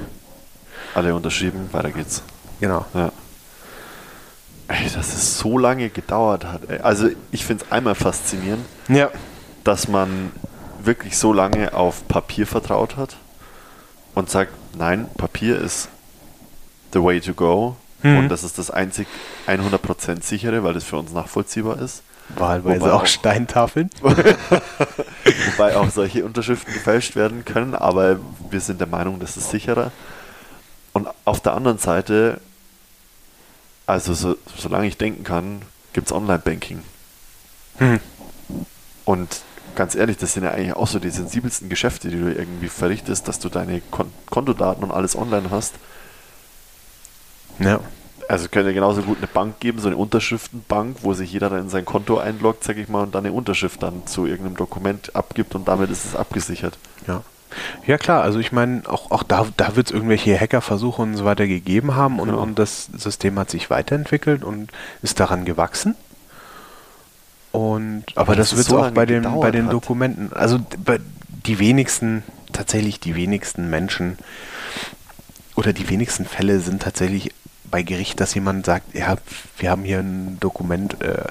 [0.95, 2.23] Alle unterschrieben, weiter geht's.
[2.59, 2.85] Genau.
[2.93, 3.11] Ja.
[4.67, 6.69] Ey, dass es so lange gedauert hat.
[6.69, 6.80] Ey.
[6.80, 8.65] Also ich finde es einmal faszinierend.
[8.88, 9.11] Ja
[9.63, 10.31] dass man
[10.81, 13.17] wirklich so lange auf Papier vertraut hat
[14.15, 15.89] und sagt, nein, Papier ist
[16.93, 18.17] the way to go mhm.
[18.17, 19.07] und das ist das einzig
[19.47, 22.01] 100% sichere, weil das für uns nachvollziehbar ist.
[22.38, 23.89] Wahlweise Wobei auch, Steintafeln.
[24.01, 28.19] Wobei auch solche Unterschriften gefälscht werden können, aber
[28.49, 29.91] wir sind der Meinung, das ist sicherer.
[30.93, 32.39] Und auf der anderen Seite,
[33.85, 35.61] also so, solange ich denken kann,
[35.93, 36.84] gibt es Online-Banking.
[37.77, 37.99] Hm.
[39.06, 39.41] Und
[39.76, 43.27] ganz ehrlich, das sind ja eigentlich auch so die sensibelsten Geschäfte, die du irgendwie verrichtest,
[43.27, 45.73] dass du deine Kon Kontodaten und alles online hast.
[47.60, 47.80] Ja.
[48.30, 51.69] Also könnte genauso gut eine Bank geben, so eine Unterschriftenbank, wo sich jeder dann in
[51.69, 55.56] sein Konto einloggt, sag ich mal, und dann eine Unterschrift dann zu irgendeinem Dokument abgibt
[55.56, 56.77] und damit ist es abgesichert.
[57.07, 57.23] Ja.
[57.88, 61.26] Ja klar, also ich meine, auch, auch da, da wird es irgendwelche Hackerversuche und so
[61.26, 62.43] weiter gegeben haben und, genau.
[62.43, 64.69] und das System hat sich weiterentwickelt und
[65.01, 65.95] ist daran gewachsen.
[67.51, 69.72] Und, aber, aber das, wird so auch bei, dem, bei den.
[69.72, 70.99] Dokumenten, also bei
[71.47, 72.22] die wenigsten,
[72.53, 74.19] tatsächlich die wenigsten Menschen
[75.56, 77.31] oder die wenigsten Fälle sind tatsächlich
[77.69, 79.15] bei Gericht, dass jemand sagt, ja,
[79.57, 81.23] wir haben hier ein Dokument äh,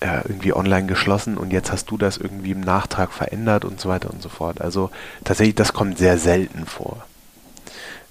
[0.00, 3.88] äh, irgendwie online geschlossen und jetzt hast du das irgendwie im Nachtrag verändert und so
[3.88, 4.60] weiter und so fort.
[4.60, 4.90] Also
[5.24, 7.04] tatsächlich, das kommt sehr selten vor.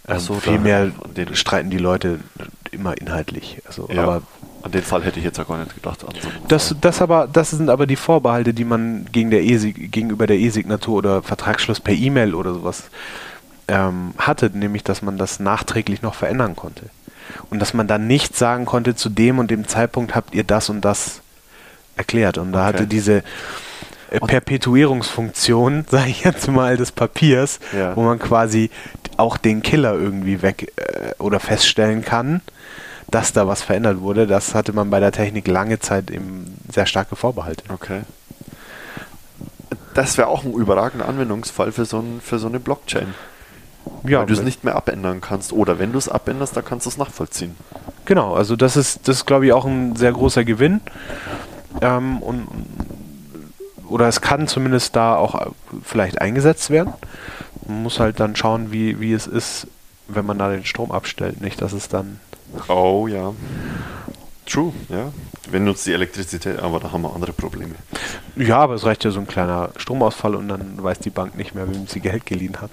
[0.08, 0.92] Ähm, so, vielmehr
[1.34, 2.20] streiten die Leute
[2.72, 3.62] immer inhaltlich.
[3.66, 4.04] Also, ja.
[4.04, 4.22] aber
[4.62, 6.02] an den Fall hätte ich jetzt ja gar nicht gedacht.
[6.02, 6.08] So
[6.48, 10.38] das, das, aber, das sind aber die Vorbehalte, die man gegen der e gegenüber der
[10.38, 12.84] E-Signatur oder Vertragsschluss per E-Mail oder sowas
[13.68, 16.84] ähm, hatte, nämlich dass man das nachträglich noch verändern konnte.
[17.50, 20.70] Und dass man dann nicht sagen konnte, zu dem und dem Zeitpunkt habt ihr das
[20.70, 21.22] und das
[21.96, 22.38] erklärt.
[22.38, 22.78] Und da okay.
[22.78, 23.24] hatte diese
[24.10, 27.96] äh, Perpetuierungsfunktion, sage ich jetzt mal, des Papiers, ja.
[27.96, 28.70] wo man quasi
[29.18, 32.42] auch den Killer irgendwie weg äh, oder feststellen kann
[33.12, 36.86] dass da was verändert wurde, das hatte man bei der Technik lange Zeit eben sehr
[36.86, 37.64] starke Vorbehalte.
[37.70, 38.02] Okay.
[39.94, 43.14] Das wäre auch ein überragender Anwendungsfall für so, ein, für so eine Blockchain.
[44.04, 45.54] Ja, weil du es nicht mehr abändern kannst.
[45.54, 47.56] Oder wenn du es abänderst, dann kannst du es nachvollziehen.
[48.06, 50.82] Genau, also das ist, das glaube ich, auch ein sehr großer Gewinn.
[51.82, 52.48] Ähm, und,
[53.88, 55.52] oder es kann zumindest da auch
[55.84, 56.94] vielleicht eingesetzt werden.
[57.68, 59.68] Man muss halt dann schauen, wie, wie es ist,
[60.08, 61.42] wenn man da den Strom abstellt.
[61.42, 62.20] Nicht, dass es dann
[62.68, 63.34] Oh ja.
[64.46, 65.12] True, ja.
[65.52, 67.76] Wenn nutzt die Elektrizität, aber da haben wir andere Probleme.
[68.36, 71.56] Ja, aber es reicht ja so ein kleiner Stromausfall und dann weiß die Bank nicht
[71.56, 72.72] mehr, wem sie Geld geliehen hat.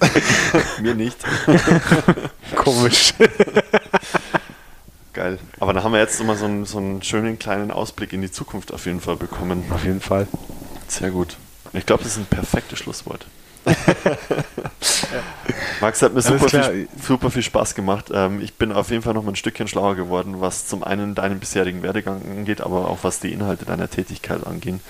[0.80, 1.18] Mir nicht.
[2.56, 3.14] Komisch.
[5.12, 5.38] Geil.
[5.60, 8.30] Aber da haben wir jetzt nochmal so einen, so einen schönen kleinen Ausblick in die
[8.30, 9.64] Zukunft auf jeden Fall bekommen.
[9.70, 10.26] Auf jeden Fall.
[10.88, 11.36] Sehr gut.
[11.72, 13.26] Ich glaube, das ist ein perfektes Schlusswort.
[15.80, 18.10] Max hat mir super viel, super viel, Spaß gemacht.
[18.12, 21.14] Ähm, ich bin auf jeden Fall noch mal ein Stückchen schlauer geworden, was zum einen
[21.14, 24.80] deinen bisherigen Werdegang angeht, aber auch was die Inhalte deiner Tätigkeit angehen.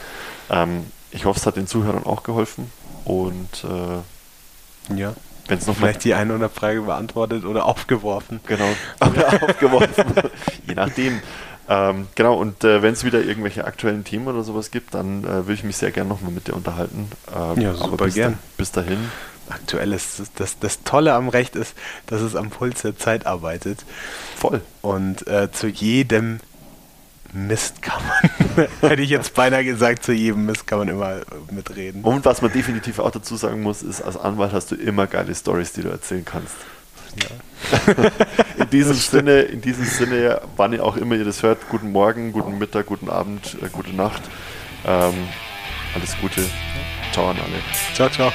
[0.50, 2.70] Ähm, ich hoffe, es hat den Zuhörern auch geholfen
[3.04, 5.14] und äh, ja.
[5.46, 8.40] Wenn es noch vielleicht die eine oder andere Frage beantwortet oder aufgeworfen.
[8.46, 8.68] Genau,
[9.00, 10.04] oder aufgeworfen.
[10.66, 11.20] Je nachdem.
[11.68, 15.28] Ähm, genau, und äh, wenn es wieder irgendwelche aktuellen Themen oder sowas gibt, dann äh,
[15.28, 17.10] würde ich mich sehr gerne nochmal mit dir unterhalten.
[17.34, 18.32] Ähm, ja, super bis gern.
[18.32, 18.98] Da, bis dahin.
[19.48, 21.74] Aktuell ist das, das, das, Tolle am Recht ist,
[22.06, 23.84] dass es am Puls der Zeit arbeitet.
[24.36, 24.62] Voll.
[24.80, 26.40] Und äh, zu jedem
[27.34, 31.20] Mist kann man, hätte ich jetzt beinahe gesagt, zu jedem Mist kann man immer
[31.50, 32.02] mitreden.
[32.02, 35.34] Und was man definitiv auch dazu sagen muss, ist, als Anwalt hast du immer geile
[35.34, 36.54] Stories, die du erzählen kannst.
[37.16, 38.04] Ja.
[38.58, 42.32] in, diesem Sinne, in diesem Sinne, wann ihr auch immer ihr das hört, guten Morgen,
[42.32, 44.22] guten Mittag, guten Abend, äh, gute Nacht.
[44.86, 45.14] Ähm,
[45.94, 46.42] alles Gute.
[47.12, 47.94] Ciao an alle.
[47.94, 48.32] Ciao, ciao.